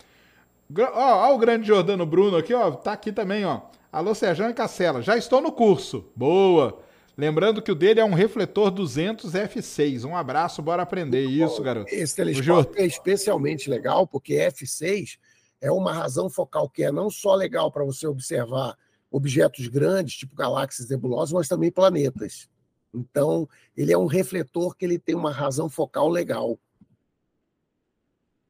[0.77, 2.71] Ó, ó o grande Jordano Bruno aqui, ó.
[2.71, 3.61] Tá aqui também, ó.
[3.89, 5.01] Alô, Sérgio e Cacela.
[5.01, 6.11] Já estou no curso.
[6.13, 6.83] Boa.
[7.15, 10.03] Lembrando que o dele é um refletor 200 F6.
[10.03, 11.93] Um abraço, bora aprender isso, garoto.
[11.93, 15.17] Esse telescópio é especialmente legal porque F6
[15.61, 18.75] é uma razão focal que é não só legal para você observar
[19.11, 22.49] objetos grandes, tipo galáxias nebulosas, mas também planetas.
[22.91, 26.59] Então, ele é um refletor que ele tem uma razão focal legal.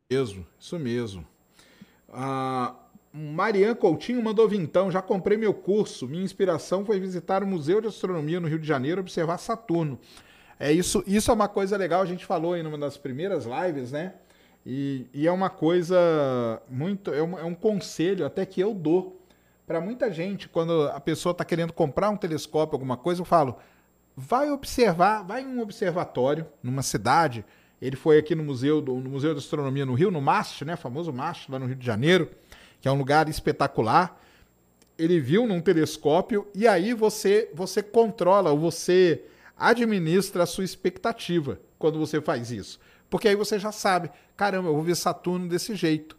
[0.09, 1.27] Mesmo, isso mesmo.
[2.09, 2.75] Ah,
[3.13, 6.07] Marian Coutinho mandou vintão, já comprei meu curso.
[6.07, 9.99] Minha inspiração foi visitar o Museu de Astronomia no Rio de Janeiro, observar Saturno.
[10.59, 13.91] É isso, isso é uma coisa legal, a gente falou em uma das primeiras lives,
[13.91, 14.13] né?
[14.65, 17.13] E, e é uma coisa muito.
[17.13, 19.21] É um, é um conselho até que eu dou
[19.67, 23.57] para muita gente, quando a pessoa está querendo comprar um telescópio, alguma coisa, eu falo:
[24.15, 27.45] vai observar, vai em um observatório, numa cidade.
[27.81, 30.75] Ele foi aqui no Museu, do, no Museu de Astronomia no Rio, no MAST, né?
[30.77, 32.29] Famoso MAST, lá no Rio de Janeiro,
[32.83, 34.21] que é um lugar espetacular.
[34.99, 39.23] Ele viu num telescópio e aí você, você controla, você
[39.57, 42.77] administra a sua expectativa quando você faz isso.
[43.09, 46.17] Porque aí você já sabe, caramba, eu vou ver Saturno desse jeito.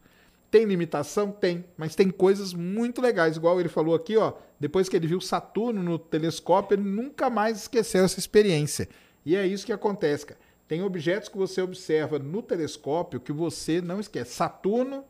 [0.51, 1.31] Tem limitação?
[1.31, 4.33] Tem, mas tem coisas muito legais, igual ele falou aqui, ó.
[4.59, 8.89] Depois que ele viu Saturno no telescópio, ele nunca mais esqueceu essa experiência.
[9.27, 10.41] E é isso que acontece, cara.
[10.67, 14.33] Tem objetos que você observa no telescópio que você não esquece.
[14.33, 15.05] Saturno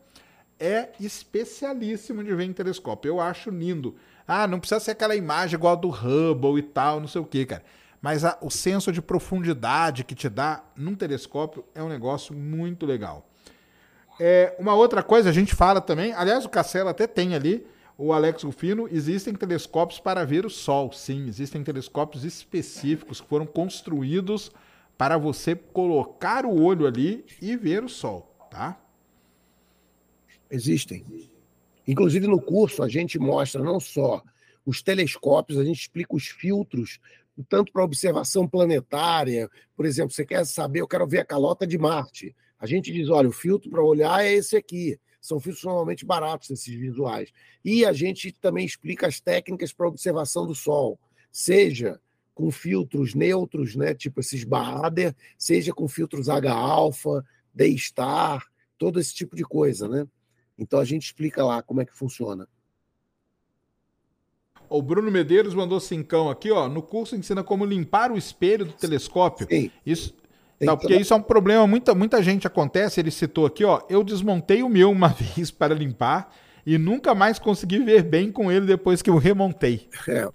[0.59, 3.09] é especialíssimo de ver em telescópio.
[3.09, 3.95] Eu acho lindo.
[4.27, 7.25] Ah, não precisa ser aquela imagem igual a do Hubble e tal, não sei o
[7.25, 7.63] que, cara.
[8.01, 12.85] Mas a, o senso de profundidade que te dá num telescópio é um negócio muito
[12.85, 13.27] legal.
[14.19, 17.65] É, uma outra coisa, a gente fala também, aliás, o Castelo até tem ali,
[17.97, 20.91] o Alex Rufino, existem telescópios para ver o Sol.
[20.91, 24.51] Sim, existem telescópios específicos que foram construídos
[24.97, 28.77] para você colocar o olho ali e ver o Sol, tá?
[30.55, 31.05] Existem.
[31.85, 34.23] Inclusive no curso a gente mostra não só
[34.65, 36.99] os telescópios, a gente explica os filtros,
[37.49, 41.77] tanto para observação planetária, por exemplo, você quer saber, eu quero ver a calota de
[41.77, 42.33] Marte.
[42.57, 44.97] A gente diz, olha, o filtro para olhar é esse aqui.
[45.19, 47.31] São filtros normalmente baratos esses visuais.
[47.63, 50.97] E a gente também explica as técnicas para observação do Sol,
[51.31, 51.99] seja
[52.33, 58.45] com filtros neutros, né, tipo esses Bahader, seja com filtros H-alfa, D-star,
[58.77, 60.07] todo esse tipo de coisa, né?
[60.57, 62.47] Então a gente explica lá como é que funciona.
[64.69, 66.67] O Bruno Medeiros mandou cincão aqui, ó.
[66.67, 69.47] No curso ensina como limpar o espelho do telescópio.
[69.47, 69.69] Sim.
[69.85, 70.15] Isso,
[70.59, 73.81] não, porque isso é um problema, muita, muita gente acontece, ele citou aqui, ó.
[73.89, 76.33] Eu desmontei o meu uma vez para limpar
[76.65, 79.87] e nunca mais consegui ver bem com ele depois que eu remontei.
[80.07, 80.29] É.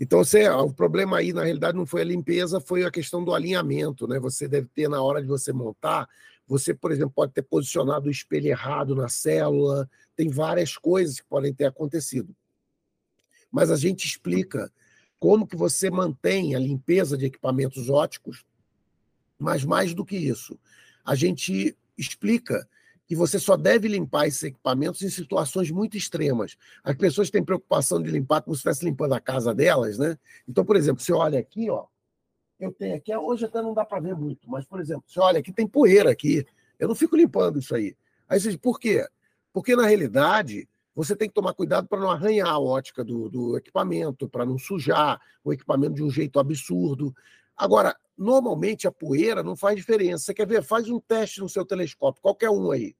[0.00, 3.34] Então, você, o problema aí, na realidade, não foi a limpeza, foi a questão do
[3.34, 4.18] alinhamento, né?
[4.18, 6.08] Você deve ter, na hora de você montar,
[6.50, 11.26] você, por exemplo, pode ter posicionado o espelho errado na célula, tem várias coisas que
[11.28, 12.34] podem ter acontecido.
[13.52, 14.68] Mas a gente explica
[15.16, 18.44] como que você mantém a limpeza de equipamentos óticos,
[19.38, 20.58] mas mais do que isso,
[21.04, 22.68] a gente explica
[23.06, 26.56] que você só deve limpar esses equipamentos em situações muito extremas.
[26.82, 30.18] As pessoas têm preocupação de limpar como se estivesse limpando a casa delas, né?
[30.48, 31.86] Então, por exemplo, você olha aqui, ó,
[32.64, 35.40] eu tenho aqui, hoje até não dá para ver muito, mas, por exemplo, você olha
[35.40, 36.44] aqui, tem poeira aqui.
[36.78, 37.96] Eu não fico limpando isso aí.
[38.28, 39.06] Aí você diz, por quê?
[39.52, 43.56] Porque, na realidade, você tem que tomar cuidado para não arranhar a ótica do, do
[43.56, 47.14] equipamento, para não sujar o equipamento de um jeito absurdo.
[47.56, 50.24] Agora, normalmente a poeira não faz diferença.
[50.24, 50.62] Você quer ver?
[50.62, 52.94] Faz um teste no seu telescópio, qualquer um aí.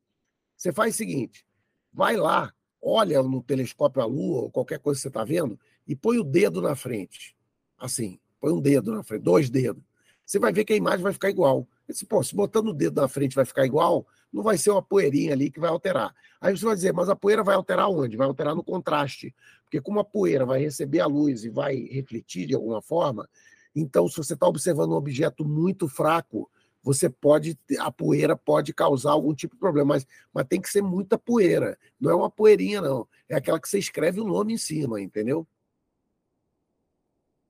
[0.56, 1.44] Você faz o seguinte:
[1.92, 5.94] vai lá, olha no telescópio a Lua ou qualquer coisa que você está vendo e
[5.94, 7.36] põe o dedo na frente.
[7.78, 8.18] Assim.
[8.40, 9.82] Põe um dedo na frente, dois dedos.
[10.24, 11.66] Você vai ver que a imagem vai ficar igual.
[11.88, 14.82] Disse, Pô, se botando o dedo na frente vai ficar igual, não vai ser uma
[14.82, 16.14] poeirinha ali que vai alterar.
[16.40, 18.16] Aí você vai dizer, mas a poeira vai alterar onde?
[18.16, 19.34] Vai alterar no contraste.
[19.64, 23.28] Porque como a poeira vai receber a luz e vai refletir de alguma forma,
[23.74, 26.50] então se você está observando um objeto muito fraco,
[26.82, 30.82] você pode, a poeira pode causar algum tipo de problema, mas, mas tem que ser
[30.82, 31.78] muita poeira.
[32.00, 33.06] Não é uma poeirinha, não.
[33.28, 35.46] É aquela que você escreve o nome em cima, entendeu?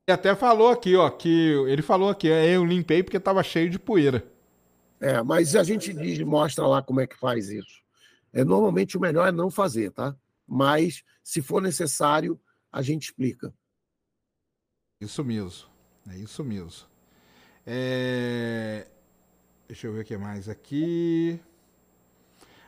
[0.06, 3.70] Ele até falou aqui, ó, que ele falou aqui, é, eu limpei porque estava cheio
[3.70, 4.24] de poeira.
[5.00, 7.80] É, mas a gente diz, mostra lá como é que faz isso.
[8.32, 10.14] É, normalmente o melhor é não fazer, tá?
[10.46, 12.38] Mas, se for necessário,
[12.72, 13.52] a gente explica.
[15.00, 15.68] Isso mesmo.
[16.08, 16.86] É isso mesmo.
[17.66, 18.86] É...
[19.66, 21.40] Deixa eu ver o que mais aqui.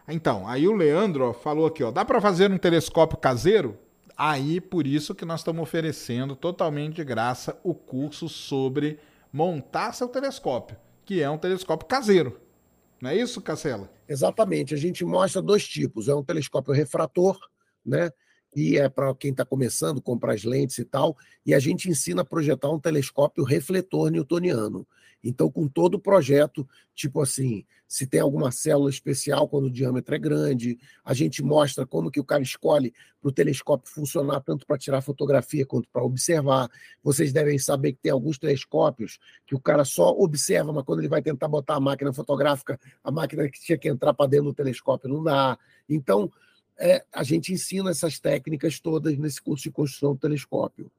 [0.07, 3.79] Então, aí o Leandro ó, falou aqui, ó, dá para fazer um telescópio caseiro?
[4.17, 8.99] Aí, por isso que nós estamos oferecendo totalmente de graça o curso sobre
[9.33, 12.41] montar seu telescópio, que é um telescópio caseiro.
[13.01, 13.91] Não é isso, Cacela?
[14.09, 14.75] Exatamente.
[14.75, 16.09] A gente mostra dois tipos.
[16.09, 17.37] É um telescópio refrator,
[17.85, 18.11] né?
[18.55, 21.17] E é para quem está começando, comprar as lentes e tal.
[21.45, 24.87] E a gente ensina a projetar um telescópio refletor newtoniano.
[25.23, 30.15] Então, com todo o projeto, tipo assim, se tem alguma célula especial quando o diâmetro
[30.15, 34.67] é grande, a gente mostra como que o cara escolhe para o telescópio funcionar tanto
[34.67, 36.69] para tirar fotografia quanto para observar.
[37.03, 41.09] Vocês devem saber que tem alguns telescópios que o cara só observa, mas quando ele
[41.09, 44.55] vai tentar botar a máquina fotográfica, a máquina que tinha que entrar para dentro do
[44.55, 45.59] telescópio não dá.
[45.89, 46.33] Então,
[46.79, 50.91] é, a gente ensina essas técnicas todas nesse curso de construção do telescópio.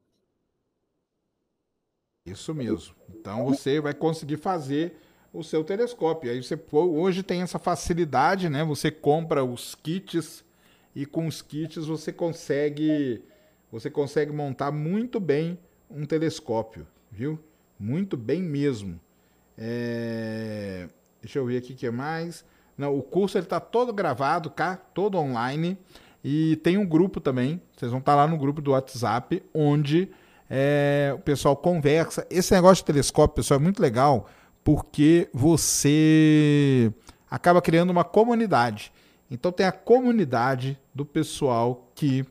[2.26, 2.96] Isso mesmo.
[3.10, 4.98] Então você vai conseguir fazer
[5.34, 6.32] o seu telescópio.
[6.32, 8.64] Aí você hoje tem essa facilidade, né?
[8.64, 10.44] Você compra os kits
[10.96, 13.24] e com os kits você consegue
[13.72, 15.58] você consegue montar muito bem
[15.90, 17.40] um telescópio, viu?
[17.80, 19.00] Muito bem mesmo.
[19.58, 20.88] É...
[21.22, 22.46] Deixa eu ver aqui o que mais.
[22.78, 25.78] Não, o curso ele está todo gravado, cá, todo online.
[26.24, 27.60] E tem um grupo também.
[27.76, 30.10] Vocês vão estar tá lá no grupo do WhatsApp, onde
[30.50, 32.26] é, o pessoal conversa.
[32.30, 34.28] Esse negócio de telescópio, pessoal, é muito legal
[34.64, 36.92] porque você
[37.30, 38.92] acaba criando uma comunidade.
[39.30, 42.26] Então tem a comunidade do pessoal que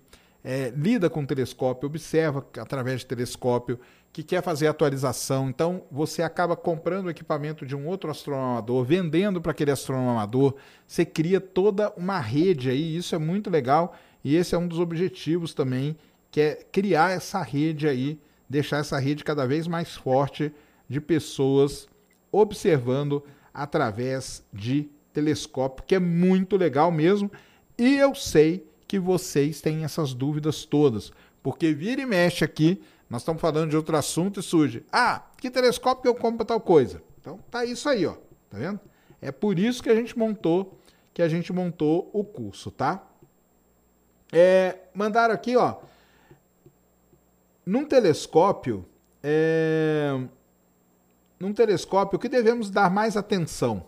[0.45, 3.79] é, lida com telescópio, observa através de telescópio,
[4.13, 5.49] que quer fazer atualização.
[5.49, 10.11] Então você acaba comprando o equipamento de um outro astrônomo amador, vendendo para aquele astrônomo
[10.11, 10.55] amador.
[10.87, 13.97] Você cria toda uma rede aí, isso é muito legal.
[14.25, 15.97] E esse é um dos objetivos também
[16.33, 18.19] que é criar essa rede aí,
[18.49, 20.51] deixar essa rede cada vez mais forte
[20.89, 21.87] de pessoas
[22.33, 23.23] observando
[23.53, 27.31] através de telescópio, que é muito legal mesmo.
[27.79, 33.21] E eu sei que vocês têm essas dúvidas todas, porque vira e mexe aqui, nós
[33.21, 37.03] estamos falando de outro assunto e surge: ah, que telescópio que eu compro tal coisa?
[37.21, 38.15] Então tá isso aí, ó,
[38.49, 38.81] tá vendo?
[39.21, 40.79] É por isso que a gente montou,
[41.13, 43.07] que a gente montou o curso, tá?
[44.33, 45.77] É, mandaram aqui, ó,
[47.65, 48.85] num telescópio,
[49.23, 50.11] é,
[51.39, 53.87] num telescópio, o que devemos dar mais atenção?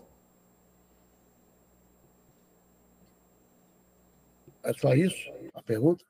[4.63, 6.03] É só isso a pergunta?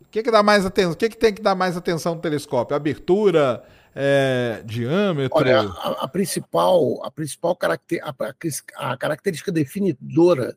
[0.00, 0.92] O que, que dá mais atenção?
[0.92, 2.76] O que, que tem que dar mais atenção no telescópio?
[2.76, 3.64] Abertura,
[3.94, 5.38] é, diâmetro?
[5.38, 10.56] Olha, a, a, principal, a principal caracter, a, a característica definidora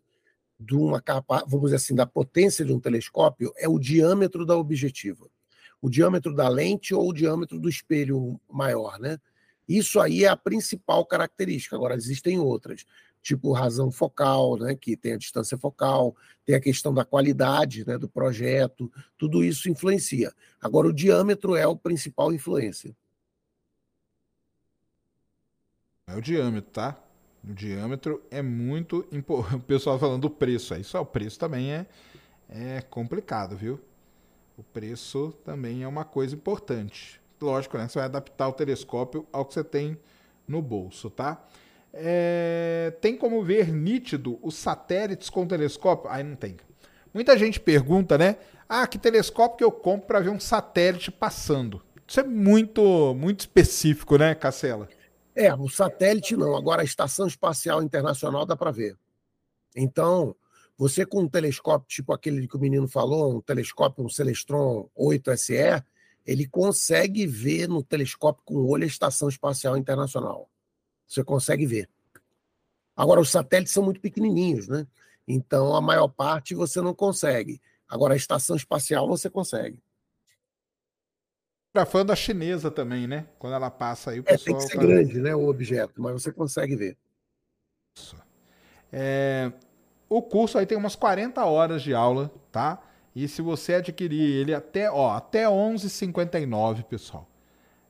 [0.59, 4.57] de uma capa, vamos dizer assim, da potência de um telescópio é o diâmetro da
[4.57, 5.27] objetiva.
[5.85, 9.19] O diâmetro da lente ou o diâmetro do espelho maior, né?
[9.69, 11.75] Isso aí é a principal característica.
[11.75, 12.85] Agora, existem outras
[13.21, 17.97] tipo razão focal, né, que tem a distância focal, tem a questão da qualidade né,
[17.97, 20.31] do projeto, tudo isso influencia.
[20.61, 22.95] Agora, o diâmetro é o principal influência.
[26.07, 27.03] É o diâmetro, tá?
[27.43, 29.55] O diâmetro é muito importante.
[29.57, 31.87] O pessoal falando do preço aí, só o preço também é,
[32.47, 33.79] é complicado, viu?
[34.57, 37.19] O preço também é uma coisa importante.
[37.41, 37.87] Lógico, né?
[37.87, 39.97] Você vai adaptar o telescópio ao que você tem
[40.47, 41.45] no bolso, tá?
[41.93, 46.09] É, tem como ver nítido os satélites com telescópio?
[46.09, 46.57] Aí não tem.
[47.13, 48.37] Muita gente pergunta, né?
[48.67, 51.81] Ah, que telescópio que eu compro para ver um satélite passando?
[52.07, 54.87] Isso é muito, muito específico, né, Cacela?
[55.35, 56.55] É, o satélite não.
[56.55, 58.97] Agora a Estação Espacial Internacional dá para ver.
[59.75, 60.35] Então,
[60.77, 65.83] você com um telescópio tipo aquele que o menino falou, um telescópio, um Celestron 8SE,
[66.25, 70.49] ele consegue ver no telescópio com o olho a Estação Espacial Internacional.
[71.07, 71.89] Você consegue ver.
[72.95, 74.87] Agora, os satélites são muito pequenininhos, né?
[75.27, 77.61] Então, a maior parte você não consegue.
[77.87, 79.81] Agora, a estação espacial você consegue.
[81.67, 83.27] Fotografando a chinesa também, né?
[83.37, 84.41] Quando ela passa aí, o pessoal.
[84.41, 84.85] É, tem que ser tá...
[84.85, 85.35] grande, né?
[85.35, 86.97] O objeto, mas você consegue ver.
[88.91, 89.51] É...
[90.07, 92.81] O curso aí tem umas 40 horas de aula, tá?
[93.15, 97.27] E se você adquirir ele até, ó, até 11,59, pessoal,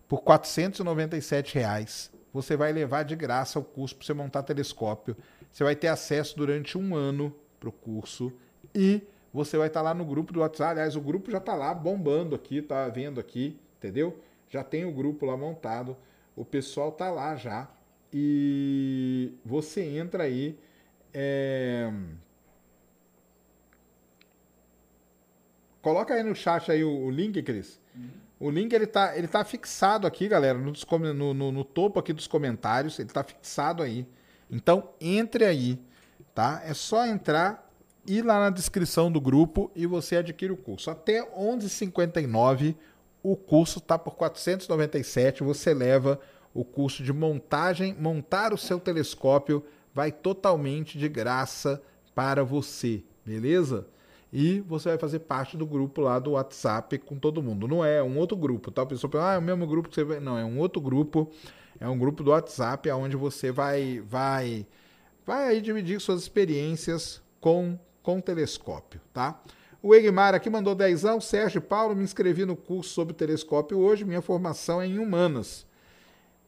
[0.07, 5.15] por 497 reais, você vai levar de graça o curso para você montar telescópio.
[5.51, 8.31] Você vai ter acesso durante um ano para o curso
[8.73, 9.01] e
[9.33, 10.71] você vai estar tá lá no grupo do WhatsApp.
[10.71, 14.19] Aliás, o grupo já está lá bombando aqui, tá vendo aqui, entendeu?
[14.49, 15.97] Já tem o grupo lá montado,
[16.35, 17.67] o pessoal tá lá já
[18.13, 20.57] e você entra aí.
[21.17, 21.89] É...
[25.81, 27.79] Coloca aí no chat aí o, o link, Cris.
[27.95, 28.09] Uhum.
[28.37, 30.73] O link ele tá, ele tá fixado aqui, galera, no,
[31.13, 32.99] no, no, no topo aqui dos comentários.
[32.99, 34.05] Ele tá fixado aí.
[34.51, 35.79] Então entre aí,
[36.33, 36.61] tá?
[36.65, 37.71] É só entrar,
[38.05, 40.91] ir lá na descrição do grupo e você adquire o curso.
[40.91, 42.75] Até 11h59
[43.23, 45.43] o curso tá por 497.
[45.43, 46.19] Você leva
[46.53, 49.63] o curso de montagem, montar o seu telescópio
[49.95, 51.81] vai totalmente de graça
[52.13, 53.87] para você, beleza?
[54.37, 57.69] e você vai fazer parte do grupo lá do WhatsApp com todo mundo.
[57.69, 58.81] Não é um outro grupo, tá?
[58.81, 60.19] A pessoa pensa, ah, é o mesmo grupo que você vai.
[60.19, 61.31] Não, é um outro grupo.
[61.79, 64.67] É um grupo do WhatsApp onde você vai vai
[65.25, 69.41] vai aí dividir suas experiências com com telescópio, tá?
[69.81, 71.21] O Egmar aqui mandou dezão.
[71.21, 74.03] Sérgio Paulo, me inscrevi no curso sobre telescópio hoje.
[74.03, 75.65] Minha formação é em humanas.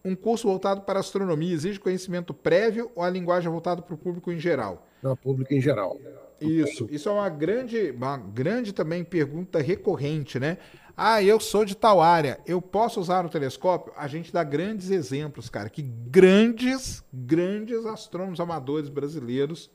[0.07, 4.31] Um curso voltado para astronomia exige conhecimento prévio ou a linguagem voltada para o público
[4.31, 4.87] em geral?
[5.01, 5.99] Para o público em geral.
[6.39, 10.57] Isso, isso é uma grande, uma grande também pergunta recorrente, né?
[10.95, 13.91] Ah, eu sou de tal área, eu posso usar o telescópio?
[13.97, 19.69] A gente dá grandes exemplos, cara, que grandes, grandes astrônomos amadores brasileiros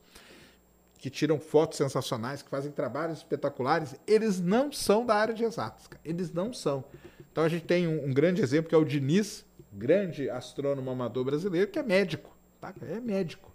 [0.97, 5.89] que tiram fotos sensacionais, que fazem trabalhos espetaculares, eles não são da área de exatas,
[5.89, 6.01] cara.
[6.05, 6.85] eles não são.
[7.31, 11.25] Então a gente tem um, um grande exemplo que é o Diniz, grande astrônomo amador
[11.25, 12.75] brasileiro, que é médico, tá?
[12.83, 13.51] É médico.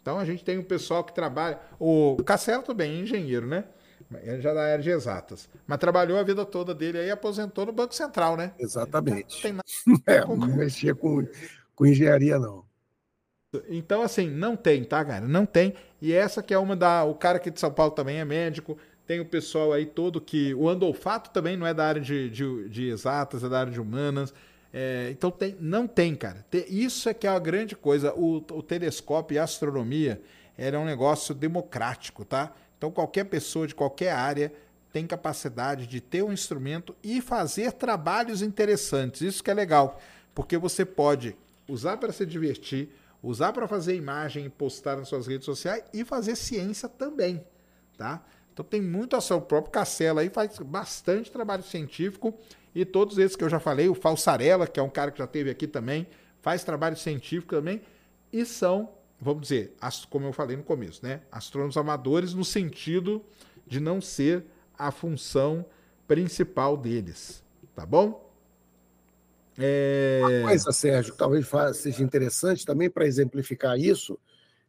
[0.00, 1.60] Então a gente tem um pessoal que trabalha.
[1.78, 3.64] O Cacelo também, é engenheiro, né?
[4.22, 5.48] Ele já da área de exatas.
[5.66, 8.52] Mas trabalhou a vida toda dele aí aposentou no Banco Central, né?
[8.58, 9.52] Exatamente.
[9.86, 11.26] Não, é, não mexia com,
[11.74, 12.64] com engenharia, não.
[13.68, 15.26] Então, assim, não tem, tá, cara?
[15.28, 15.74] Não tem.
[16.00, 17.04] E essa que é uma da.
[17.04, 18.78] O cara aqui de São Paulo também é médico.
[19.06, 20.54] Tem o pessoal aí todo que.
[20.54, 23.80] O Andolfato também não é da área de, de, de exatas, é da área de
[23.80, 24.32] humanas.
[24.72, 26.44] É, então tem, não tem, cara.
[26.68, 28.14] Isso é que é a grande coisa.
[28.14, 30.22] O, o telescópio e a astronomia
[30.56, 32.52] era um negócio democrático, tá?
[32.78, 34.52] Então qualquer pessoa de qualquer área
[34.92, 39.22] tem capacidade de ter um instrumento e fazer trabalhos interessantes.
[39.22, 40.00] Isso que é legal,
[40.34, 41.36] porque você pode
[41.68, 42.90] usar para se divertir,
[43.22, 47.44] usar para fazer imagem e postar nas suas redes sociais e fazer ciência também,
[47.96, 48.22] tá?
[48.52, 52.38] Então tem muito a seu próprio Cacela aí faz bastante trabalho científico
[52.74, 55.26] e todos esses que eu já falei, o Falsarella, que é um cara que já
[55.26, 56.06] teve aqui também,
[56.40, 57.82] faz trabalho científico também
[58.32, 58.90] e são,
[59.20, 59.76] vamos dizer,
[60.08, 63.22] como eu falei no começo, né, astrônomos amadores no sentido
[63.66, 64.44] de não ser
[64.78, 65.64] a função
[66.08, 67.44] principal deles,
[67.74, 68.30] tá bom?
[69.58, 70.20] É...
[70.22, 74.18] Uma coisa, Sérgio, talvez seja interessante também para exemplificar isso,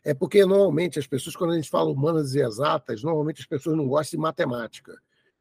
[0.04, 3.78] é porque normalmente as pessoas, quando a gente fala humanas e exatas, normalmente as pessoas
[3.78, 4.94] não gostam de matemática.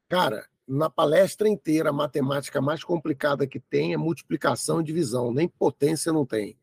[0.08, 5.48] Cara, na palestra inteira, a matemática mais complicada que tem é multiplicação e divisão, nem
[5.48, 6.56] potência não tem.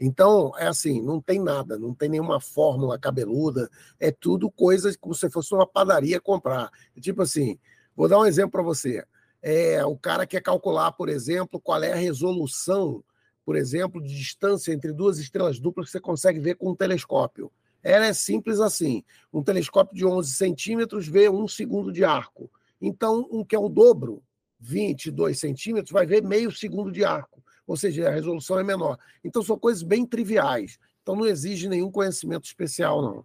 [0.00, 5.14] Então, é assim, não tem nada, não tem nenhuma fórmula cabeluda, é tudo coisa como
[5.14, 6.70] se fosse uma padaria comprar.
[7.00, 7.58] Tipo assim,
[7.94, 9.04] vou dar um exemplo para você.
[9.40, 13.04] É, o cara quer calcular, por exemplo, qual é a resolução,
[13.44, 17.52] por exemplo, de distância entre duas estrelas duplas que você consegue ver com um telescópio.
[17.82, 19.04] Ela é simples assim.
[19.32, 22.50] Um telescópio de 11 centímetros vê um segundo de arco.
[22.86, 24.22] Então, um que é o dobro,
[24.60, 28.98] 22 centímetros, vai ver meio segundo de arco, ou seja, a resolução é menor.
[29.24, 30.78] Então, são coisas bem triviais.
[31.02, 33.24] Então, não exige nenhum conhecimento especial, não.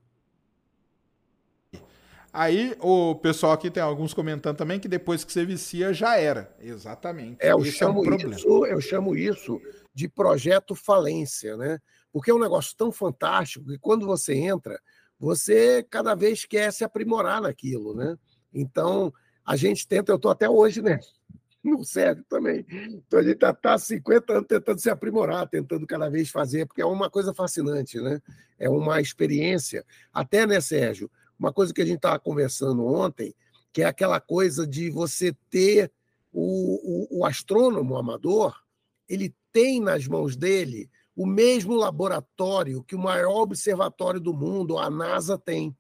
[2.32, 6.56] Aí o pessoal aqui tem alguns comentando também que depois que você vicia já era.
[6.60, 7.38] Exatamente.
[7.40, 9.60] É, eu, Esse chamo é um isso, eu chamo isso
[9.94, 11.80] de projeto falência, né?
[12.14, 14.80] Porque é um negócio tão fantástico que quando você entra,
[15.20, 18.16] você cada vez quer se aprimorar naquilo, né?
[18.54, 19.12] Então,
[19.46, 21.00] a gente tenta, eu estou até hoje, né?
[21.64, 22.66] No Sérgio também.
[22.70, 26.82] Então a gente está tá 50 anos tentando se aprimorar, tentando cada vez fazer, porque
[26.82, 28.22] é uma coisa fascinante, né?
[28.58, 29.86] É uma experiência.
[30.14, 31.12] Até, né, Sérgio?
[31.38, 33.34] Uma coisa que a gente estava conversando ontem,
[33.74, 35.92] que é aquela coisa de você ter
[36.32, 38.56] o, o, o astrônomo amador,
[39.08, 44.90] ele tem nas mãos dele o mesmo laboratório que o maior observatório do mundo, a
[44.90, 45.76] NASA, tem.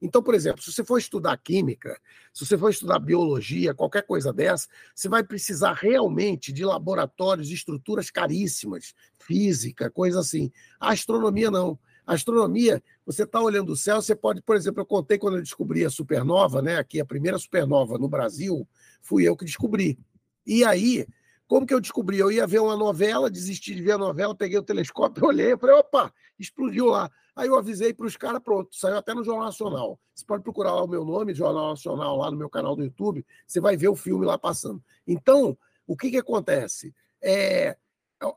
[0.00, 2.00] Então, por exemplo, se você for estudar química,
[2.32, 7.54] se você for estudar biologia, qualquer coisa dessa, você vai precisar realmente de laboratórios, de
[7.54, 10.52] estruturas caríssimas, física, coisa assim.
[10.78, 11.78] A astronomia não.
[12.06, 15.42] A astronomia, você está olhando o céu, você pode, por exemplo, eu contei quando eu
[15.42, 16.76] descobri a supernova, né?
[16.76, 18.66] Aqui a primeira supernova no Brasil,
[19.02, 19.98] fui eu que descobri.
[20.46, 21.06] E aí,
[21.48, 22.18] como que eu descobri?
[22.18, 25.76] Eu ia ver uma novela, desisti de ver a novela, peguei o telescópio, olhei, falei,
[25.76, 27.10] opa, explodiu lá.
[27.34, 29.98] Aí eu avisei para os caras, pronto, saiu até no Jornal Nacional.
[30.14, 33.24] Você pode procurar lá o meu nome, Jornal Nacional, lá no meu canal do YouTube,
[33.46, 34.82] você vai ver o filme lá passando.
[35.06, 35.56] Então,
[35.86, 36.94] o que, que acontece?
[37.22, 37.76] É,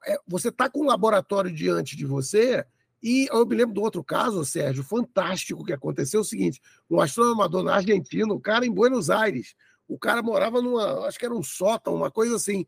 [0.06, 2.66] é você está com um laboratório diante de você,
[3.04, 7.02] e eu me lembro do outro caso, Sérgio, fantástico que aconteceu é o seguinte: um
[7.02, 9.56] astrônomo na Argentina, o cara em Buenos Aires,
[9.88, 12.66] o cara morava numa, acho que era um sótão, uma coisa assim.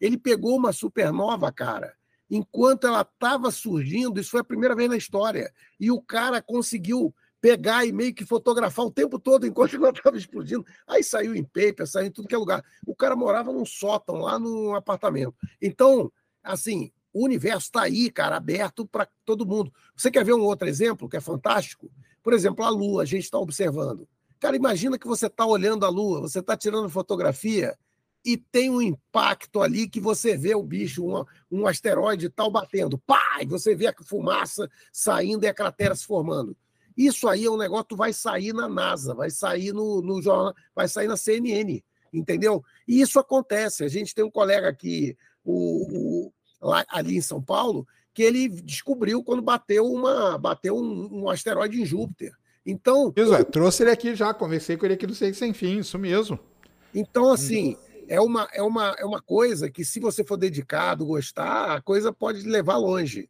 [0.00, 1.94] Ele pegou uma supernova, cara
[2.30, 7.14] enquanto ela estava surgindo, isso foi a primeira vez na história, e o cara conseguiu
[7.40, 10.64] pegar e meio que fotografar o tempo todo enquanto ela estava explodindo.
[10.86, 12.64] Aí saiu em paper, saiu em tudo que é lugar.
[12.86, 15.34] O cara morava num sótão, lá num apartamento.
[15.60, 16.10] Então,
[16.42, 19.70] assim, o universo está aí, cara, aberto para todo mundo.
[19.94, 21.90] Você quer ver um outro exemplo que é fantástico?
[22.22, 24.08] Por exemplo, a Lua, a gente está observando.
[24.40, 27.76] Cara, imagina que você está olhando a Lua, você está tirando fotografia
[28.24, 32.98] e tem um impacto ali que você vê o bicho, um, um asteroide tal batendo,
[32.98, 36.56] pá, e você vê a fumaça saindo e a cratera se formando.
[36.96, 40.54] Isso aí é um negócio que vai sair na NASA, vai sair no, no jornal,
[40.74, 41.82] vai sair na CNN,
[42.12, 42.64] entendeu?
[42.86, 43.84] E isso acontece.
[43.84, 46.32] A gente tem um colega aqui, o, o
[46.62, 51.82] lá, ali em São Paulo, que ele descobriu quando bateu uma bateu um, um asteroide
[51.82, 52.32] em Júpiter.
[52.64, 53.12] Então.
[53.14, 55.98] Isso, é, trouxe ele aqui já, conversei com ele aqui do Sei Sem Fim, isso
[55.98, 56.38] mesmo.
[56.94, 57.76] Então, assim,
[58.08, 62.12] é uma, é, uma, é uma coisa que, se você for dedicado, gostar, a coisa
[62.12, 63.28] pode levar longe.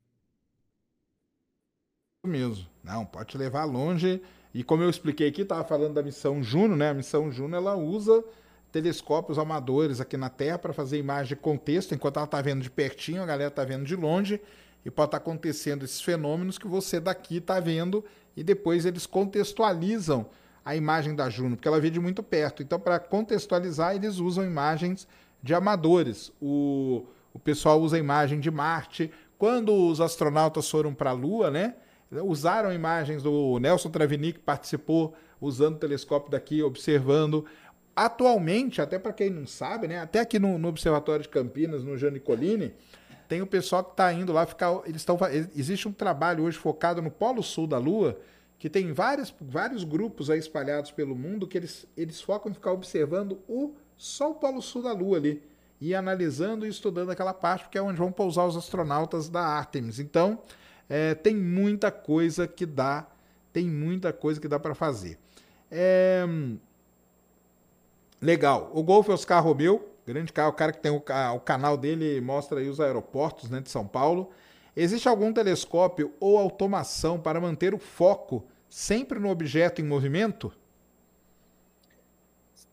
[2.24, 2.66] Mesmo.
[2.82, 4.22] Não, pode levar longe.
[4.52, 6.90] E como eu expliquei aqui, estava falando da missão Juno, né?
[6.90, 8.24] A missão Juno ela usa
[8.70, 12.70] telescópios amadores aqui na Terra para fazer imagem de contexto, enquanto ela está vendo de
[12.70, 14.40] pertinho, a galera está vendo de longe,
[14.84, 18.05] e pode estar tá acontecendo esses fenômenos que você daqui está vendo,
[18.36, 20.26] e depois eles contextualizam
[20.65, 22.62] a imagem da Juno, porque ela vê de muito perto.
[22.62, 25.07] Então, para contextualizar, eles usam imagens
[25.43, 26.32] de amadores.
[26.41, 29.12] O, o pessoal usa a imagem de Marte.
[29.36, 31.74] Quando os astronautas foram para a Lua, né?
[32.11, 37.45] Usaram imagens do Nelson Travini, que participou usando o telescópio daqui, observando.
[37.95, 40.01] Atualmente, até para quem não sabe, né?
[40.01, 42.73] Até aqui no, no Observatório de Campinas, no Janicolini,
[43.28, 44.81] tem o pessoal que está indo lá ficar.
[44.86, 45.19] Eles estão.
[45.55, 48.19] Existe um trabalho hoje focado no Polo Sul da Lua
[48.65, 52.73] que tem vários, vários grupos aí espalhados pelo mundo que eles, eles focam em ficar
[52.73, 55.43] observando o só o Polo Sul da Lua ali
[55.78, 59.99] e analisando e estudando aquela parte, porque é onde vão pousar os astronautas da Artemis.
[59.99, 60.39] Então,
[60.89, 63.07] É, tem muita coisa que dá,
[63.53, 65.19] tem muita coisa que dá para fazer.
[65.70, 66.24] É...
[68.19, 68.70] Legal.
[68.73, 71.03] O Golf Oscar Romeu, grande carro, o cara que tem o,
[71.35, 74.31] o canal dele mostra aí os aeroportos né, de São Paulo.
[74.74, 78.43] Existe algum telescópio ou automação para manter o foco
[78.74, 80.52] sempre no objeto em movimento?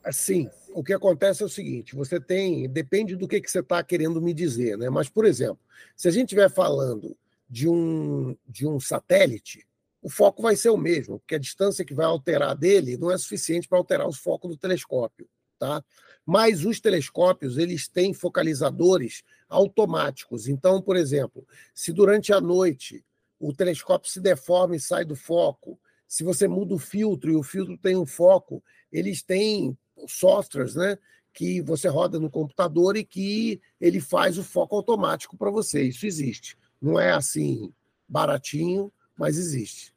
[0.04, 3.84] Assim, o que acontece é o seguinte: você tem, depende do que, que você está
[3.84, 4.90] querendo me dizer, né?
[4.90, 5.60] Mas, por exemplo,
[5.96, 7.16] se a gente estiver falando
[7.48, 9.64] de um, de um satélite,
[10.02, 13.18] o foco vai ser o mesmo, porque a distância que vai alterar dele não é
[13.20, 15.30] suficiente para alterar o foco do telescópio,
[15.60, 15.86] tá?
[16.26, 20.48] Mas os telescópios, eles têm focalizadores automáticos.
[20.48, 21.46] Então, por exemplo,
[21.76, 23.06] se durante a noite
[23.40, 25.80] o telescópio se deforma e sai do foco,
[26.12, 28.62] se você muda o filtro e o filtro tem um foco,
[28.92, 29.78] eles têm
[30.10, 30.98] softwares, né?
[31.34, 35.84] Que você roda no computador e que ele faz o foco automático para você.
[35.84, 36.58] Isso existe.
[36.82, 37.74] Não é assim
[38.10, 39.96] baratinho, mas existe.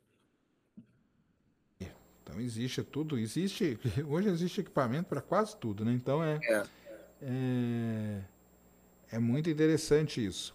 [2.23, 3.77] Então existe tudo, existe.
[4.07, 5.93] Hoje existe equipamento para quase tudo, né?
[5.95, 6.65] Então é, é,
[7.23, 8.21] é,
[9.11, 10.55] é muito interessante isso.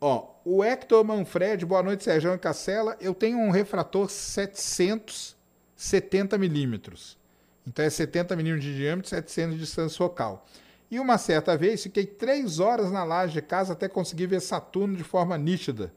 [0.00, 2.96] Ó, o Hector Manfred, boa noite, Sérgio Cacela.
[3.02, 7.18] Eu tenho um refrator 770 milímetros.
[7.66, 10.46] Então é 70 milímetros de diâmetro, 700 de distância focal.
[10.90, 14.96] E uma certa vez fiquei três horas na laje de casa até conseguir ver Saturno
[14.96, 15.92] de forma nítida.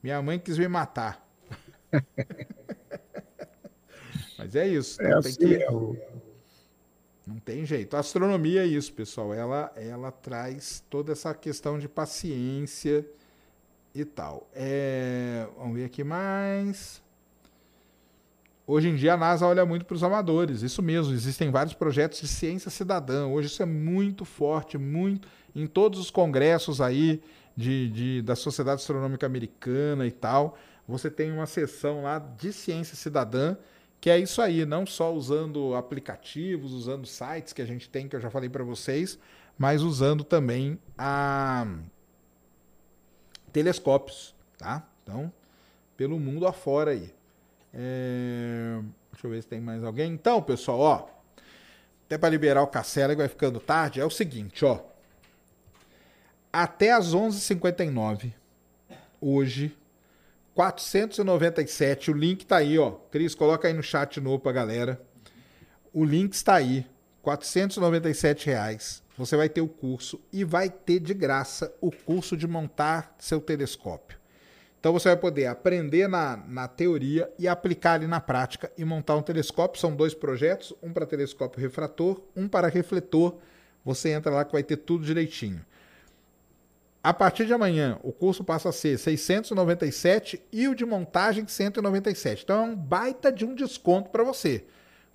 [0.00, 1.28] Minha mãe quis me matar.
[4.38, 5.02] Mas é isso.
[5.02, 5.58] É assim que...
[7.26, 7.96] Não tem jeito.
[7.96, 9.34] A astronomia é isso, pessoal.
[9.34, 13.04] Ela, ela traz toda essa questão de paciência
[13.94, 14.48] e tal.
[14.54, 15.46] É...
[15.56, 17.02] Vamos ver aqui mais.
[18.66, 21.12] Hoje em dia a NASA olha muito para os amadores, isso mesmo.
[21.12, 23.26] Existem vários projetos de ciência cidadã.
[23.26, 27.20] Hoje isso é muito forte, muito em todos os congressos aí
[27.56, 30.56] de, de, da Sociedade Astronômica Americana e tal.
[30.86, 33.56] Você tem uma seção lá de ciência cidadã,
[34.00, 38.16] que é isso aí, não só usando aplicativos, usando sites que a gente tem, que
[38.16, 39.18] eu já falei para vocês,
[39.58, 41.66] mas usando também a
[43.50, 44.86] telescópios, tá?
[45.02, 45.32] Então,
[45.96, 47.12] pelo mundo afora aí.
[47.74, 48.80] É...
[49.12, 50.12] Deixa eu ver se tem mais alguém.
[50.12, 51.08] Então, pessoal, ó.
[52.06, 54.80] Até para liberar o Cacela, que vai ficando tarde, é o seguinte, ó.
[56.52, 58.32] Até as 11h59,
[59.20, 59.76] hoje,
[60.54, 62.92] 497, o link tá aí, ó.
[63.10, 65.00] Cris, coloca aí no chat novo pra galera.
[65.92, 66.84] O link está aí,
[67.22, 69.02] 497 reais.
[69.20, 73.38] Você vai ter o curso e vai ter de graça o curso de montar seu
[73.38, 74.18] telescópio.
[74.78, 79.16] Então você vai poder aprender na, na teoria e aplicar ali na prática e montar
[79.16, 79.78] um telescópio.
[79.78, 83.34] São dois projetos, um para telescópio refrator, um para refletor.
[83.84, 85.62] Você entra lá que vai ter tudo direitinho.
[87.02, 92.44] A partir de amanhã, o curso passa a ser 697 e o de montagem 197.
[92.44, 94.64] Então é um baita de um desconto para você.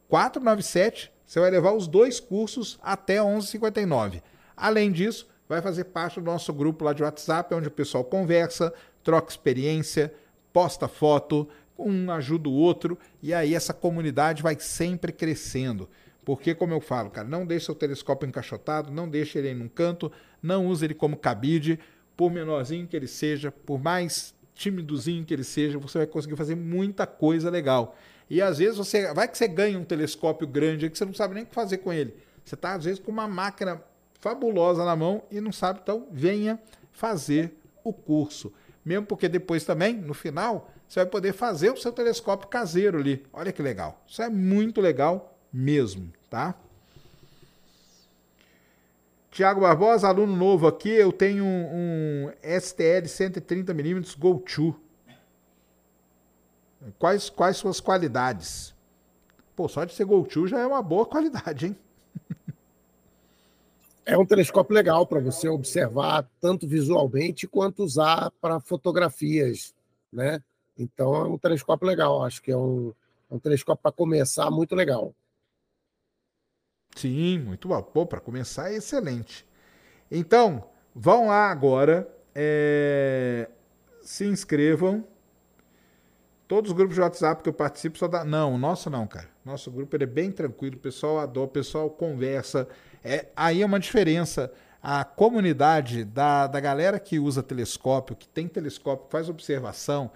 [0.10, 4.22] 497, você vai levar os dois cursos até 11,59.
[4.56, 8.74] Além disso, vai fazer parte do nosso grupo lá de WhatsApp, onde o pessoal conversa,
[9.04, 10.14] troca experiência,
[10.54, 11.48] posta foto,
[11.78, 15.90] um ajuda o outro, e aí essa comunidade vai sempre crescendo.
[16.24, 19.68] Porque, como eu falo, cara, não deixe seu telescópio encaixotado, não deixe ele em um
[19.68, 20.12] canto,
[20.42, 21.80] não use ele como cabide,
[22.18, 26.56] por menorzinho que ele seja, por mais timidozinho que ele seja, você vai conseguir fazer
[26.56, 27.96] muita coisa legal.
[28.30, 31.36] E às vezes você vai que você ganha um telescópio grande que você não sabe
[31.36, 32.16] nem o que fazer com ele.
[32.44, 33.82] Você está às vezes com uma máquina
[34.20, 36.60] fabulosa na mão e não sabe, então venha
[36.92, 37.54] fazer
[37.84, 38.52] o curso.
[38.84, 43.26] Mesmo porque depois também, no final, você vai poder fazer o seu telescópio caseiro ali.
[43.34, 44.02] Olha que legal.
[44.08, 46.56] Isso é muito legal mesmo, tá?
[49.32, 54.85] Tiago Barbosa, aluno novo aqui, eu tenho um, um STL 130mm Go 2.
[57.00, 58.74] Quais, quais suas qualidades?
[59.56, 61.78] Pô, só de ser Go 2 já é uma boa qualidade, hein?
[64.06, 69.74] é um telescópio legal para você observar tanto visualmente quanto usar para fotografias,
[70.12, 70.42] né?
[70.78, 72.94] Então é um telescópio legal, acho que é um,
[73.32, 75.14] é um telescópio para começar muito legal.
[76.96, 77.82] Sim, muito bom.
[77.82, 79.46] Pô, para começar é excelente.
[80.10, 83.50] Então, vão lá agora, é...
[84.02, 85.06] se inscrevam.
[86.48, 88.24] Todos os grupos de WhatsApp que eu participo só dá.
[88.24, 89.28] Não, o nosso não, cara.
[89.44, 92.68] Nosso grupo ele é bem tranquilo, o pessoal adora, o pessoal conversa.
[93.04, 94.52] É, aí é uma diferença.
[94.82, 100.12] A comunidade da, da galera que usa telescópio, que tem telescópio, faz observação,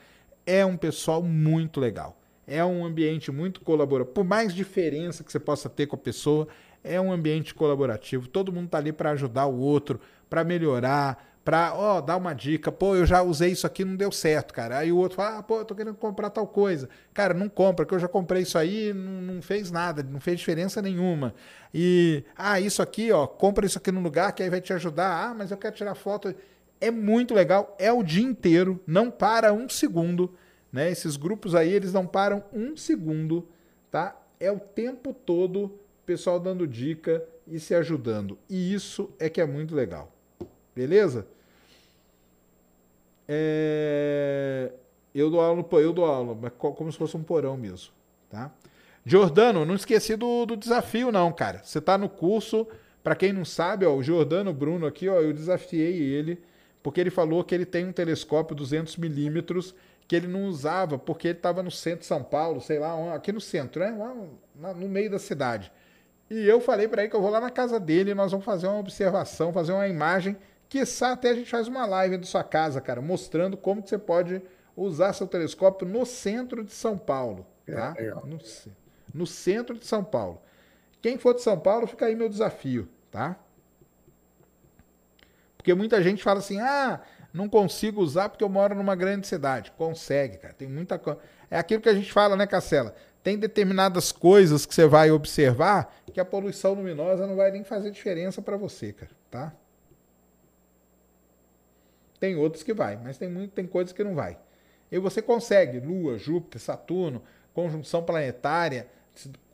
[0.45, 2.15] é um pessoal muito legal.
[2.45, 4.13] É um ambiente muito colaborativo.
[4.13, 6.47] Por mais diferença que você possa ter com a pessoa,
[6.83, 8.27] é um ambiente colaborativo.
[8.27, 9.99] Todo mundo está ali para ajudar o outro,
[10.29, 12.71] para melhorar, pra, ó, dar uma dica.
[12.71, 14.77] Pô, eu já usei isso aqui, não deu certo, cara.
[14.77, 16.87] Aí o outro fala, ah, pô, eu tô querendo comprar tal coisa.
[17.11, 20.37] Cara, não compra, que eu já comprei isso aí, não, não fez nada, não fez
[20.37, 21.33] diferença nenhuma.
[21.73, 25.31] E, ah, isso aqui, ó, compra isso aqui no lugar que aí vai te ajudar.
[25.31, 26.35] Ah, mas eu quero tirar foto.
[26.79, 30.35] É muito legal, é o dia inteiro, não para um segundo,
[30.71, 30.91] né?
[30.91, 33.49] Esses grupos aí, eles não param um segundo,
[33.89, 34.15] tá?
[34.39, 38.37] É o tempo todo pessoal dando dica e se ajudando.
[38.47, 40.11] E isso é que é muito legal.
[40.75, 41.25] Beleza?
[43.31, 44.71] É...
[45.13, 47.93] Eu dou aula eu dou aula, mas como se fosse um porão mesmo,
[48.27, 48.51] tá?
[49.05, 51.61] Jordano, não esqueci do, do desafio não, cara.
[51.63, 52.67] Você tá no curso,
[53.03, 56.41] para quem não sabe, ó, o Jordano Bruno aqui, ó, eu desafiei ele
[56.81, 59.75] porque ele falou que ele tem um telescópio 200 milímetros
[60.07, 63.31] que ele não usava porque ele estava no centro de São Paulo, sei lá, aqui
[63.31, 63.95] no centro, né?
[64.59, 65.71] Lá no meio da cidade.
[66.29, 68.67] E eu falei para ele que eu vou lá na casa dele nós vamos fazer
[68.67, 70.37] uma observação, fazer uma imagem
[70.69, 73.97] Quiçá até a gente faz uma live da sua casa, cara, mostrando como que você
[73.97, 74.39] pode
[74.77, 77.45] usar seu telescópio no centro de São Paulo.
[77.67, 77.93] É, tá?
[77.97, 78.39] É, no,
[79.13, 80.39] no, centro de São Paulo.
[81.01, 83.35] Quem for de São Paulo, fica aí meu desafio, tá?
[85.57, 87.01] Porque muita gente fala assim, ah,
[87.33, 89.71] não consigo usar porque eu moro numa grande cidade.
[89.71, 90.53] Consegue, cara.
[90.53, 91.19] Tem muita coisa.
[91.49, 92.95] É aquilo que a gente fala, né, Cacela?
[93.23, 97.91] Tem determinadas coisas que você vai observar que a poluição luminosa não vai nem fazer
[97.91, 99.53] diferença para você, cara, tá?
[102.19, 104.37] Tem outros que vai, mas tem, muito, tem coisas que não vai.
[104.91, 107.23] E você consegue, Lua, Júpiter, Saturno,
[107.53, 108.87] conjunção planetária,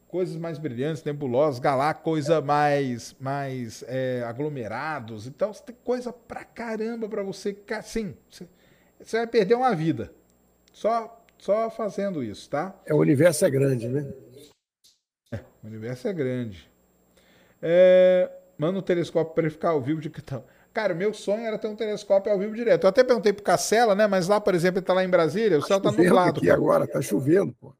[0.08, 5.28] coisas mais brilhantes, nebulosas, galáxias, coisa mais, mais é, aglomerados.
[5.28, 7.56] Então, você tem coisa pra caramba pra você.
[7.84, 10.12] Sim, você vai perder uma vida.
[10.72, 12.74] Só, só fazendo isso, tá?
[12.86, 14.12] É, o universo é grande, né?
[15.32, 16.70] É, o universo é grande.
[17.62, 20.46] É, manda um telescópio para ele ficar ao vivo de que tal.
[20.76, 22.84] Cara, meu sonho era ter um telescópio ao vivo direto.
[22.84, 24.08] Eu até perguntei pro Cacela, né?
[24.08, 26.40] Mas lá, por exemplo, ele tá lá em Brasília, o tá céu tá nublado.
[26.42, 27.74] aqui agora, tá chovendo, pô.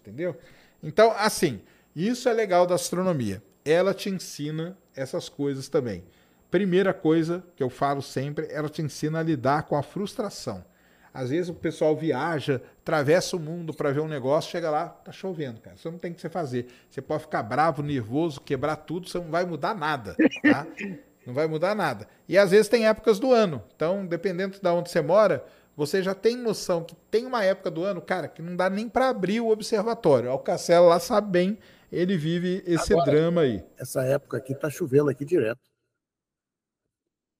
[0.00, 0.34] Entendeu?
[0.82, 1.60] Então, assim,
[1.94, 3.42] isso é legal da astronomia.
[3.62, 6.02] Ela te ensina essas coisas também.
[6.50, 10.64] Primeira coisa que eu falo sempre, ela te ensina a lidar com a frustração.
[11.12, 15.12] Às vezes o pessoal viaja, atravessa o mundo para ver um negócio, chega lá, tá
[15.12, 15.76] chovendo, cara.
[15.76, 16.66] Você não tem o que você fazer.
[16.88, 20.66] Você pode ficar bravo, nervoso, quebrar tudo, você não vai mudar nada, tá?
[21.30, 22.08] Não vai mudar nada.
[22.28, 23.62] E às vezes tem épocas do ano.
[23.74, 25.44] Então, dependendo de onde você mora,
[25.76, 28.88] você já tem noção que tem uma época do ano, cara, que não dá nem
[28.88, 30.32] para abrir o observatório.
[30.32, 31.58] O Castelo lá sabe bem,
[31.90, 33.64] ele vive esse Agora, drama aí.
[33.78, 35.60] Essa época aqui tá chovendo aqui direto.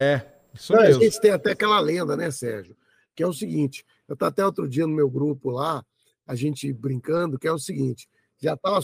[0.01, 1.03] É, isso não, mesmo.
[1.03, 2.77] A gente tem até aquela lenda, né, Sérgio?
[3.15, 5.85] Que é o seguinte, eu estava até outro dia no meu grupo lá,
[6.25, 8.09] a gente brincando, que é o seguinte,
[8.39, 8.81] já estava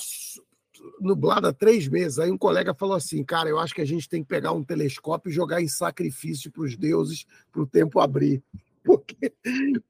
[1.01, 2.19] nublado há três meses.
[2.19, 4.65] Aí um colega falou assim: Cara, eu acho que a gente tem que pegar um
[4.65, 8.43] telescópio e jogar em sacrifício para os deuses para o tempo abrir.
[8.87, 9.33] Porque,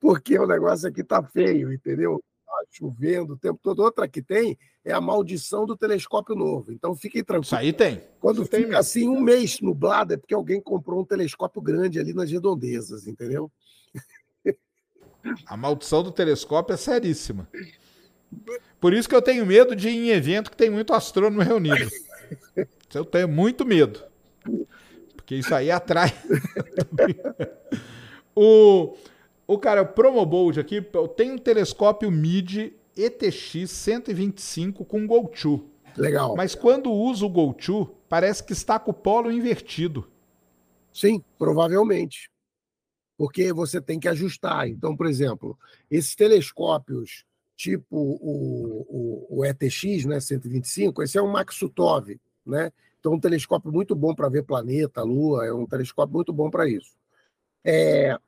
[0.00, 2.18] porque o negócio aqui tá feio, entendeu?
[2.46, 3.80] Tá chovendo o tempo todo.
[3.80, 6.72] Outra que tem é a maldição do telescópio novo.
[6.72, 7.48] Então fiquem tranquilos.
[7.48, 8.00] Isso aí tem.
[8.18, 12.00] Quando Isso fica tem assim um mês nublado, é porque alguém comprou um telescópio grande
[12.00, 13.52] ali nas redondezas, entendeu?
[15.44, 17.48] A maldição do telescópio é seríssima.
[18.80, 21.90] Por isso que eu tenho medo de ir em evento que tem muito astrônomo reunido.
[22.94, 24.02] Eu tenho muito medo.
[25.16, 26.12] Porque isso aí atrai.
[28.34, 28.96] o,
[29.46, 30.84] o cara, o Promobold aqui,
[31.16, 35.68] tem um telescópio MIDI ETX 125 com GoTo.
[35.96, 36.34] Legal.
[36.36, 40.08] Mas quando usa o GoTo, parece que está com o polo invertido.
[40.92, 42.30] Sim, provavelmente.
[43.18, 44.68] Porque você tem que ajustar.
[44.68, 45.58] Então, por exemplo,
[45.90, 47.24] esses telescópios
[47.56, 52.70] tipo o, o, o ETX, né, 125, esse é um Maxutov, né?
[53.00, 56.68] Então, um telescópio muito bom para ver planeta, lua, é um telescópio muito bom para
[56.68, 56.96] isso.
[57.64, 58.18] É,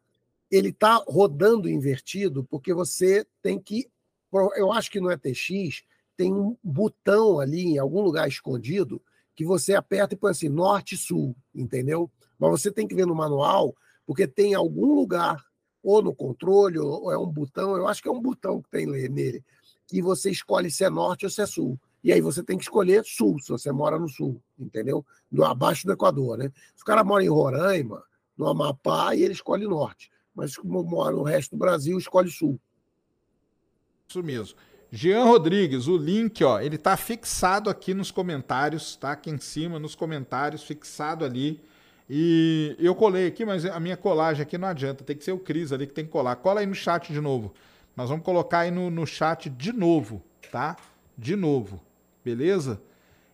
[0.51, 3.91] ele está rodando invertido porque você tem que.
[4.57, 5.83] Eu acho que no ETX
[6.17, 9.01] tem um botão ali em algum lugar escondido
[9.35, 12.11] que você aperta e põe assim, norte e sul, entendeu?
[12.39, 13.75] Mas você tem que ver no manual,
[14.07, 15.45] porque tem algum lugar
[15.83, 18.87] ou no controle, ou é um botão, eu acho que é um botão que tem
[18.87, 19.45] nele,
[19.87, 21.79] que você escolhe se é norte ou se é sul.
[22.03, 25.05] E aí você tem que escolher sul, se você mora no sul, entendeu?
[25.31, 26.53] Do, abaixo do Equador, né?
[26.77, 28.03] Se o cara mora em Roraima,
[28.37, 30.11] no Amapá, e ele escolhe norte.
[30.35, 32.61] Mas como mora no resto do Brasil, escolhe sul.
[34.09, 34.57] Isso mesmo.
[34.91, 39.13] Jean Rodrigues, o link, ó, ele tá fixado aqui nos comentários, tá?
[39.13, 41.61] Aqui em cima, nos comentários, fixado ali.
[42.09, 45.05] E eu colei aqui, mas a minha colagem aqui não adianta.
[45.05, 46.37] Tem que ser o Cris ali que tem que colar.
[46.37, 47.53] Cola aí no chat de novo.
[47.95, 50.77] Nós vamos colocar aí no, no chat de novo, tá?
[51.17, 51.83] De novo.
[52.25, 52.81] Beleza?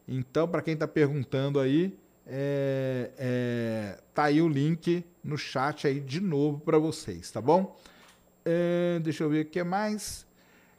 [0.09, 1.97] Então, para quem está perguntando aí,
[2.27, 7.77] é, é, tá aí o link no chat aí de novo para vocês, tá bom?
[8.45, 10.27] É, deixa eu ver o que mais.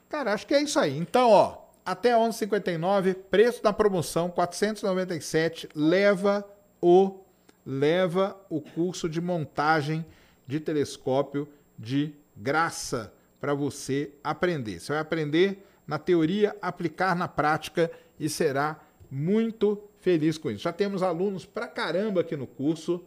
[0.09, 0.97] Cara, acho que é isso aí.
[0.97, 6.47] Então, ó, até 11,59, preço da promoção 497, leva
[6.81, 7.24] o
[7.65, 10.05] leva o curso de montagem
[10.45, 11.47] de telescópio
[11.77, 14.79] de graça para você aprender.
[14.79, 18.79] Você vai aprender na teoria, aplicar na prática e será
[19.09, 20.63] muito feliz com isso.
[20.63, 23.03] Já temos alunos pra caramba aqui no curso.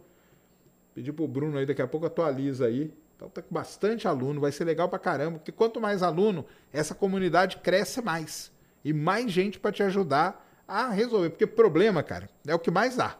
[0.93, 2.93] Pedir pro Bruno aí, daqui a pouco atualiza aí.
[3.15, 6.95] Então tá com bastante aluno, vai ser legal pra caramba, porque quanto mais aluno, essa
[6.95, 8.51] comunidade cresce mais.
[8.83, 11.29] E mais gente para te ajudar a resolver.
[11.31, 13.17] Porque problema, cara, é o que mais dá.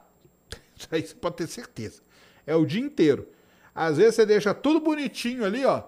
[0.88, 2.02] Isso aí você pode ter certeza.
[2.48, 3.28] É o dia inteiro.
[3.76, 5.84] Às vezes você deixa tudo bonitinho ali, ó.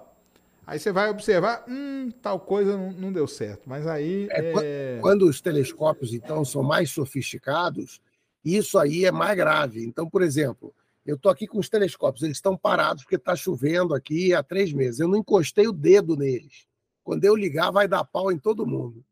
[0.65, 3.63] Aí você vai observar, hum, tal coisa não, não deu certo.
[3.67, 4.27] Mas aí.
[4.29, 4.99] É, é...
[5.01, 7.99] Quando os telescópios, então, são mais sofisticados,
[8.45, 9.83] isso aí é mais grave.
[9.83, 10.73] Então, por exemplo,
[11.05, 14.71] eu estou aqui com os telescópios, eles estão parados porque está chovendo aqui há três
[14.71, 14.99] meses.
[14.99, 16.65] Eu não encostei o dedo neles.
[17.03, 19.03] Quando eu ligar, vai dar pau em todo mundo.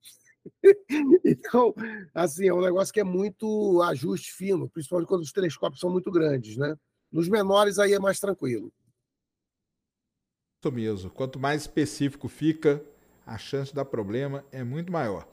[1.26, 1.74] então,
[2.14, 6.12] assim, é um negócio que é muito ajuste fino, principalmente quando os telescópios são muito
[6.12, 6.76] grandes, né?
[7.12, 8.72] Nos menores aí é mais tranquilo.
[10.62, 11.10] Isso mesmo.
[11.10, 12.84] Quanto mais específico fica,
[13.26, 15.28] a chance de dar problema é muito maior.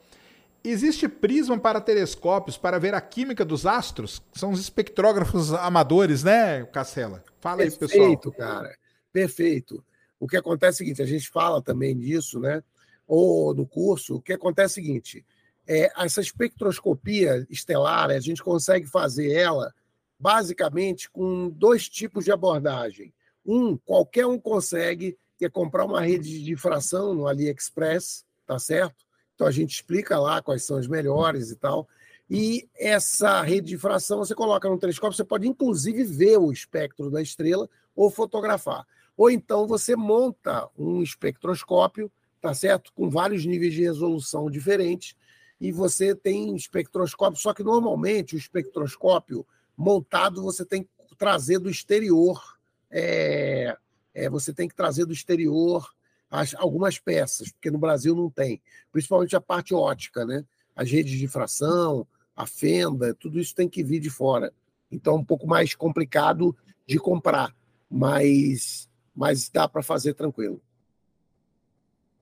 [0.63, 4.21] Existe prisma para telescópios para ver a química dos astros?
[4.33, 7.23] São os espectrógrafos amadores, né, Cacela?
[7.39, 8.09] Fala Perfeito, aí, pessoal.
[8.09, 8.77] Perfeito, cara.
[9.13, 9.85] Perfeito.
[10.19, 12.63] O que acontece é o seguinte, a gente fala também disso, né?
[13.07, 15.25] Ou no curso, o que acontece é o seguinte,
[15.67, 19.73] é, essa espectroscopia estelar, a gente consegue fazer ela
[20.19, 23.13] basicamente com dois tipos de abordagem.
[23.45, 29.05] Um, qualquer um consegue, que é comprar uma rede de difração no AliExpress, tá certo?
[29.35, 31.87] Então a gente explica lá quais são as melhores e tal.
[32.29, 37.09] E essa rede de difração você coloca no telescópio, você pode inclusive ver o espectro
[37.09, 38.85] da estrela ou fotografar.
[39.15, 42.91] Ou então você monta um espectroscópio, tá certo?
[42.93, 45.15] Com vários níveis de resolução diferentes,
[45.59, 49.45] e você tem espectroscópio, só que normalmente o espectroscópio
[49.75, 52.57] montado você tem que trazer do exterior
[52.89, 53.75] é,
[54.13, 55.87] é, você tem que trazer do exterior
[56.29, 58.61] as, algumas peças, porque no Brasil não tem,
[58.91, 60.43] principalmente a parte ótica, né?
[60.75, 64.53] As redes de difração, a fenda, tudo isso tem que vir de fora.
[64.91, 66.55] Então é um pouco mais complicado
[66.85, 67.55] de comprar,
[67.89, 70.61] mas, mas dá para fazer tranquilo.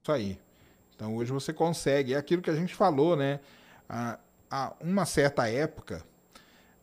[0.06, 0.38] Isso aí.
[0.94, 2.14] Então hoje você consegue.
[2.14, 3.40] É aquilo que a gente falou, né?
[3.88, 6.04] Há uma certa época,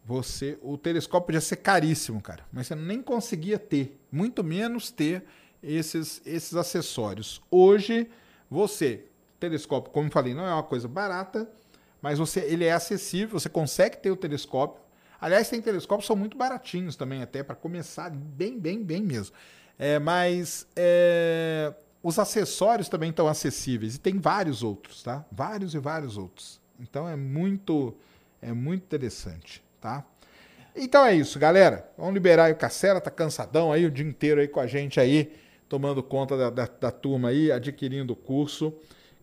[0.04, 5.24] você o telescópio podia ser caríssimo, cara, mas você nem conseguia ter, muito menos ter
[5.62, 7.42] esses, esses acessórios.
[7.50, 8.10] Hoje,
[8.50, 9.06] você,
[9.40, 11.50] telescópio, como eu falei, não é uma coisa barata,
[12.02, 14.84] mas você ele é acessível, você consegue ter o telescópio.
[15.22, 19.34] Aliás, tem telescópios que são muito baratinhos também, até para começar bem, bem, bem mesmo.
[19.80, 21.74] É, mas é,
[22.04, 25.26] os acessórios também estão acessíveis e tem vários outros, tá?
[25.32, 26.62] Vários e vários outros.
[26.80, 27.96] Então é muito,
[28.42, 30.06] é muito interessante tá?
[30.74, 31.86] Então é isso, galera.
[31.98, 34.98] Vamos liberar aí o Cacera, tá cansadão aí o dia inteiro aí com a gente
[34.98, 35.34] aí,
[35.68, 38.74] tomando conta da, da, da turma aí, adquirindo o curso.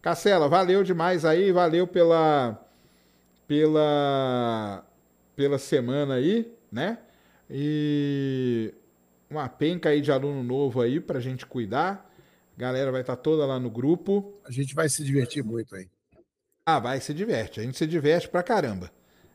[0.03, 2.63] Cacela, valeu demais aí, valeu pela
[3.49, 4.85] pela
[5.35, 6.99] pela semana aí, né?
[7.49, 8.73] E
[9.31, 12.09] uma penca aí de aluno novo aí pra gente cuidar.
[12.61, 14.39] Galera vai estar tá toda lá no grupo.
[14.45, 15.89] A gente vai se divertir muito aí.
[16.67, 17.59] Ah, vai, se diverte.
[17.59, 18.91] A gente se diverte pra caramba.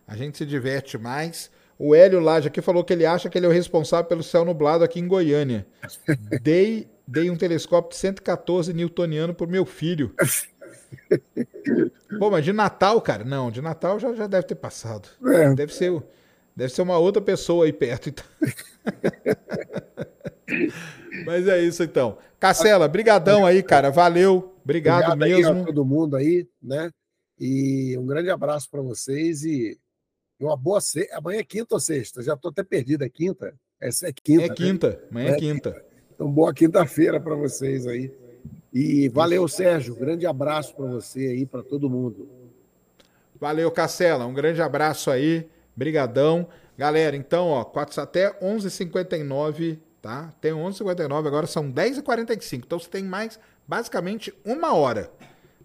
[0.08, 1.50] A gente se diverte mais.
[1.80, 4.46] O Hélio Laje aqui falou que ele acha que ele é o responsável pelo céu
[4.46, 5.66] nublado aqui em Goiânia.
[6.40, 10.14] dei, dei um telescópio de 114 newtoniano pro meu filho.
[12.20, 13.24] Pô, mas de Natal, cara?
[13.24, 15.10] Não, de Natal já, já deve ter passado.
[15.26, 15.52] É.
[15.56, 16.00] Deve, ser,
[16.56, 18.10] deve ser uma outra pessoa aí perto.
[18.10, 18.26] Então.
[21.26, 22.18] mas é isso então.
[22.40, 23.90] Cacela, brigadão aí, cara.
[23.90, 24.56] Valeu.
[24.64, 25.62] Obrigado, Obrigado mesmo.
[25.62, 26.92] A todo mundo aí, né?
[27.40, 29.78] E um grande abraço para vocês e
[30.40, 31.10] uma boa se...
[31.14, 32.22] Amanhã é quinta ou sexta?
[32.22, 33.04] Já estou até perdido.
[33.04, 33.54] É quinta?
[33.80, 34.46] Essa é quinta.
[34.46, 34.90] É quinta.
[34.90, 34.98] Né?
[35.12, 35.86] Amanhã é, quinta.
[36.14, 38.12] Então, boa quinta-feira para vocês aí.
[38.74, 39.96] E valeu, Sérgio.
[39.96, 42.30] Grande abraço para você aí, para todo mundo.
[43.40, 44.26] Valeu, Cacela.
[44.26, 45.48] Um grande abraço aí.
[45.76, 46.48] Brigadão.
[46.78, 47.66] Galera, então, ó,
[47.98, 50.32] até 11h59, tá?
[50.40, 52.64] Tem 11h59, agora são 10h45.
[52.64, 55.12] Então, você tem mais, basicamente, uma hora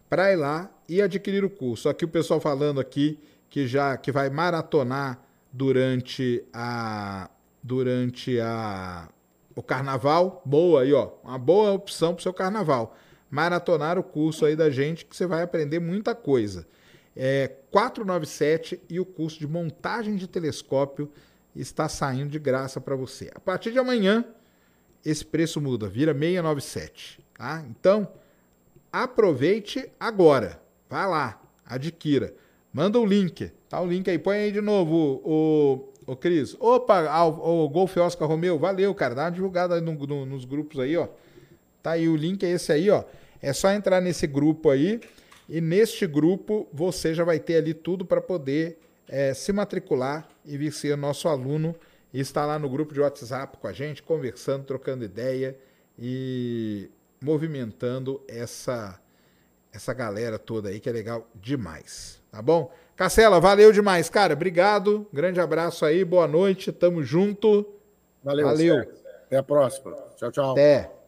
[0.08, 1.90] para ir lá e adquirir o curso.
[1.90, 3.18] Aqui o pessoal falando aqui
[3.50, 5.22] que já que vai maratonar
[5.52, 7.28] durante a
[7.62, 9.10] durante a
[9.54, 12.96] o carnaval, boa aí, ó, uma boa opção para o seu carnaval.
[13.30, 16.66] Maratonar o curso aí da gente que você vai aprender muita coisa.
[17.14, 21.10] É 497 e o curso de montagem de telescópio
[21.54, 23.30] está saindo de graça para você.
[23.34, 24.24] A partir de amanhã,
[25.04, 27.64] esse preço muda, vira 697, tá?
[27.68, 28.08] Então,
[28.92, 30.60] aproveite agora.
[30.88, 32.34] Vai lá, adquira.
[32.72, 34.94] Manda o link, tá o link aí, põe aí de novo
[35.24, 36.56] o, o, o Cris.
[36.60, 40.78] Opa, o, o Golf Oscar Romeu, valeu, cara, dá uma divulgada no, no, nos grupos
[40.78, 41.08] aí, ó.
[41.82, 43.04] Tá aí o link, é esse aí, ó.
[43.42, 45.00] É só entrar nesse grupo aí
[45.48, 48.78] e neste grupo você já vai ter ali tudo para poder
[49.10, 51.74] é, se matricular e vir ser nosso aluno
[52.14, 55.58] e estar lá no grupo de WhatsApp com a gente, conversando, trocando ideia
[55.98, 56.88] e
[57.20, 58.98] movimentando essa
[59.72, 62.72] essa galera toda aí que é legal demais, tá bom?
[62.96, 64.34] Cacela, valeu demais, cara.
[64.34, 65.06] Obrigado.
[65.12, 67.66] Grande abraço aí, boa noite, tamo junto.
[68.22, 68.46] Valeu.
[68.46, 68.80] Valeu.
[69.26, 69.96] Até a próxima.
[70.16, 70.52] Tchau, tchau.
[70.52, 70.99] Até.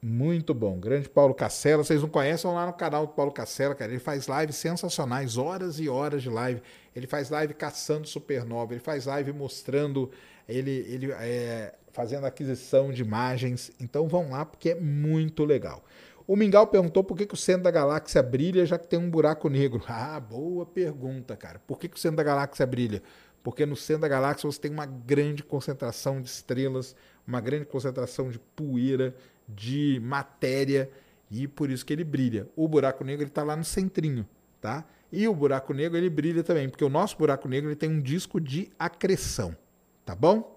[0.00, 0.78] Muito bom.
[0.78, 1.82] Grande Paulo Cacela.
[1.82, 2.48] Vocês não conhecem?
[2.48, 3.90] Vão lá no canal do Paulo Cacela, cara.
[3.90, 6.62] Ele faz lives sensacionais, horas e horas de live.
[6.94, 8.72] Ele faz live caçando supernova.
[8.72, 10.10] Ele faz live mostrando,
[10.48, 13.72] ele, ele é, fazendo aquisição de imagens.
[13.80, 15.84] Então vão lá porque é muito legal.
[16.28, 19.10] O Mingau perguntou por que, que o centro da galáxia brilha já que tem um
[19.10, 19.82] buraco negro.
[19.88, 21.58] Ah, boa pergunta, cara.
[21.66, 23.02] Por que, que o centro da galáxia brilha?
[23.42, 26.94] Porque no centro da galáxia você tem uma grande concentração de estrelas,
[27.26, 29.14] uma grande concentração de poeira
[29.48, 30.90] de matéria
[31.30, 32.48] e por isso que ele brilha.
[32.54, 34.26] O buraco negro está lá no centrinho,
[34.60, 34.84] tá?
[35.10, 38.00] E o buraco negro ele brilha também, porque o nosso buraco negro ele tem um
[38.00, 39.56] disco de acreção,
[40.04, 40.56] tá bom?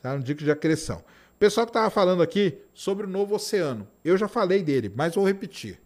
[0.00, 0.98] Tá um disco de acreção.
[0.98, 5.14] O pessoal que estava falando aqui sobre o novo oceano, eu já falei dele, mas
[5.14, 5.80] vou repetir.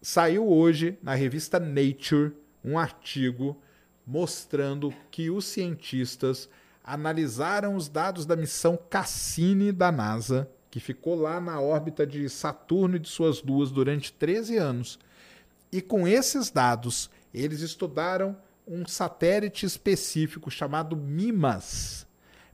[0.00, 2.32] Saiu hoje na revista Nature
[2.64, 3.60] um artigo
[4.06, 6.48] mostrando que os cientistas
[6.82, 12.96] analisaram os dados da missão Cassini da NASA que ficou lá na órbita de Saturno
[12.96, 14.98] e de suas luas durante 13 anos.
[15.70, 18.34] E com esses dados, eles estudaram
[18.66, 22.06] um satélite específico chamado MIMAS.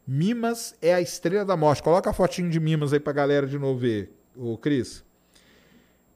[0.05, 1.81] MIMAS é a estrela da morte.
[1.81, 5.05] Coloca a fotinho de MIMAS aí para a galera de novo ver, o Cris.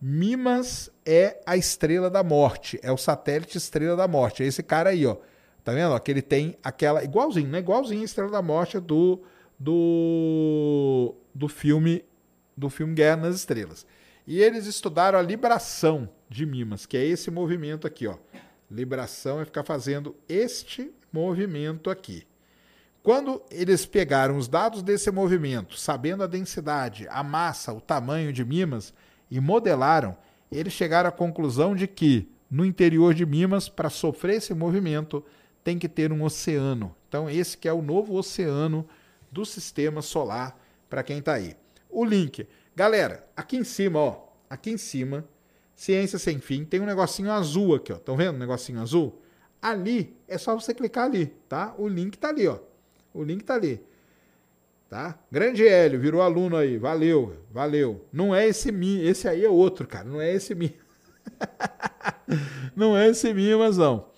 [0.01, 4.43] MIMAS é a estrela da morte, é o satélite estrela da morte.
[4.43, 5.19] É esse cara aí, ó.
[5.63, 5.97] Tá vendo?
[6.01, 7.61] Que ele tem aquela igualzinho, né?
[7.61, 9.23] Igualzinho a estrela da morte do
[9.63, 12.05] do do filme
[12.57, 13.87] do filme Guerra nas Estrelas.
[14.27, 18.17] E eles estudaram a libração de Mimas, que é esse movimento aqui, ó.
[18.71, 22.27] Libração é ficar fazendo este movimento aqui.
[23.03, 28.45] Quando eles pegaram os dados desse movimento, sabendo a densidade, a massa, o tamanho de
[28.45, 28.95] Mimas
[29.31, 30.17] e modelaram,
[30.51, 35.25] eles chegaram à conclusão de que no interior de Mimas, para sofrer esse movimento,
[35.65, 36.95] tem que ter um oceano.
[37.09, 38.87] Então esse que é o novo oceano
[39.33, 40.57] do sistema solar
[40.93, 41.57] para quem está aí.
[41.89, 42.47] O link.
[42.77, 45.27] Galera, aqui em cima, ó, aqui em cima,
[45.75, 47.97] Ciência Sem Fim, tem um negocinho azul aqui, ó.
[47.97, 49.19] Estão vendo o negocinho azul?
[49.63, 51.75] Ali, é só você clicar ali, tá?
[51.79, 52.59] O link tá ali, ó.
[53.15, 53.83] O link tá ali.
[54.91, 55.19] Tá?
[55.31, 56.77] Grande Hélio, virou aluno aí.
[56.77, 58.05] Valeu, valeu.
[58.13, 60.05] Não é esse mi, esse aí é outro, cara.
[60.05, 60.77] Não é esse mi.
[62.77, 64.11] não é esse mi, mas não.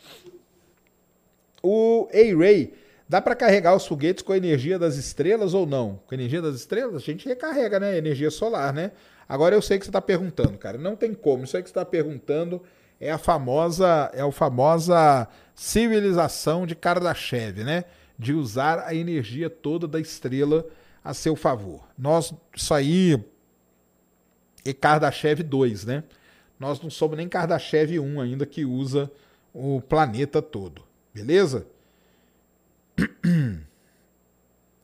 [1.63, 2.75] O A-Ray
[3.15, 6.01] Dá para carregar os foguetes com a energia das estrelas ou não?
[6.05, 7.97] Com a energia das estrelas, a gente recarrega, né?
[7.97, 8.91] Energia solar, né?
[9.29, 10.79] Agora eu sei que você está perguntando, cara.
[10.79, 11.45] Não tem como.
[11.45, 12.61] Isso aí que você está perguntando
[13.01, 17.85] é a famosa, é a famosa civilização de Kardashev, né?
[18.19, 20.67] De usar a energia toda da estrela
[21.05, 21.87] a seu favor.
[21.97, 23.25] Nós, isso aí
[24.65, 26.03] é Kardashev 2, né?
[26.59, 29.09] Nós não somos nem Kardashev 1 ainda que usa
[29.53, 30.83] o planeta todo.
[31.15, 31.65] Beleza?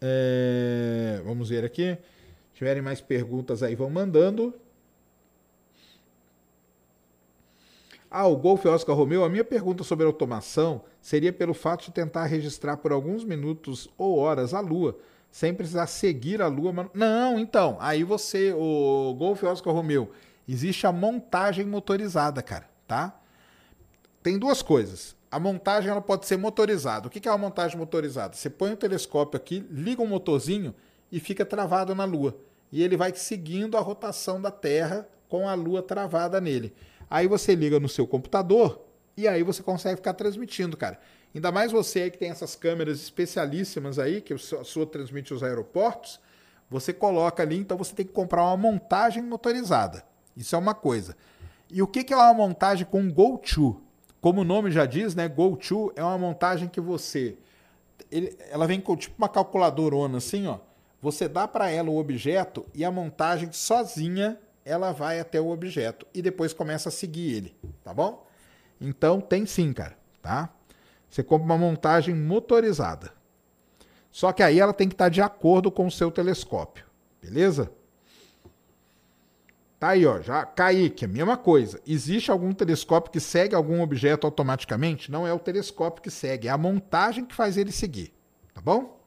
[0.03, 1.99] É, vamos ver aqui.
[2.53, 4.55] Se tiverem mais perguntas aí, vão mandando.
[8.11, 12.25] Ah, o Golf Oscar Romeo, a minha pergunta sobre automação seria pelo fato de tentar
[12.25, 14.99] registrar por alguns minutos ou horas a Lua,
[15.31, 16.73] sem precisar seguir a Lua.
[16.73, 16.89] Mas...
[16.95, 20.11] Não, então, aí você, o Golf Oscar Romeo,
[20.49, 23.21] existe a montagem motorizada, cara, tá?
[24.23, 27.07] Tem duas coisas a montagem ela pode ser motorizada.
[27.07, 28.35] O que é uma montagem motorizada?
[28.35, 30.75] Você põe o telescópio aqui, liga um motorzinho
[31.13, 32.37] e fica travado na Lua.
[32.73, 36.75] E ele vai seguindo a rotação da Terra com a Lua travada nele.
[37.09, 38.85] Aí você liga no seu computador
[39.17, 40.99] e aí você consegue ficar transmitindo, cara.
[41.33, 45.45] Ainda mais você aí que tem essas câmeras especialíssimas aí, que a sua transmite os
[45.45, 46.19] aeroportos,
[46.69, 50.05] você coloca ali, então você tem que comprar uma montagem motorizada.
[50.37, 51.17] Isso é uma coisa.
[51.71, 53.81] E o que é uma montagem com GoTo?
[54.21, 57.37] Como o nome já diz, né, Go-To é uma montagem que você
[58.11, 60.59] ele, ela vem com tipo uma calculadorona assim, ó.
[61.03, 66.07] Você dá para ela o objeto e a montagem sozinha ela vai até o objeto
[66.13, 68.27] e depois começa a seguir ele, tá bom?
[68.81, 69.97] Então tem sim, cara.
[70.21, 70.51] tá?
[71.09, 73.13] Você compra uma montagem motorizada.
[74.11, 76.85] Só que aí ela tem que estar de acordo com o seu telescópio,
[77.23, 77.73] beleza?
[79.81, 81.81] Tá aí, ó, já Kaique, a mesma coisa.
[81.87, 85.11] Existe algum telescópio que segue algum objeto automaticamente?
[85.11, 88.13] Não é o telescópio que segue, é a montagem que faz ele seguir,
[88.53, 89.01] tá bom?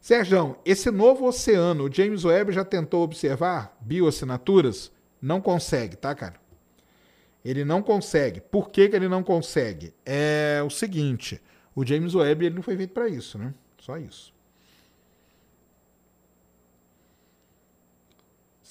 [0.00, 4.90] Sérgio, esse novo oceano, o James Webb já tentou observar bioassinaturas?
[5.22, 6.34] Não consegue, tá, cara?
[7.44, 8.40] Ele não consegue.
[8.40, 9.94] Por que, que ele não consegue?
[10.04, 11.40] É o seguinte:
[11.76, 13.54] o James Webb ele não foi feito para isso, né?
[13.78, 14.34] Só isso.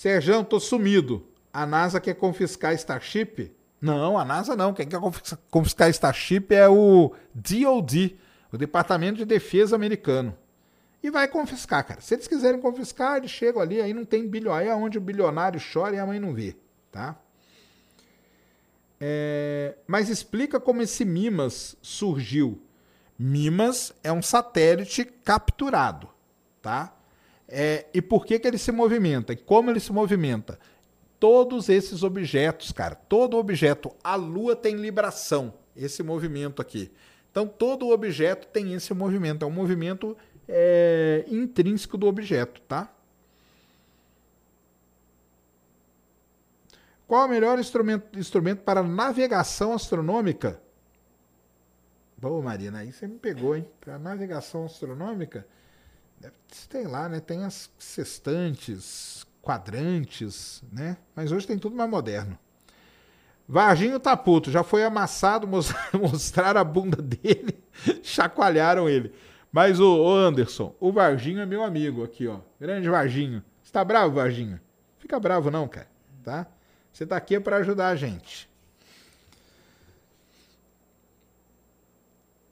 [0.01, 1.23] Sérgio, tô sumido.
[1.53, 3.51] A NASA quer confiscar Starship?
[3.79, 4.73] Não, a NASA não.
[4.73, 4.99] Quem quer
[5.51, 8.17] confiscar Starship é o DOD,
[8.51, 10.35] o Departamento de Defesa americano
[11.03, 12.01] e vai confiscar, cara.
[12.01, 15.01] Se eles quiserem confiscar, eles chegam ali, aí não tem bilionário, aí é onde o
[15.01, 16.55] bilionário chora e a mãe não vê,
[16.91, 17.15] tá?
[18.99, 22.59] É, mas explica como esse Mimas surgiu.
[23.19, 26.09] Mimas é um satélite capturado,
[26.59, 26.91] tá?
[27.53, 29.33] É, e por que, que ele se movimenta?
[29.33, 30.57] E como ele se movimenta?
[31.19, 36.89] Todos esses objetos, cara, todo objeto, a Lua tem libração, esse movimento aqui.
[37.29, 40.17] Então todo objeto tem esse movimento, é um movimento
[40.47, 42.89] é, intrínseco do objeto, tá?
[47.05, 50.61] Qual o melhor instrumento, instrumento para navegação astronômica?
[52.17, 53.67] Bom, Marina, aí você me pegou, hein?
[53.81, 55.45] Para navegação astronômica,
[56.69, 57.19] tem lá, né?
[57.19, 60.97] Tem as sextantes, quadrantes, né?
[61.15, 62.37] Mas hoje tem tudo mais moderno.
[63.47, 65.47] Varginho tá puto, já foi amassado,
[65.99, 67.61] mostrar a bunda dele,
[68.03, 69.13] chacoalharam ele.
[69.51, 72.39] Mas o, Anderson, o Varginho é meu amigo aqui, ó.
[72.59, 73.43] Grande Varginho.
[73.61, 74.59] Você tá bravo, Varginho?
[74.97, 75.87] Fica bravo não, cara,
[76.23, 76.47] tá?
[76.93, 78.49] Você tá aqui para ajudar a gente.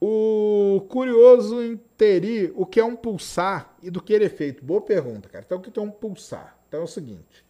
[0.02, 4.64] O curioso interir o que é um pulsar e do que ele é feito.
[4.64, 5.44] Boa pergunta, cara.
[5.46, 6.58] Então, o que é um pulsar?
[6.68, 7.46] Então é o seguinte: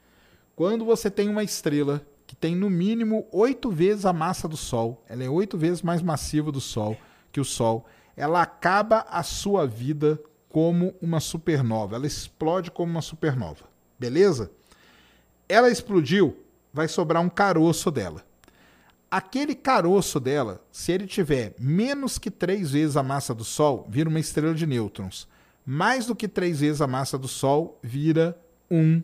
[0.55, 5.03] quando você tem uma estrela que tem no mínimo oito vezes a massa do Sol,
[5.07, 6.97] ela é oito vezes mais massiva do Sol
[7.31, 7.85] que o Sol
[8.15, 10.19] ela acaba a sua vida
[10.49, 11.95] como uma supernova.
[11.95, 13.65] Ela explode como uma supernova.
[13.97, 14.51] Beleza?
[15.47, 16.37] Ela explodiu,
[16.73, 18.25] vai sobrar um caroço dela.
[19.11, 24.07] Aquele caroço dela, se ele tiver menos que três vezes a massa do Sol, vira
[24.07, 25.27] uma estrela de nêutrons.
[25.65, 29.01] Mais do que três vezes a massa do Sol, vira um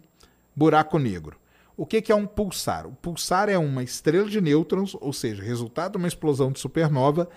[0.55, 1.37] buraco negro.
[1.75, 2.85] O que, é um pulsar?
[2.87, 7.27] O pulsar é uma estrela de nêutrons, ou seja, resultado de uma explosão de supernova,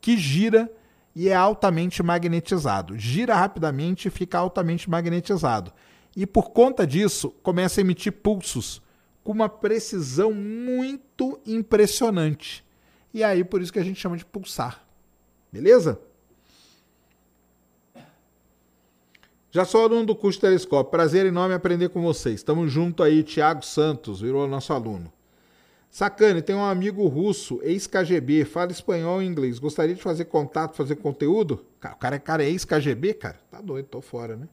[0.00, 0.70] que gira
[1.16, 2.96] e é altamente magnetizado.
[2.96, 5.72] Gira rapidamente e fica altamente magnetizado.
[6.14, 8.82] E por conta disso, começa a emitir pulsos
[9.28, 12.64] com uma precisão muito impressionante.
[13.12, 14.82] E aí, por isso que a gente chama de pulsar.
[15.52, 16.00] Beleza?
[19.50, 20.90] Já sou aluno do curso telescópio.
[20.90, 22.36] Prazer enorme aprender com vocês.
[22.36, 25.12] Estamos junto aí, Tiago Santos, virou nosso aluno.
[25.90, 29.58] Sacane, tem um amigo russo, ex-KGB, fala espanhol e inglês.
[29.58, 31.66] Gostaria de fazer contato, fazer conteúdo?
[31.76, 33.38] O cara, é, cara é ex-KGB, cara?
[33.50, 34.48] Tá doido, tô fora, né?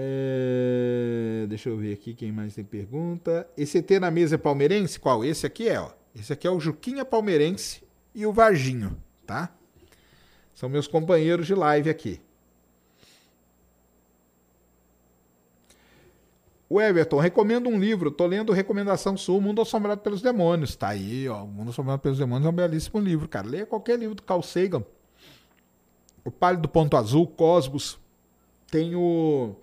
[0.00, 1.44] É...
[1.48, 3.48] Deixa eu ver aqui quem mais tem pergunta.
[3.56, 5.00] Esse ET na mesa é palmeirense?
[5.00, 5.24] Qual?
[5.24, 5.90] Esse aqui é, ó.
[6.14, 7.82] Esse aqui é o Juquinha Palmeirense
[8.14, 8.96] e o Varginho,
[9.26, 9.52] tá?
[10.54, 12.20] São meus companheiros de live aqui.
[16.70, 18.10] O Everton, recomendo um livro.
[18.10, 20.76] Tô lendo Recomendação Sul, Mundo Assombrado pelos Demônios.
[20.76, 21.44] Tá aí, ó.
[21.44, 23.48] Mundo Assombrado pelos Demônios é um belíssimo livro, cara.
[23.48, 24.84] Leia qualquer livro do Carl Sagan.
[26.24, 27.98] O Pálido Ponto Azul, Cosmos.
[28.70, 29.56] Tem o.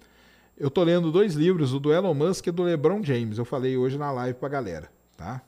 [0.57, 3.37] Eu tô lendo dois livros, o do Elon Musk e do LeBron James.
[3.37, 5.41] Eu falei hoje na live pra galera, tá?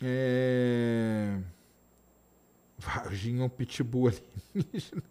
[0.00, 1.38] É...
[2.78, 4.12] Varginho Pitbull
[4.54, 5.02] alienígena.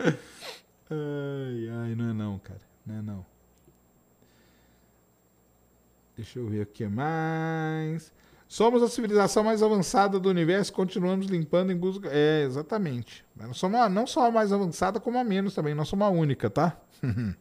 [0.92, 2.60] Ai, ai, não é não, cara.
[2.84, 3.26] Não é não.
[6.16, 8.12] Deixa eu ver o que mais.
[8.50, 12.08] Somos a civilização mais avançada do universo, continuamos limpando em busca.
[12.10, 13.24] É, exatamente.
[13.36, 15.72] Nós somos a, não só a mais avançada, como a menos também.
[15.72, 16.76] Nós somos a única, tá?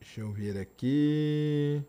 [0.00, 1.84] Deixa eu ver aqui.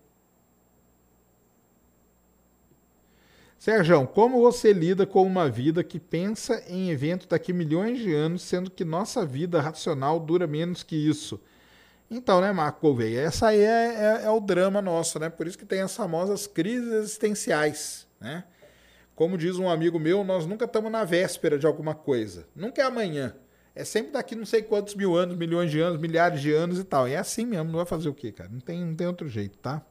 [3.57, 8.41] Sérgio, como você lida com uma vida que pensa em evento daqui milhões de anos,
[8.41, 11.39] sendo que nossa vida racional dura menos que isso?
[12.14, 15.30] Então, né, Marco Gouveia, essa aí é, é, é, o drama nosso, né?
[15.30, 18.44] Por isso que tem as famosas crises existenciais, né?
[19.16, 22.46] Como diz um amigo meu, nós nunca estamos na véspera de alguma coisa.
[22.54, 23.34] Nunca é amanhã.
[23.74, 26.84] É sempre daqui não sei quantos mil anos, milhões de anos, milhares de anos e
[26.84, 27.08] tal.
[27.08, 28.50] E é assim mesmo, não vai fazer o quê, cara?
[28.52, 29.82] Não tem, não tem outro jeito, tá?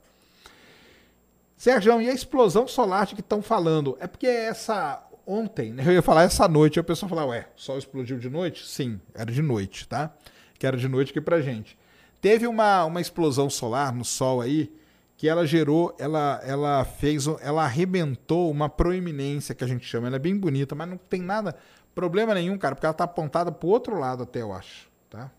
[1.56, 3.96] Sérgio, e a explosão solar de que estão falando?
[3.98, 5.06] É porque essa.
[5.26, 8.28] Ontem, né, eu ia falar essa noite, a pessoa falou, ué, o sol explodiu de
[8.28, 8.66] noite?
[8.66, 10.12] Sim, era de noite, tá?
[10.58, 11.78] Que era de noite aqui pra gente.
[12.20, 14.72] Teve uma, uma explosão solar no sol aí,
[15.16, 20.06] que ela gerou, ela, ela fez, ela arrebentou uma proeminência que a gente chama.
[20.06, 21.56] Ela é bem bonita, mas não tem nada,
[21.94, 25.30] problema nenhum, cara, porque ela tá apontada pro outro lado até, eu acho, tá?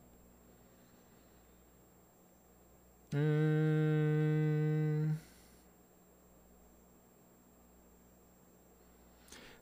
[3.14, 5.12] Hum...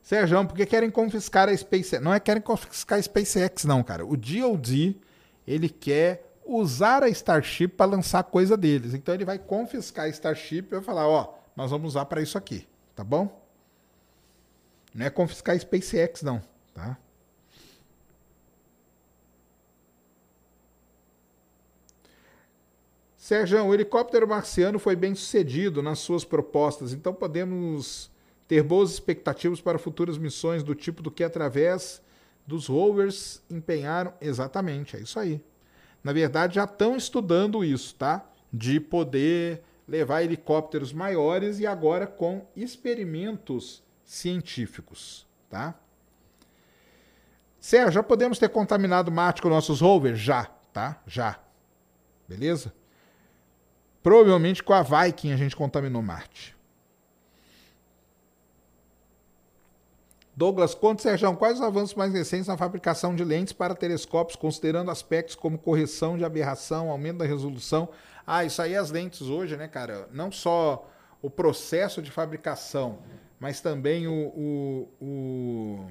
[0.02, 2.02] Sérgio, porque querem confiscar a SpaceX?
[2.02, 4.04] Não é querem confiscar a SpaceX, não, cara.
[4.04, 4.96] O DoD,
[5.46, 8.92] ele quer usar a Starship para lançar coisa deles.
[8.92, 12.36] Então ele vai confiscar a Starship e vai falar, ó, nós vamos usar para isso
[12.36, 13.40] aqui, tá bom?
[14.92, 16.42] Não é confiscar a SpaceX, não,
[16.74, 16.98] tá?
[23.16, 28.10] Sérgio, o helicóptero marciano foi bem sucedido nas suas propostas, então podemos
[28.48, 32.02] ter boas expectativas para futuras missões do tipo do que através
[32.44, 34.12] dos rovers empenharam.
[34.20, 35.40] Exatamente, é isso aí.
[36.02, 38.24] Na verdade, já estão estudando isso, tá?
[38.52, 45.74] De poder levar helicópteros maiores e agora com experimentos científicos, tá?
[47.60, 50.18] Sérgio, já podemos ter contaminado Marte com nossos rovers?
[50.18, 51.00] Já, tá?
[51.06, 51.38] Já.
[52.26, 52.72] Beleza?
[54.02, 56.56] Provavelmente com a Viking a gente contaminou Marte.
[60.40, 64.90] Douglas Conte, Sérgio, quais os avanços mais recentes na fabricação de lentes para telescópios, considerando
[64.90, 67.90] aspectos como correção de aberração, aumento da resolução?
[68.26, 70.08] Ah, isso aí as lentes hoje, né, cara?
[70.10, 70.88] Não só
[71.20, 73.00] o processo de fabricação,
[73.38, 75.86] mas também o, o, o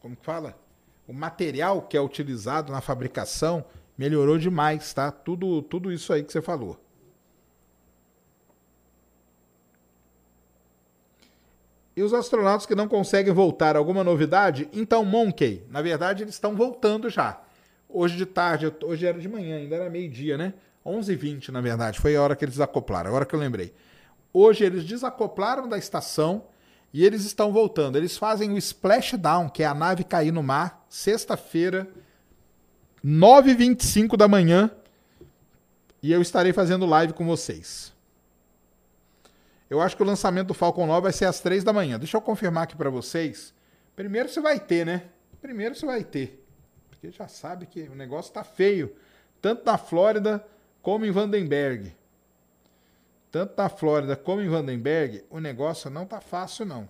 [0.00, 0.58] como que fala?
[1.06, 3.66] O material que é utilizado na fabricação
[3.98, 5.10] melhorou demais, tá?
[5.10, 6.80] Tudo, tudo isso aí que você falou.
[11.96, 14.68] E os astronautas que não conseguem voltar, alguma novidade?
[14.70, 17.40] Então, Monkey, na verdade, eles estão voltando já.
[17.88, 20.52] Hoje de tarde, hoje era de manhã, ainda era meio-dia, né?
[20.84, 23.72] 11h20, na verdade, foi a hora que eles desacoplaram, agora que eu lembrei.
[24.30, 26.44] Hoje eles desacoplaram da estação
[26.92, 27.96] e eles estão voltando.
[27.96, 31.88] Eles fazem o splashdown, que é a nave cair no mar, sexta-feira,
[33.02, 34.70] 9h25 da manhã.
[36.02, 37.95] E eu estarei fazendo live com vocês.
[39.68, 41.98] Eu acho que o lançamento do Falcon 9 vai ser às 3 da manhã.
[41.98, 43.52] Deixa eu confirmar aqui para vocês.
[43.96, 45.08] Primeiro você vai ter, né?
[45.40, 46.44] Primeiro você vai ter.
[46.88, 48.94] Porque já sabe que o negócio tá feio.
[49.42, 50.46] Tanto na Flórida
[50.82, 51.94] como em Vandenberg.
[53.30, 56.88] Tanto na Flórida como em Vandenberg, o negócio não tá fácil, não.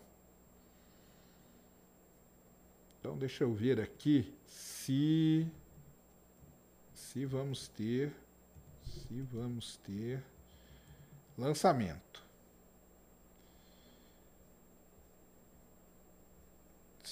[3.01, 5.47] Então deixa eu ver aqui se
[6.93, 8.13] se vamos ter
[8.83, 10.23] se vamos ter
[11.39, 12.26] lançamento.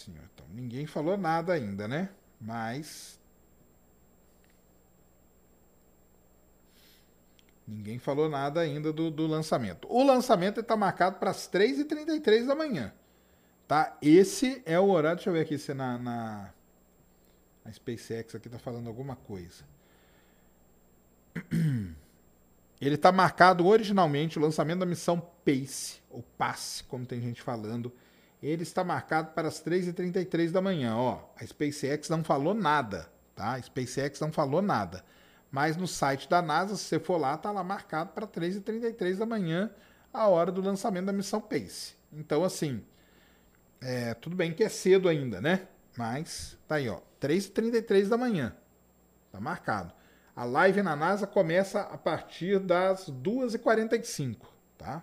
[0.04, 2.10] Sim, então, ninguém falou nada ainda, né?
[2.38, 3.18] Mas.
[7.66, 9.88] Ninguém falou nada ainda do, do lançamento.
[9.90, 12.92] O lançamento está marcado para as 3h33 da manhã.
[13.66, 13.96] Tá?
[14.02, 15.16] Esse é o horário.
[15.16, 16.52] Deixa eu ver aqui se na, na,
[17.64, 19.64] a SpaceX aqui está falando alguma coisa.
[22.78, 27.90] Ele está marcado originalmente o lançamento da missão PACE, ou PACE, como tem gente falando,
[28.48, 30.94] ele está marcado para as 3h33 da manhã.
[30.96, 33.54] Ó, a SpaceX não falou nada, tá?
[33.54, 35.02] A SpaceX não falou nada.
[35.50, 39.24] Mas no site da NASA, se você for lá, está lá marcado para 3h33 da
[39.24, 39.70] manhã,
[40.12, 41.94] a hora do lançamento da missão PACE.
[42.12, 42.84] Então, assim,
[43.80, 45.66] é, tudo bem que é cedo ainda, né?
[45.96, 48.54] Mas tá aí, ó, 3h33 da manhã.
[49.32, 49.92] Tá marcado.
[50.36, 54.36] A live na NASA começa a partir das 2h45,
[54.76, 55.02] tá?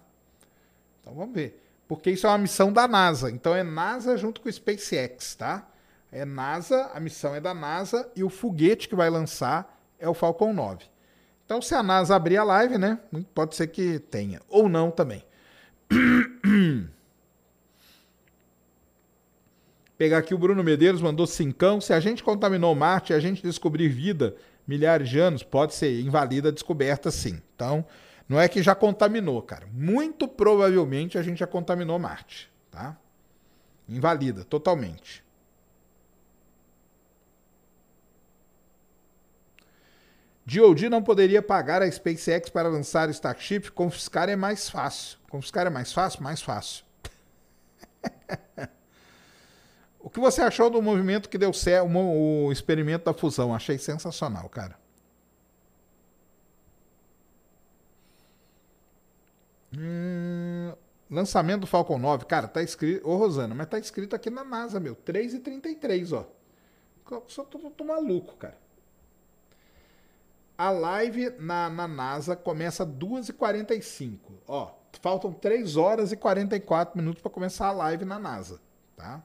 [0.99, 1.60] Então vamos ver
[1.91, 3.29] porque isso é uma missão da NASA.
[3.29, 5.67] Então é NASA junto com o SpaceX, tá?
[6.09, 10.13] É NASA, a missão é da NASA e o foguete que vai lançar é o
[10.13, 10.85] Falcon 9.
[11.45, 12.97] Então se a NASA abrir a live, né,
[13.35, 15.21] pode ser que tenha ou não também.
[19.97, 21.81] Pegar aqui o Bruno Medeiros mandou cincão.
[21.81, 25.99] Se a gente contaminou Marte e a gente descobrir vida milhares de anos, pode ser
[25.99, 27.41] invalida a descoberta sim.
[27.53, 27.85] Então,
[28.31, 29.67] não é que já contaminou, cara.
[29.73, 32.95] Muito provavelmente a gente já contaminou Marte, tá?
[33.89, 35.21] Invalida totalmente.
[40.45, 43.69] DOD não poderia pagar a SpaceX para lançar Starship?
[43.71, 45.19] Confiscar é mais fácil.
[45.29, 46.23] Confiscar é mais fácil?
[46.23, 46.85] Mais fácil.
[50.03, 53.53] O que você achou do movimento que deu certo, o, o experimento da fusão?
[53.53, 54.80] Achei sensacional, cara.
[59.77, 60.73] Hum,
[61.09, 62.25] lançamento do Falcon 9.
[62.25, 63.07] Cara, tá escrito.
[63.07, 64.95] Ô, Rosana, mas tá escrito aqui na NASA, meu.
[64.95, 66.25] 3h33, ó.
[67.27, 68.57] Só tô, tô, tô maluco, cara.
[70.57, 74.19] A live na, na NASA começa 2h45.
[74.47, 74.71] Ó,
[75.01, 78.61] faltam 3 horas e 44 minutos para começar a live na NASA,
[78.95, 79.23] tá?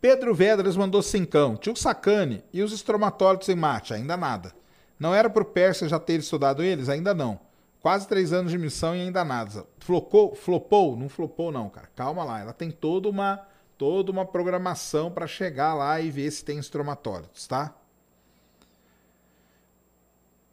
[0.00, 1.56] Pedro Vedras mandou cincão.
[1.56, 3.92] Tio Sacane e os estromatólitos em Marte?
[3.92, 4.52] Ainda nada.
[4.98, 6.88] Não era pro Pérsia já ter estudado eles?
[6.88, 7.40] Ainda não.
[7.80, 9.66] Quase três anos de missão e ainda nada.
[9.80, 10.34] Flocou?
[10.34, 10.96] Flopou?
[10.96, 11.88] Não flopou não, cara.
[11.96, 12.40] Calma lá.
[12.40, 13.44] Ela tem toda uma,
[13.76, 17.74] toda uma programação para chegar lá e ver se tem estromatólitos, tá?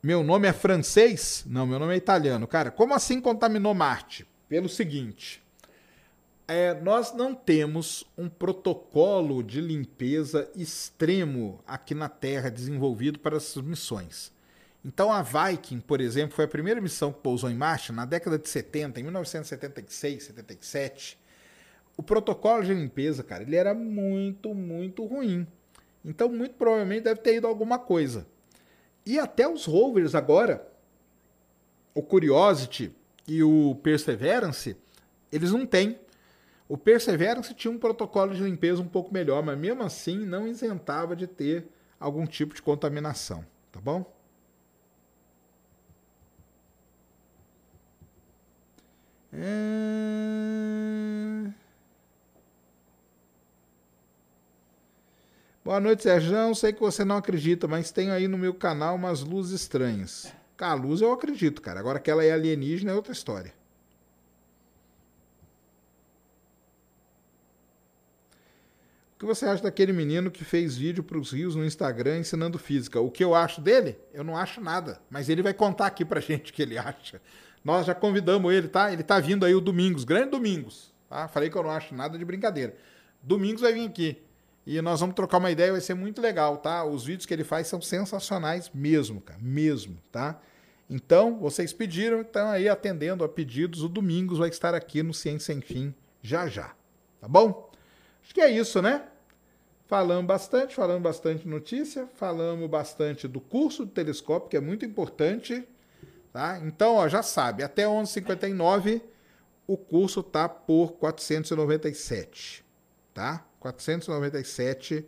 [0.01, 1.43] Meu nome é francês?
[1.47, 2.47] Não, meu nome é italiano.
[2.47, 4.27] Cara, como assim contaminou Marte?
[4.47, 5.43] Pelo seguinte,
[6.47, 13.63] é, nós não temos um protocolo de limpeza extremo aqui na Terra desenvolvido para essas
[13.63, 14.31] missões.
[14.83, 18.37] Então a Viking, por exemplo, foi a primeira missão que pousou em marcha na década
[18.37, 21.17] de 70, em 1976, 77.
[21.97, 25.47] O protocolo de limpeza, cara, ele era muito, muito ruim.
[26.03, 28.27] Então, muito provavelmente deve ter ido alguma coisa.
[29.03, 30.67] E até os rovers agora,
[31.95, 32.93] o Curiosity
[33.27, 34.77] e o Perseverance,
[35.31, 35.97] eles não têm
[36.67, 41.15] o Perseverance tinha um protocolo de limpeza um pouco melhor, mas mesmo assim não isentava
[41.15, 41.67] de ter
[41.99, 44.05] algum tipo de contaminação, tá bom?
[49.33, 50.45] É...
[55.63, 56.53] Boa noite, Sérgio.
[56.55, 60.31] Sei que você não acredita, mas tenho aí no meu canal umas luzes estranhas.
[60.59, 61.79] a luz eu acredito, cara.
[61.79, 63.51] Agora que ela é alienígena é outra história.
[69.15, 72.59] O que você acha daquele menino que fez vídeo para os rios no Instagram ensinando
[72.59, 72.99] física?
[72.99, 73.97] O que eu acho dele?
[74.13, 74.99] Eu não acho nada.
[75.09, 77.21] Mas ele vai contar aqui pra gente o que ele acha.
[77.63, 78.91] Nós já convidamos ele, tá?
[78.91, 80.93] Ele tá vindo aí o Domingos, grande Domingos.
[81.09, 81.29] Tá?
[81.29, 82.75] Falei que eu não acho nada de brincadeira.
[83.23, 84.21] Domingos vai vir aqui.
[84.67, 86.83] E nós vamos trocar uma ideia, vai ser muito legal, tá?
[86.83, 89.39] Os vídeos que ele faz são sensacionais mesmo, cara.
[89.41, 90.41] Mesmo, tá?
[90.89, 93.81] Então, vocês pediram, estão aí atendendo a pedidos.
[93.81, 96.73] O Domingos vai estar aqui no Ciência Sem Fim já já.
[97.21, 97.71] Tá bom?
[98.25, 99.03] Acho que é isso, né?
[99.85, 105.63] Falamos bastante, falamos bastante notícia, falamos bastante do curso do telescópio, que é muito importante.
[106.33, 106.59] Tá?
[106.63, 109.01] Então, ó, já sabe, até 11h59
[109.67, 112.65] o curso tá por 497.
[113.13, 113.45] Tá?
[113.59, 115.05] 497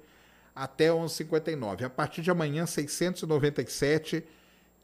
[0.56, 1.85] até 11h59.
[1.85, 4.23] A partir de amanhã, 697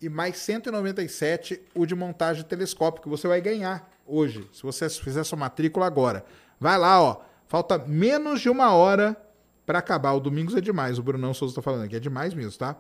[0.02, 5.24] e mais 197 o de montagem telescópio, que você vai ganhar hoje, se você fizer
[5.24, 6.26] sua matrícula agora.
[6.60, 9.16] Vai lá, ó Falta menos de uma hora
[9.64, 10.14] para acabar.
[10.14, 12.76] O Domingos é demais, o Brunão Souza está falando aqui, é demais mesmo, tá?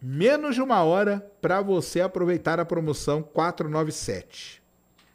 [0.00, 4.62] Menos de uma hora para você aproveitar a promoção 497.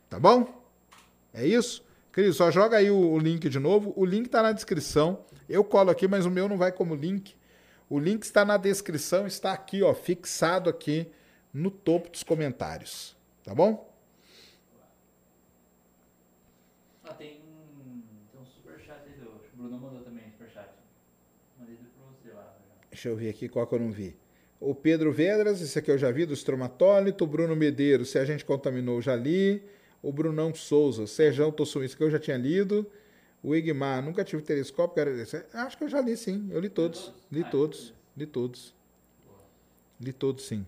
[0.07, 0.63] Tá bom?
[1.33, 1.83] É isso?
[2.11, 3.93] Cris, só joga aí o, o link de novo.
[3.95, 5.25] O link está na descrição.
[5.49, 7.35] Eu colo aqui, mas o meu não vai como link.
[7.89, 11.11] O link está na descrição, está aqui, ó, fixado aqui
[11.51, 13.17] no topo dos comentários.
[13.43, 13.88] Tá bom?
[22.99, 24.13] Deixa eu ver aqui qual que eu não vi.
[24.59, 27.23] O Pedro Vedras, esse aqui eu já vi, do Estromatólito.
[27.23, 29.63] O Bruno Medeiros, se a gente contaminou, já li.
[30.03, 32.85] O Brunão Souza, Serjão Tossum, isso que eu já tinha lido.
[33.41, 34.97] O Igmar, nunca tive telescópio.
[34.97, 36.49] Cara, acho que eu já li, sim.
[36.51, 37.13] Eu li todos.
[37.31, 37.93] Li todos.
[38.17, 38.75] Li todos.
[40.01, 40.65] Li todos, sim.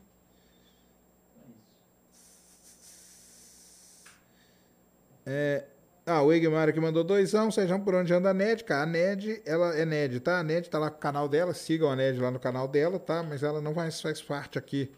[5.25, 5.65] É,
[6.11, 8.83] ah, o Egmar aqui mandou doisão, sejam por onde anda a Ned, cara.
[8.83, 10.39] A Ned, ela é Ned, tá?
[10.39, 12.99] A Ned tá lá com o canal dela, sigam a Ned lá no canal dela,
[12.99, 13.23] tá?
[13.23, 14.89] Mas ela não faz, faz parte aqui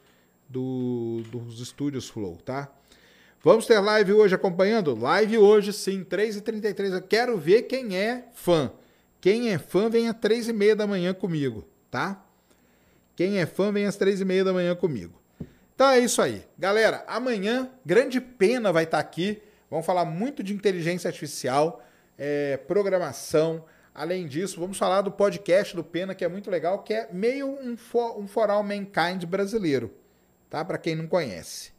[0.50, 2.70] do, dos estúdios Flow, tá?
[3.44, 4.96] Vamos ter live hoje acompanhando?
[4.96, 6.94] Live hoje, sim, 3h33.
[6.94, 8.72] Eu quero ver quem é fã.
[9.20, 12.24] Quem é fã, vem às 3h30 da manhã comigo, tá?
[13.16, 15.22] Quem é fã, vem às 3h30 da manhã comigo.
[15.76, 16.46] Então é isso aí.
[16.58, 19.42] Galera, amanhã, grande pena vai estar tá aqui
[19.74, 21.84] Vamos falar muito de inteligência artificial,
[22.16, 23.66] é, programação.
[23.92, 27.48] Além disso, vamos falar do podcast do Pena, que é muito legal, que é meio
[27.48, 29.92] um, for, um For All Mankind brasileiro,
[30.48, 30.64] tá?
[30.64, 31.74] Para quem não conhece.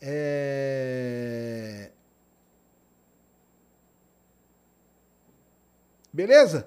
[0.00, 1.90] É...
[6.10, 6.66] Beleza?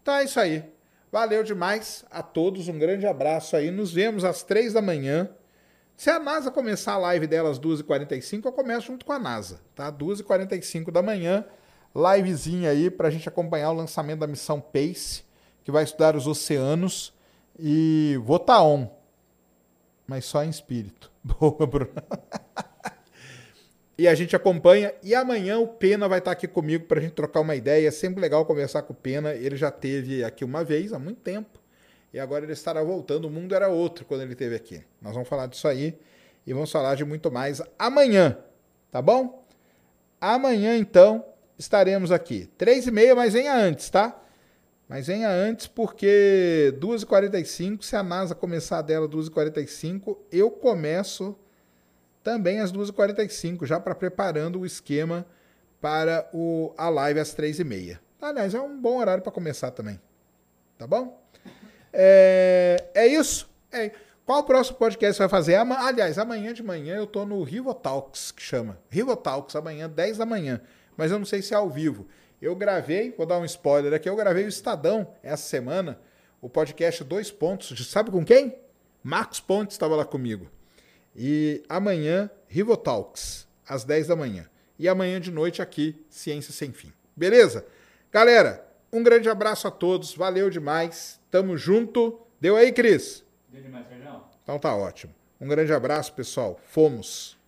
[0.00, 0.64] Então é isso aí.
[1.10, 3.72] Valeu demais a todos, um grande abraço aí.
[3.72, 5.28] Nos vemos às três da manhã
[6.02, 9.60] Se a NASA começar a live dela às 2h45, eu começo junto com a NASA,
[9.72, 9.92] tá?
[9.92, 11.44] 2h45 da manhã,
[11.94, 15.22] livezinha aí pra gente acompanhar o lançamento da missão PACE,
[15.62, 17.14] que vai estudar os oceanos,
[17.56, 18.88] e vou tá on,
[20.04, 21.08] mas só em espírito.
[21.22, 21.92] Boa, Bruno.
[23.96, 24.92] e a gente acompanha.
[25.04, 27.86] E amanhã o Pena vai estar aqui comigo para a gente trocar uma ideia.
[27.86, 29.34] É sempre legal conversar com o Pena.
[29.34, 31.61] Ele já teve aqui uma vez, há muito tempo.
[32.12, 33.26] E agora ele estará voltando.
[33.26, 34.84] O mundo era outro quando ele esteve aqui.
[35.00, 35.98] Nós vamos falar disso aí.
[36.46, 38.38] E vamos falar de muito mais amanhã.
[38.90, 39.46] Tá bom?
[40.20, 41.24] Amanhã, então,
[41.58, 42.50] estaremos aqui.
[42.58, 44.20] Três e meia, mas venha antes, tá?
[44.88, 51.34] Mas venha antes, porque 2h45, se a NASA começar dela 2h45, eu começo
[52.22, 55.26] também às 2h45, já para preparando o esquema
[55.80, 57.98] para o, a live às 3h30.
[58.20, 60.00] Aliás, é um bom horário para começar também.
[60.76, 61.21] Tá bom?
[61.92, 63.48] É, é isso.
[63.70, 63.90] É.
[64.24, 65.54] Qual o próximo podcast você vai fazer?
[65.56, 68.78] Ama, aliás, amanhã de manhã eu tô no Rivo Talks, que chama.
[68.88, 70.60] Rivo Talks, amanhã, 10 da manhã.
[70.96, 72.06] Mas eu não sei se é ao vivo.
[72.40, 76.00] Eu gravei, vou dar um spoiler aqui, eu gravei o Estadão essa semana,
[76.40, 77.88] o podcast Dois Pontos.
[77.88, 78.56] Sabe com quem?
[79.02, 80.48] Marcos Pontes estava lá comigo.
[81.14, 84.48] E amanhã, Rivotalks, às 10 da manhã.
[84.78, 86.92] E amanhã de noite aqui, Ciência Sem Fim.
[87.16, 87.66] Beleza?
[88.10, 90.14] Galera, um grande abraço a todos.
[90.14, 91.20] Valeu demais.
[91.30, 92.20] Tamo junto.
[92.40, 93.24] Deu aí, Cris?
[93.48, 94.22] Deu demais, Sérgio?
[94.42, 95.14] Então tá ótimo.
[95.40, 96.60] Um grande abraço, pessoal.
[96.68, 97.38] Fomos.